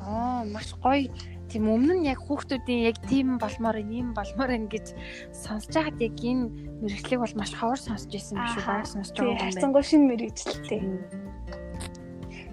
Аа 0.01 0.43
маш 0.45 0.69
гоё. 0.81 1.09
Тийм 1.49 1.69
өмнө 1.69 1.93
нь 2.01 2.07
яг 2.09 2.19
хүүхдүүдийн 2.25 2.89
яг 2.89 2.97
тийм 3.05 3.37
болмоор 3.37 3.77
ийм 3.77 4.17
болмоор 4.17 4.51
ингэж 4.57 4.97
сонсож 5.29 5.73
байхад 5.77 6.01
яг 6.01 6.17
энэ 6.17 6.49
мэрэгчлийг 6.81 7.21
бол 7.21 7.35
маш 7.37 7.53
ховор 7.53 7.79
сонсож 7.79 8.09
байсан 8.09 8.41
юм 8.41 8.47
шүү 8.49 8.63
баг 8.65 8.85
сонсож 8.89 9.13
байгаа 9.13 9.29
юм 9.29 9.37
байна. 9.37 9.53
Хайцангуй 9.53 9.83
шинэ 9.85 10.05
мэрэгчлээ. 10.09 10.83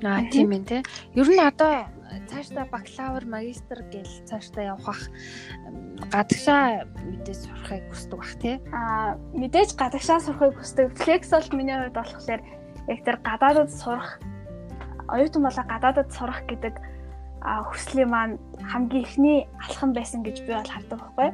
Аа 0.04 0.22
тийм 0.28 0.50
ээ 0.52 0.64
те. 0.68 0.78
Ер 1.16 1.28
нь 1.28 1.40
одоо 1.40 1.88
цаашдаа 2.28 2.66
бакалавр, 2.68 3.24
магистр 3.24 3.80
гэл 3.88 4.12
цаашдаа 4.28 4.76
явах 4.76 5.08
гадагшаа 6.12 6.84
мэдээж 7.08 7.38
сурахыг 7.48 7.84
хүсдэг 7.88 8.18
бах 8.18 8.34
тий. 8.42 8.56
Аа 8.72 9.16
мэдээж 9.32 9.76
гадагшаа 9.76 10.20
сурахыг 10.20 10.60
хүсдэг. 10.60 10.92
Flex 10.98 11.32
бол 11.32 11.48
миний 11.56 11.76
хувьд 11.76 11.96
болохоор 11.96 12.42
яг 12.88 13.00
тэр 13.04 13.16
гадаадад 13.24 13.70
сурах 13.72 14.20
оюутан 15.08 15.42
болоо 15.42 15.64
гадаадад 15.64 16.08
сурах 16.12 16.44
гэдэг 16.48 16.74
хүслийн 17.42 18.10
маань 18.10 18.36
хамгийн 18.60 19.04
ихний 19.04 19.38
алхам 19.62 19.92
байсан 19.96 20.20
гэж 20.22 20.44
би 20.44 20.52
бол 20.52 20.68
хардаг 20.68 20.98
байхгүй. 21.00 21.28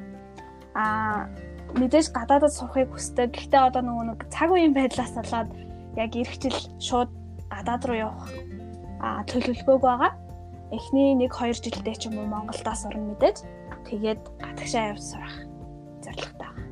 Аа 0.78 1.26
мэдээж 1.74 2.14
гадаадад 2.14 2.52
сурахыг 2.54 2.94
хүсдэг. 2.94 3.34
Гэхдээ 3.34 3.66
одоо 3.66 3.82
нөгөө 3.82 4.04
нэг 4.14 4.20
цаг 4.30 4.50
үеийн 4.54 4.74
байдлаас 4.76 5.14
болоод 5.16 5.50
яг 5.98 6.10
ирэх 6.14 6.38
жил 6.38 6.58
шууд 6.78 7.10
гадаад 7.50 7.82
руу 7.84 7.98
явах 7.98 8.30
төлөвлөгөөг 9.28 9.82
байгаа 9.82 10.27
эхний 10.70 11.16
1 11.16 11.28
2 11.28 11.52
жилдээ 11.64 11.96
ч 11.96 12.02
юм 12.08 12.18
уу 12.18 12.26
Монголдоо 12.28 12.74
сурна 12.76 13.02
мэдээж 13.12 13.44
тэгээд 13.88 14.20
гадагшаа 14.42 14.92
явж 14.92 15.02
сурах 15.02 15.36
зорилготой 16.04 16.38
байгаа. 16.38 16.64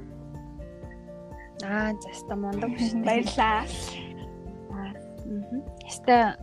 Аа, 1.64 1.92
заста 2.02 2.34
мундаг 2.36 2.70
биш. 2.76 2.92
Баярлаа. 2.92 3.64
Аа. 4.74 4.92
Яста 5.88 6.36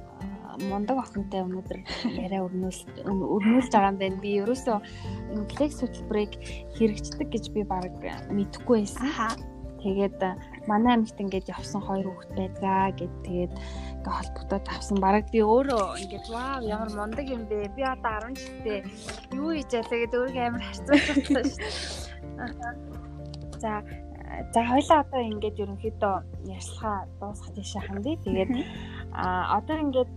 мундаг 0.62 0.98
охинтой 1.02 1.42
өнөөдөр 1.46 1.80
яриа 2.18 2.46
өрнүүл 2.46 2.80
өрнүүлж 3.06 3.70
байгаа 3.74 3.92
юм 3.94 3.98
байна. 4.02 4.22
Би 4.22 4.38
ерөөсөө 4.42 4.78
флекс 5.54 5.82
хөтөлбөрийг 5.82 6.34
хэрэгждэг 6.78 7.28
гэж 7.34 7.46
би 7.54 7.66
баг 7.66 7.90
мэдэхгүй 8.30 8.86
байсан. 8.86 9.10
Тэгээд 9.82 10.20
манай 10.68 10.94
амьд 10.96 11.18
ингээд 11.20 11.52
явсан 11.52 11.82
хоёр 11.84 12.08
хүүхэд 12.08 12.32
байдгаа 12.38 12.92
гэд 13.00 13.14
тэгээд 13.26 13.54
ингээ 13.54 14.14
холбогдоод 14.18 14.66
авсан. 14.68 14.98
Бараг 15.04 15.26
би 15.32 15.40
өөрөө 15.44 15.86
ингээд 16.04 16.26
вау 16.32 16.60
ямар 16.64 16.90
мундаг 16.92 17.28
юм 17.28 17.44
бэ. 17.50 17.72
Би 17.76 17.84
одоо 17.84 18.32
10 18.32 18.40
жилдээ 18.40 18.80
юу 19.38 19.50
хийж 19.56 19.72
ялаа 19.80 19.98
гэдэг 20.00 20.20
өөрийгөө 20.20 20.46
амар 20.48 20.64
харцуулж 20.68 21.06
байна 21.34 21.50
шүү 21.52 21.60
дээ. 21.60 21.72
За 23.64 23.72
за 24.54 24.60
хоёлаа 24.66 25.00
одоо 25.06 25.22
ингээд 25.32 25.62
ерөнхийдөө 25.64 26.16
ярьслахаа 26.56 26.98
дуусгах 27.20 27.54
тийшээ 27.56 27.84
хандъя. 27.88 28.18
Тэгээд 28.26 28.52
а 29.14 29.58
одоо 29.58 29.78
ингээд 29.86 30.12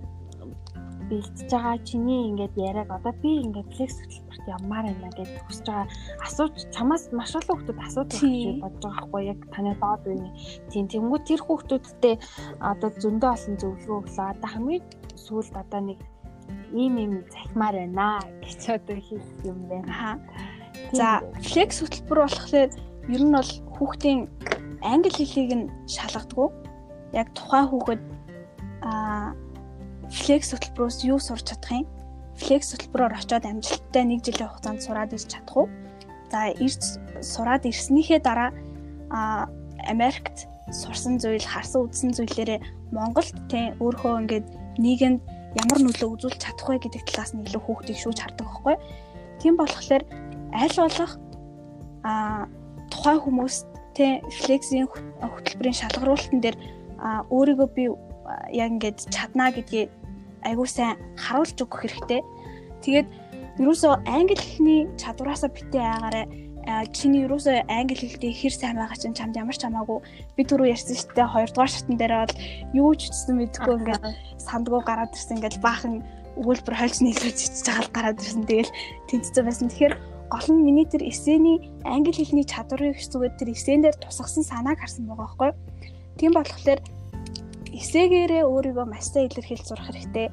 бэлтэж 1.11 1.49
байгаа 1.53 1.79
чиний 1.89 2.23
ингээд 2.29 2.55
яриаг 2.69 2.91
одоо 2.91 3.15
би 3.23 3.31
ингээд 3.47 3.69
флекс 3.75 3.97
хөтөлбөрт 4.01 4.45
явмаар 4.57 4.85
байна 4.91 5.11
гэж 5.19 5.31
хүсэж 5.47 5.67
байгаа 5.67 5.89
асууж 6.27 6.55
чамаас 6.75 7.05
маш 7.19 7.33
олон 7.39 7.57
хүмүүс 7.63 7.85
асуудаг 7.87 8.21
гэж 8.21 8.45
бодож 8.63 8.83
байгаа 8.83 9.05
хгүй 9.07 9.23
яг 9.33 9.41
таны 9.55 9.73
доод 9.83 10.03
үеийн 10.07 10.33
тийм 10.71 10.85
тэнгуү 10.91 11.21
тэр 11.29 11.41
хүмүүстэй 11.47 12.15
одоо 12.71 12.91
зөндөө 13.03 13.31
олон 13.37 13.55
зөвлөгөө 13.61 13.99
өглөө 14.03 14.27
одоо 14.35 14.49
хамгийн 14.51 14.85
сүүлд 15.15 15.55
одоо 15.63 15.81
нэг 15.89 15.99
ийм 16.75 16.95
ийм 16.99 17.13
захимаар 17.33 17.75
байна 17.75 18.09
гэж 18.43 18.61
одоо 18.79 18.99
хийх 19.07 19.27
юм 19.45 19.59
байна. 19.71 20.19
За 20.93 21.23
флекс 21.43 21.81
хөтөлбөр 21.81 22.19
болохоор 22.27 22.71
ер 23.15 23.23
нь 23.23 23.35
бол 23.35 23.53
хүүхдийн 23.75 24.21
англи 24.83 25.11
хэлийг 25.11 25.53
нь 25.55 25.71
шалгадаг. 25.87 26.53
Яг 27.15 27.29
тухайн 27.35 27.67
хүүхэд 27.71 28.03
аа 28.83 29.35
флекс 30.11 30.55
хөтөлбөрөөс 30.55 30.99
юу 31.07 31.19
сурч 31.19 31.51
чадах 31.51 31.83
юм? 31.83 31.87
Флекс 32.37 32.75
хөтөлбөрөөр 32.75 33.15
очиод 33.17 33.45
амжилттай 33.49 34.03
1 34.05 34.23
жилийн 34.27 34.51
хугацаанд 34.51 34.81
сураад 34.85 35.15
ирч 35.17 35.27
чадах 35.33 35.57
уу? 35.57 35.69
За 36.31 36.53
ирж 36.53 37.01
сураад 37.23 37.65
ирснийхээ 37.65 38.21
дараа 38.21 38.51
а 39.11 39.49
Америкт 39.87 40.47
сурсан 40.73 41.19
зүйл, 41.23 41.43
харсан 41.43 41.87
үзсэн 41.87 42.11
зүйлээрээ 42.19 42.61
Монголд 42.91 43.35
тий 43.51 43.71
өөрөө 43.79 44.15
ингээд 44.27 44.47
нийгэмд 44.83 45.21
ямар 45.63 45.79
нөлөө 45.81 46.09
үзүүлж 46.15 46.39
чадах 46.43 46.67
вэ 46.69 46.83
гэдэг 46.83 47.03
талаас 47.07 47.33
нь 47.33 47.47
илүү 47.47 47.63
хүүхдийг 47.65 47.99
шүүж 48.03 48.19
хардаг 48.19 48.47
байхгүй. 48.47 48.77
Тийм 49.41 49.55
болохоор 49.57 50.03
аль 50.53 50.77
болох 50.77 51.13
а 52.03 52.13
тухайн 52.91 53.21
хүмүүс 53.23 53.57
тий 53.97 54.21
флексийн 54.43 54.87
хөтөлбөрийн 55.23 55.81
шалгаруулалтан 55.81 56.41
дээр 56.43 56.57
өөрийгөө 57.31 57.69
би 57.73 57.85
яг 58.53 58.69
ингээд 58.75 58.99
чаднаа 59.15 59.51
гэдгийг 59.55 59.91
айгуу 60.47 60.67
сайн 60.67 60.97
харуулж 61.17 61.59
өгөх 61.63 61.81
хэрэгтэй. 61.83 62.21
Тэгээд 62.83 63.09
ерөөсөө 63.59 63.95
англи 64.07 64.37
хэлний 64.37 64.81
чадвараасаа 65.01 65.51
битээ 65.51 65.83
аагаарай 65.83 66.27
чиний 66.91 67.23
ерөөсөө 67.27 67.71
англи 67.71 67.95
хэлтэй 67.95 68.33
хэр 68.35 68.55
сайн 68.55 68.77
байгаа 68.77 68.99
чинь 68.99 69.15
чамд 69.15 69.39
ямар 69.39 69.55
ч 69.55 69.63
хамаагүй 69.63 69.99
би 70.35 70.43
түрүү 70.43 70.75
ярьсан 70.75 70.99
шүү 70.99 71.15
дээ 71.15 71.31
2 71.31 71.55
дугаар 71.55 71.71
шатн 71.71 71.95
дээр 71.95 72.15
бол 72.27 72.35
юу 72.75 72.91
ч 72.99 73.07
үтсэн 73.07 73.39
мэдгүй 73.39 73.75
ингээд 73.87 74.05
сандгүй 74.43 74.83
гараад 74.83 75.15
ирсэн 75.15 75.39
ингээд 75.39 75.63
баахан 75.63 76.03
өгүүлбэр 76.37 76.75
хольж 76.75 76.97
нийлүүлж 77.01 77.39
чиж 77.39 77.65
байгаа 77.71 77.91
гараад 77.95 78.19
ирсэн. 78.19 78.45
Тэгэл 78.51 78.73
тэнцсэн 79.09 79.45
байсан. 79.47 79.71
Тэгэхээр 79.71 79.95
гол 80.27 80.49
нь 80.51 80.67
миний 80.67 80.87
тэр 80.91 81.07
эсэний 81.07 81.71
англи 81.87 82.13
хэлний 82.13 82.45
чадварыг 82.45 82.99
зүгээд 82.99 83.39
тэр 83.39 83.55
эсэнээр 83.55 83.97
тусгасан 84.03 84.43
санааг 84.43 84.83
харсан 84.83 85.07
байгаа 85.07 85.23
байхгүй. 85.23 85.51
Тийм 86.19 86.33
болохоор 86.35 86.81
эсэгээрээ 87.77 88.45
өөрийгөө 88.49 88.87
маш 88.89 89.13
сайн 89.13 89.29
илэрхийлж 89.29 89.65
сурах 89.69 89.89
хэрэгтэй. 89.93 90.29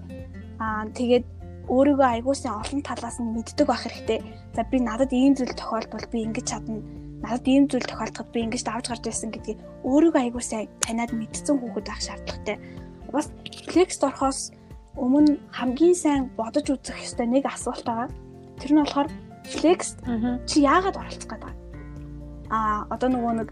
Аа 0.64 0.88
тэгээд 0.96 1.26
өөрийгөө 1.68 2.08
аягуулсан 2.08 2.54
олон 2.60 2.82
талаас 2.84 3.18
нь 3.20 3.34
мэддэг 3.36 3.68
байх 3.68 3.84
хэрэгтэй. 3.84 4.20
За 4.56 4.64
би 4.68 4.78
надад 4.80 5.12
ийм 5.12 5.36
зүйл 5.36 5.56
тохиолдвол 5.56 6.08
би 6.12 6.28
ингэж 6.28 6.46
чадна. 6.52 6.84
Надад 7.24 7.48
ийм 7.48 7.72
зүйл 7.72 7.88
тохиолдоход 7.88 8.30
би 8.36 8.39
ингэж 8.44 8.64
давж 8.68 8.86
гарч 8.91 9.04
байсан 9.08 9.32
гэдгийг 9.32 9.60
өөрийгөө 9.88 10.22
аягуулсан 10.24 10.68
таниад 10.84 11.12
мэдсэн 11.16 11.56
хүүхэд 11.60 11.88
байх 11.88 12.02
шаардлагатай. 12.04 12.58
Бас 13.16 13.28
флекс 13.72 14.04
орохоос 14.04 14.39
өмнө 15.00 15.39
хамгийн 15.56 15.96
сайн 15.96 16.22
бодож 16.36 16.68
үзэх 16.68 17.00
ёстой 17.00 17.28
нэг 17.32 17.48
асуулт 17.48 17.88
байгаа. 17.88 18.10
Тэр 18.60 18.72
нь 18.76 18.82
болохоор 18.84 19.10
флекс 19.48 19.96
чи 20.48 20.68
яагаад 20.68 21.00
оролцох 21.00 21.30
гээд 21.32 21.44
байгаа? 21.48 21.56
Аа 22.52 22.80
одоо 22.91 23.10
нөгөө 23.10 23.34
нэг 23.39 23.50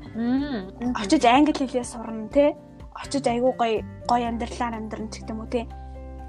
очиж 1.00 1.24
англи 1.26 1.56
хэлээ 1.56 1.86
сурна 1.88 2.28
те 2.28 2.54
очиж 2.96 3.26
айгуу 3.28 3.54
гоё 3.56 3.84
гоё 4.08 4.26
амьдралаар 4.28 4.78
амьдрна 4.80 5.10
ч 5.12 5.22
гэдэг 5.22 5.34
юм 5.34 5.42
уу 5.44 5.50
те 5.52 5.68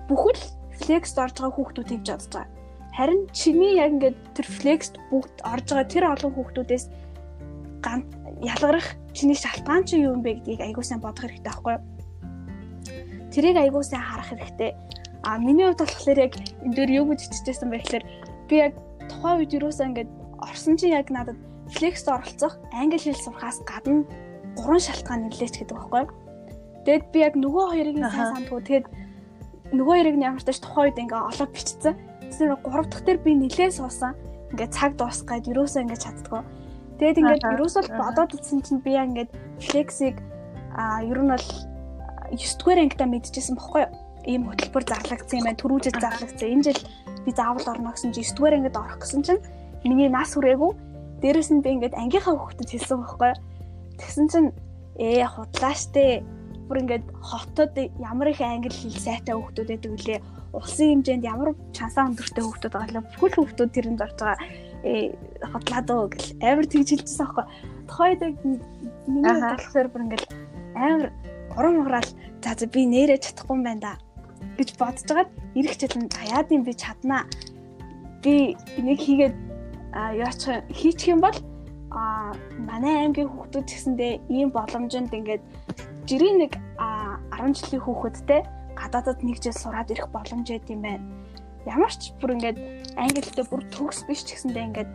бүхэл 0.08 0.42
флекст 0.82 1.16
орж 1.18 1.36
байгаа 1.38 1.56
хүүхдүүд 1.56 1.88
хийж 1.90 2.02
чадж 2.06 2.26
байгаа. 2.32 2.50
Харин 2.92 3.22
чиний 3.32 3.80
яг 3.80 3.96
ингээд 3.96 4.18
тэр 4.36 4.46
флекст 4.46 4.94
бүгд 5.10 5.36
орж 5.46 5.66
байгаа 5.70 5.88
тэр 5.88 6.04
олон 6.12 6.32
хүүхдүүдээс 6.36 6.84
ганц 7.84 8.06
ялгарах 8.42 8.88
чиний 9.16 9.36
шалтгаан 9.36 9.84
чи 9.88 9.96
юу 10.02 10.16
юм 10.16 10.22
бэ 10.22 10.40
гэдгийг 10.44 10.60
айгуу 10.60 10.84
сайн 10.84 11.00
бодох 11.00 11.24
хэрэгтэй 11.24 11.48
байхгүй 11.48 11.72
юу? 11.76 11.82
Тэрийг 13.32 13.56
айгуу 13.56 13.82
сайн 13.82 14.04
харах 14.04 14.28
хэрэгтэй. 14.28 14.70
А 15.24 15.38
миний 15.38 15.64
хувьд 15.66 15.80
болохоор 15.80 16.18
яг 16.18 16.32
энэ 16.66 16.74
дээр 16.76 16.90
юу 17.00 17.04
гэж 17.10 17.20
хичээсэн 17.30 17.70
бэ 17.70 17.78
гэхээр 17.80 18.04
би 18.48 18.54
яг 18.60 18.72
тухайн 19.08 19.38
үед 19.40 19.52
юусаа 19.56 19.88
ингээд 19.88 20.10
орсон 20.42 20.74
чинь 20.76 20.92
яг 20.92 21.08
надад 21.08 21.38
флекст 21.70 22.06
оролцох 22.08 22.58
англи 22.74 22.98
хэл 22.98 23.16
сурахаас 23.16 23.62
гадна 23.64 24.04
гурван 24.58 24.82
шалтгаан 24.82 25.30
нэлээч 25.30 25.54
гэдэг 25.62 25.76
байхгүй 25.78 26.00
юу? 26.04 26.21
Тэгэд 26.82 27.04
би 27.14 27.18
яг 27.22 27.34
нөгөө 27.38 27.64
хоёрыг 27.70 27.96
нь 27.98 28.10
сайн 28.10 28.30
сандгүй 28.34 28.60
тэгээд 28.66 28.86
нөгөө 29.70 29.94
хоёрыг 29.94 30.16
нь 30.18 30.26
ямар 30.26 30.42
ч 30.42 30.46
тач 30.50 30.58
тухайн 30.58 30.90
үед 30.90 30.98
ингээ 30.98 31.22
олоод 31.30 31.52
бичсэн. 31.54 31.94
Тэгэхээр 32.26 32.58
гурав 32.58 32.86
дахь 32.90 33.04
дээр 33.06 33.18
би 33.22 33.32
нилээ 33.38 33.70
суусан. 33.70 34.12
Ингээ 34.50 34.68
цаг 34.74 34.98
дуусгаад 34.98 35.46
юусаа 35.46 35.86
ингээ 35.86 36.02
чаддгүй. 36.02 36.42
Тэгэд 36.98 37.20
ингээд 37.22 37.42
юусаа 37.62 37.82
бодоод 37.86 38.34
утсан 38.34 38.60
чинь 38.66 38.82
би 38.82 38.98
яг 38.98 39.14
ингээд 39.14 39.30
флексийг 39.62 40.16
а 40.74 41.06
ер 41.06 41.22
нь 41.22 41.30
бол 41.30 41.46
9 42.34 42.58
дугаар 42.58 42.80
ангида 42.82 43.06
мэдчихсэн 43.06 43.56
бохгүй 43.56 43.80
юу? 43.86 43.92
Ийм 44.26 44.42
хөтөлбөр 44.48 44.84
зарлагдсан 44.88 45.38
юм 45.38 45.46
байна. 45.46 45.60
Төрүүжэд 45.60 45.96
зарлагдсан. 46.00 46.48
Энэ 46.48 46.64
жил 46.66 46.80
би 47.24 47.30
заавал 47.30 47.66
орно 47.68 47.92
гэсэн 47.92 48.10
чинь 48.10 48.26
9 48.26 48.36
дугаар 48.36 48.54
ангид 48.58 48.76
орох 48.76 48.98
гэсэн 48.98 49.22
чинь 49.22 49.42
миний 49.84 50.08
нас 50.08 50.34
хүрээгүй. 50.34 50.72
Дээрэс 51.20 51.50
нь 51.52 51.62
би 51.62 51.70
ингээд 51.76 51.94
ангийнхаа 51.94 52.34
хүүхдэд 52.34 52.70
хэлсэн 52.70 52.98
бохгүй 53.02 53.28
юу? 53.34 53.40
Тэгсэн 54.00 54.26
чинь 54.32 54.48
ээ 54.96 55.26
худлаа 55.26 55.74
штэ 55.74 56.24
бүр 56.72 56.88
ингээд 56.88 57.04
хотод 57.20 57.76
ямар 58.00 58.32
их 58.32 58.40
англи 58.40 58.72
хэл 58.72 58.96
сайтай 58.96 59.36
хүүхдүүд 59.36 59.68
байдаг 59.68 59.92
үлээ. 59.92 60.20
Улсын 60.56 61.04
хэмжээнд 61.04 61.28
ямар 61.28 61.52
чансаа 61.76 62.08
өндөртэй 62.08 62.40
хүүхдүүд 62.40 62.72
байгаа 62.72 62.96
л 62.96 63.08
бүхэл 63.12 63.36
хүүхдүүд 63.36 63.70
тэрэнд 63.76 64.00
орж 64.00 64.16
байгаа. 64.16 64.40
Э 64.88 65.12
хотлаад 65.52 65.88
оо 65.92 66.08
гэл. 66.08 66.32
Амар 66.40 66.64
тэгж 66.64 66.88
хэлчихсэн 66.96 67.24
аахгүй. 67.28 67.44
Тухайд 67.84 68.20
миний 69.04 69.36
болохоор 69.36 69.88
бүр 69.92 70.04
ингээд 70.08 70.24
амар 70.72 71.12
урам 71.60 71.84
ураал 71.84 72.10
за 72.40 72.56
за 72.56 72.66
би 72.66 72.88
нэрээ 72.88 73.20
чадахгүй 73.20 73.52
юм 73.52 73.64
байна 73.68 73.80
да 73.80 73.92
гэж 74.56 74.68
бодож 74.80 75.04
байгаад 75.08 75.30
ирэх 75.52 75.76
жил 75.76 75.96
нь 76.00 76.08
яад 76.32 76.48
юм 76.48 76.64
би 76.64 76.72
чаднаа 76.72 77.28
би 78.24 78.56
энийг 78.80 79.00
хийгээд 79.04 79.36
яачих 80.16 80.64
хийчих 80.72 81.12
юм 81.12 81.20
бол 81.20 81.36
а 81.92 82.32
манай 82.56 83.04
аймгийн 83.04 83.28
хүүхдүүд 83.28 83.66
гэсэндээ 83.68 84.12
ийм 84.32 84.48
боломжинд 84.56 85.12
ингээд 85.12 85.42
жирийн 86.08 86.38
нэг 86.42 86.52
10 86.78 87.54
жилийн 87.58 87.82
хүүхэдтэй 87.84 88.40
гадаадад 88.74 89.22
нэг 89.22 89.38
жил 89.42 89.54
сураад 89.54 89.92
ирэх 89.92 90.08
боломж 90.10 90.48
өгд 90.50 90.68
юм 90.72 90.82
байна. 90.82 91.04
Ямар 91.66 91.92
ч 91.94 92.10
бүр 92.18 92.34
ингээд 92.34 92.58
англитэй 92.98 93.46
бүр 93.46 93.62
төгс 93.70 94.02
биш 94.08 94.26
ч 94.26 94.34
гэсэндээ 94.34 94.66
ингээд 94.68 94.90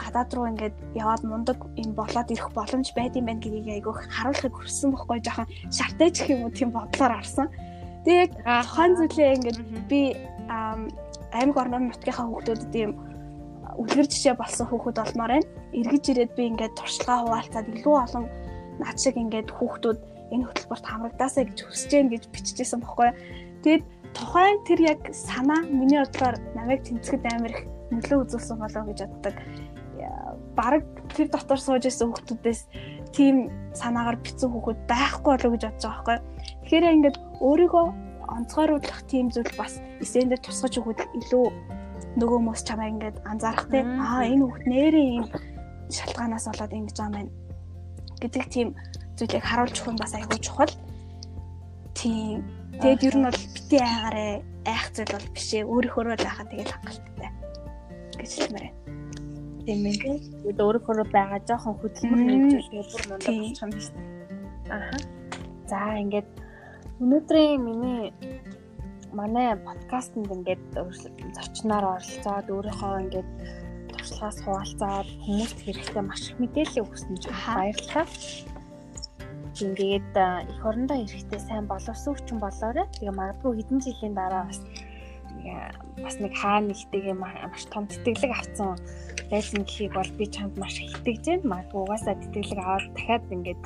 гадаад 0.00 0.30
руу 0.32 0.48
ингээд 0.48 0.76
яваад 0.96 1.22
мундаг 1.28 1.58
юм 1.76 1.92
болоод 1.92 2.32
ирэх 2.32 2.48
боломж 2.56 2.88
байд 2.96 3.20
юм 3.20 3.28
байна 3.28 3.42
гэдгийг 3.44 3.68
айгүйх 3.84 4.00
харуулахыг 4.08 4.54
хүссэн 4.56 4.90
бохгүй 4.96 5.20
жоохон 5.20 5.48
шартаж 5.68 6.14
гэх 6.16 6.32
юм 6.32 6.48
уу 6.48 6.52
тийм 6.56 6.70
бодлоор 6.72 7.12
арсан. 7.20 7.52
Тэгээд 8.08 8.32
тухайн 8.48 8.92
зүйлээ 8.96 9.36
ингээд 9.36 9.58
би 9.92 10.00
аймаг 11.36 11.56
орнын 11.60 11.92
нутгийнхаа 11.92 12.26
хүүхдүүдэд 12.32 12.74
ийм 12.80 12.92
үлгэр 13.76 14.08
жишээ 14.08 14.34
болсон 14.40 14.66
хүүхэд 14.72 14.96
болмоор 15.04 15.32
байна. 15.36 15.48
Иргэж 15.76 16.04
ирээд 16.10 16.32
би 16.32 16.42
ингээд 16.48 16.78
туршлагаа 16.80 17.18
хуваалцаад 17.28 17.66
илүү 17.68 17.96
олон 18.00 18.24
над 18.80 18.96
шиг 18.96 19.20
ингээд 19.20 19.52
хүүхдүүд 19.52 19.98
энэ 20.32 20.46
хөтөлбөрт 20.46 20.86
хамрагдаасаа 20.86 21.44
гэж 21.44 21.58
хүсэж 21.66 21.90
гэн 21.90 22.08
гэж 22.10 22.22
биччихсэн 22.30 22.80
бохгүй. 22.80 23.10
Тэгээд 23.62 23.84
тухайн 24.14 24.58
тэр 24.66 24.80
яг 24.80 25.00
санаа 25.14 25.60
миний 25.66 26.00
бодлоор 26.00 26.36
намайг 26.54 26.82
тэнцэхэд 26.86 27.24
амар 27.34 27.52
их 27.54 27.60
нөлөө 27.90 28.18
үзүүлсэн 28.26 28.58
болоо 28.58 28.84
гэж 28.88 28.98
боддог. 29.06 29.36
Бараг 30.56 30.84
тэр 31.14 31.28
дотор 31.30 31.60
сууж 31.60 31.84
исэн 31.86 32.10
хүүхдүүдээс 32.10 32.60
тийм 33.14 33.50
санаагаар 33.74 34.18
битсэн 34.22 34.50
хүүхэд 34.50 34.78
байхгүй 34.86 35.30
болоо 35.34 35.50
гэж 35.54 35.62
бодож 35.66 35.84
байгаа 35.84 35.98
байхгүй. 35.98 36.18
Тэгэхээр 36.62 36.94
ингээд 36.94 37.16
өөрийгөө 37.42 37.86
онцгойруулах 38.30 39.02
тийм 39.10 39.26
зүйл 39.34 39.50
бас 39.58 39.82
эсэндээ 39.98 40.38
тусгаж 40.42 40.78
өгөхөд 40.78 41.00
илүү 41.18 41.46
нөгөө 42.18 42.36
хүмүүс 42.38 42.62
чамайг 42.66 42.90
ингээд 42.94 43.16
анзаарах 43.26 43.66
те 43.70 43.82
аа 43.82 44.22
энэ 44.26 44.42
хүүхд 44.46 44.64
нэрээ 44.70 45.06
ийм 45.14 45.24
шалтгаанаас 45.90 46.46
болоод 46.46 46.72
ингэж 46.78 46.96
байгаа 46.98 47.10
юм 47.10 47.14
байна 47.18 47.32
гэдэг 48.22 48.44
тийм 48.54 48.68
зүйлийг 49.20 49.44
харуулж 49.44 49.76
нь 49.84 50.00
бас 50.00 50.16
айгүй 50.16 50.38
чухал. 50.40 50.72
Тийм. 51.92 52.40
Тэгэд 52.80 53.04
ер 53.12 53.16
нь 53.20 53.26
бол 53.28 53.40
бити 53.52 53.76
айгаарэ 53.76 54.26
айх 54.64 54.84
зүйл 54.96 55.12
бол 55.12 55.28
биш 55.36 55.48
ээ. 55.52 55.68
Өөрийнхөө 55.68 56.02
л 56.08 56.16
байхад 56.16 56.48
тэгэл 56.48 56.72
хангалттай 56.72 57.30
гэж 58.16 58.30
хэлмээр 58.40 58.64
байна. 58.64 58.78
Тийм 59.68 59.80
ээ. 59.84 59.96
Тэгэд 60.40 60.58
өөрийнхөө 60.64 61.04
байгаа 61.12 61.40
жоохон 61.44 61.76
хөдөлмөр 61.76 62.20
нэгжүүлээ 62.24 62.84
бүр 62.88 63.02
мундаг 63.12 63.34
болчих 63.36 63.60
юм 63.60 63.70
биш? 63.76 63.88
Аха. 64.72 64.96
За 65.68 65.78
ингээд 66.00 66.28
өнөөдрийн 67.04 67.60
миний 67.60 68.02
манай 69.12 69.56
подкастэнд 69.60 70.32
ингээд 70.32 70.64
зочноор 71.36 71.84
оролцоод 72.00 72.46
өөрийнхөө 72.48 73.00
ингээд 73.04 73.30
туршлагаас 73.92 74.38
хуваалцаад 74.44 75.08
хүмүүст 75.24 75.58
хэрэгтэй 75.64 76.02
маш 76.04 76.22
их 76.32 76.38
мэдээлэл 76.40 76.84
өгсөн 76.84 77.14
чинь 77.20 77.36
баярлалаа. 77.44 78.06
Тэгээд 79.54 80.14
их 80.14 80.60
орондоо 80.64 80.98
эрэхтэй 81.02 81.40
сайн 81.40 81.66
боловсруучсан 81.66 82.38
болоорой. 82.38 82.86
Тэгээ 82.96 83.14
магадгүй 83.14 83.52
хэдэн 83.58 83.80
жилийн 83.82 84.14
дараа 84.14 84.46
бас 84.46 84.60
бас 86.02 86.16
нэг 86.20 86.32
хаа 86.36 86.60
нэгтэйгээ 86.60 87.16
маш 87.16 87.64
том 87.72 87.84
тэтгэлэг 87.86 88.32
авсан 88.32 88.76
байсан 89.30 89.64
гэхийг 89.64 89.92
бол 89.94 90.10
би 90.18 90.26
чамд 90.26 90.54
маш 90.58 90.80
их 90.80 90.94
итгэж 91.00 91.24
байна. 91.26 91.50
Магадгүй 91.50 91.80
угаасаа 91.82 92.14
тэтгэлэг 92.18 92.58
аваад 92.60 92.86
дахиад 92.94 93.24
ингээд 93.30 93.62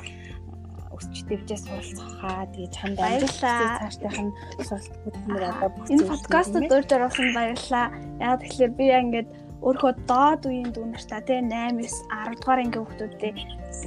өсч 0.95 1.15
дэвжээ 1.27 1.59
суралцахаа 1.59 2.47
тэгээ 2.55 2.71
чамд 2.71 2.97
амжилттай 2.99 3.67
цаашдынх 3.79 4.19
нь 4.23 4.35
суралцах 4.63 4.99
хөтөлбөр 5.03 5.43
одоо 5.51 5.69
бүх 5.75 5.87
энэ 5.91 6.09
подкастд 6.11 6.55
урьж 6.55 6.89
оруулсан 6.95 7.29
баярлалаа. 7.35 7.87
Яг 8.23 8.39
тэгэхээр 8.39 8.71
би 8.79 8.85
ингээд 9.03 9.29
өөрөө 9.61 9.93
доод 10.09 10.41
үеийн 10.49 10.71
дүү 10.75 10.85
нартаа 10.91 11.21
тий 11.23 11.39
8 11.39 11.79
9 11.79 11.87
10 12.11 12.39
дугаар 12.39 12.59
ангийн 12.63 12.83
хүүхдүүдтэй 12.83 13.33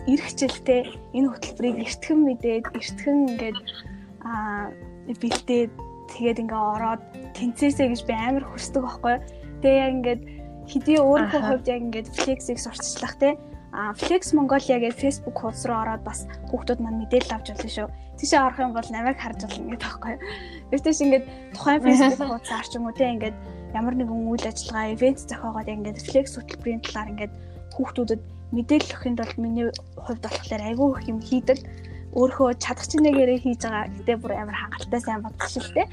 ирэх 0.09 0.31
жилдээ 0.39 0.81
энэ 1.17 1.29
хөтөлбөрийг 1.29 1.77
эртхэн 1.85 2.21
мэдээд 2.25 2.65
эртхэн 2.73 3.19
ингээд 3.29 3.59
аа 4.25 4.73
бэлдээд 5.21 5.73
тэгээд 6.13 6.43
ингээ 6.43 6.63
ороод 6.75 7.03
тэнцээсэй 7.37 7.87
гэж 7.93 8.01
би 8.09 8.15
амар 8.17 8.45
хүсдэг 8.49 8.83
байхгүй. 8.85 9.17
Тэгээ 9.61 9.83
яг 9.85 9.93
ингээд 9.97 10.23
хэдий 10.69 10.99
өөрийнхөө 11.01 11.43
хувьд 11.45 11.67
яг 11.69 11.81
ингээд 11.89 12.09
флексийг 12.17 12.59
сурчлах 12.61 13.15
тий 13.21 13.33
а 13.37 13.48
Flex 13.73 14.33
Mongolia 14.33 14.81
гэж 14.81 14.95
Facebook 14.97 15.37
хуудас 15.37 15.65
руу 15.69 15.77
ороод 15.85 16.03
бас 16.03 16.25
хүүхдүүд 16.49 16.81
маань 16.81 17.05
мэдээлэл 17.05 17.37
авч 17.37 17.47
болно 17.53 17.69
шүү. 17.69 17.89
Тийшээ 18.17 18.41
орох 18.41 18.59
юм 18.65 18.73
бол 18.73 18.89
намайг 18.89 19.21
харж 19.21 19.45
болно 19.45 19.77
гэдэг 19.77 19.85
байхгүй. 19.85 20.15
Тэгтээс 20.73 21.03
ингээд 21.05 21.25
тухайн 21.53 21.81
Facebook 21.85 22.29
хуудас 22.33 22.53
арч 22.57 22.73
юм 22.81 22.89
уу 22.89 22.97
те 22.97 23.13
ингээд 23.13 23.37
ямар 23.77 23.95
нэгэн 23.95 24.25
үйл 24.33 24.45
ажиллагаа, 24.49 24.93
ивент 24.97 25.21
зохиогоод 25.29 25.69
ингээд 25.69 25.99
Flex 26.01 26.27
хөтөлбөрийн 26.41 26.81
талаар 26.81 27.13
ингээд 27.13 27.33
хүүхдүүдэд 27.77 28.23
мэдээлэл 28.57 28.93
өгөхийн 28.97 29.17
тулд 29.21 29.37
миний 29.37 29.69
хувьд 30.01 30.23
болохоор 30.25 30.63
айгүй 30.65 30.89
их 30.97 31.09
юм 31.13 31.21
хийдэг. 31.21 31.59
Өөрөө 32.17 32.57
чадах 32.57 32.89
чинээгээрээ 32.89 33.39
хийж 33.45 33.61
байгаа. 33.69 33.93
Гэтэ 34.01 34.15
бүр 34.17 34.33
амар 34.33 34.57
хангалттай 34.57 35.01
сайн 35.05 35.21
бодчих 35.21 35.53
шилтэй. 35.53 35.87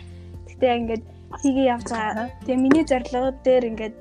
Гэтэ 0.48 0.66
ингээд 0.80 1.04
хийгээ 1.44 1.68
явж 1.76 1.88
байгаа. 1.92 2.32
Тэгээ 2.48 2.64
миний 2.64 2.86
зорилго 2.88 3.36
дээр 3.44 3.64
ингээд 3.76 3.96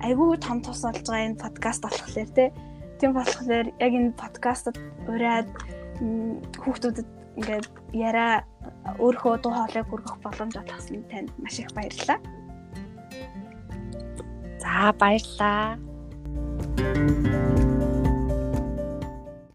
айгүй 0.00 0.40
том 0.40 0.64
тус 0.64 0.80
болж 0.80 1.04
байгаа 1.04 1.28
энэ 1.28 1.42
подкаст 1.44 1.84
болохоор 1.84 2.32
те 2.32 2.48
Тийм 3.00 3.16
болохоор 3.16 3.66
яг 3.80 3.92
энэ 3.96 4.12
подкастад 4.12 4.76
ураад 5.08 5.48
хүүхдүүдэд 6.60 7.08
ингээд 7.40 7.66
яриа 7.96 8.44
өөрөө 9.00 9.40
дуу 9.40 9.52
хоолойг 9.56 9.88
хүргэх 9.88 10.16
боломж 10.20 10.54
олгосон 10.60 11.00
танд 11.08 11.32
маш 11.40 11.56
их 11.58 11.72
баярлалаа. 11.72 12.20
За 14.60 14.92
баярлалаа. 15.00 15.80
Thank 16.76 17.94
you 17.94 17.99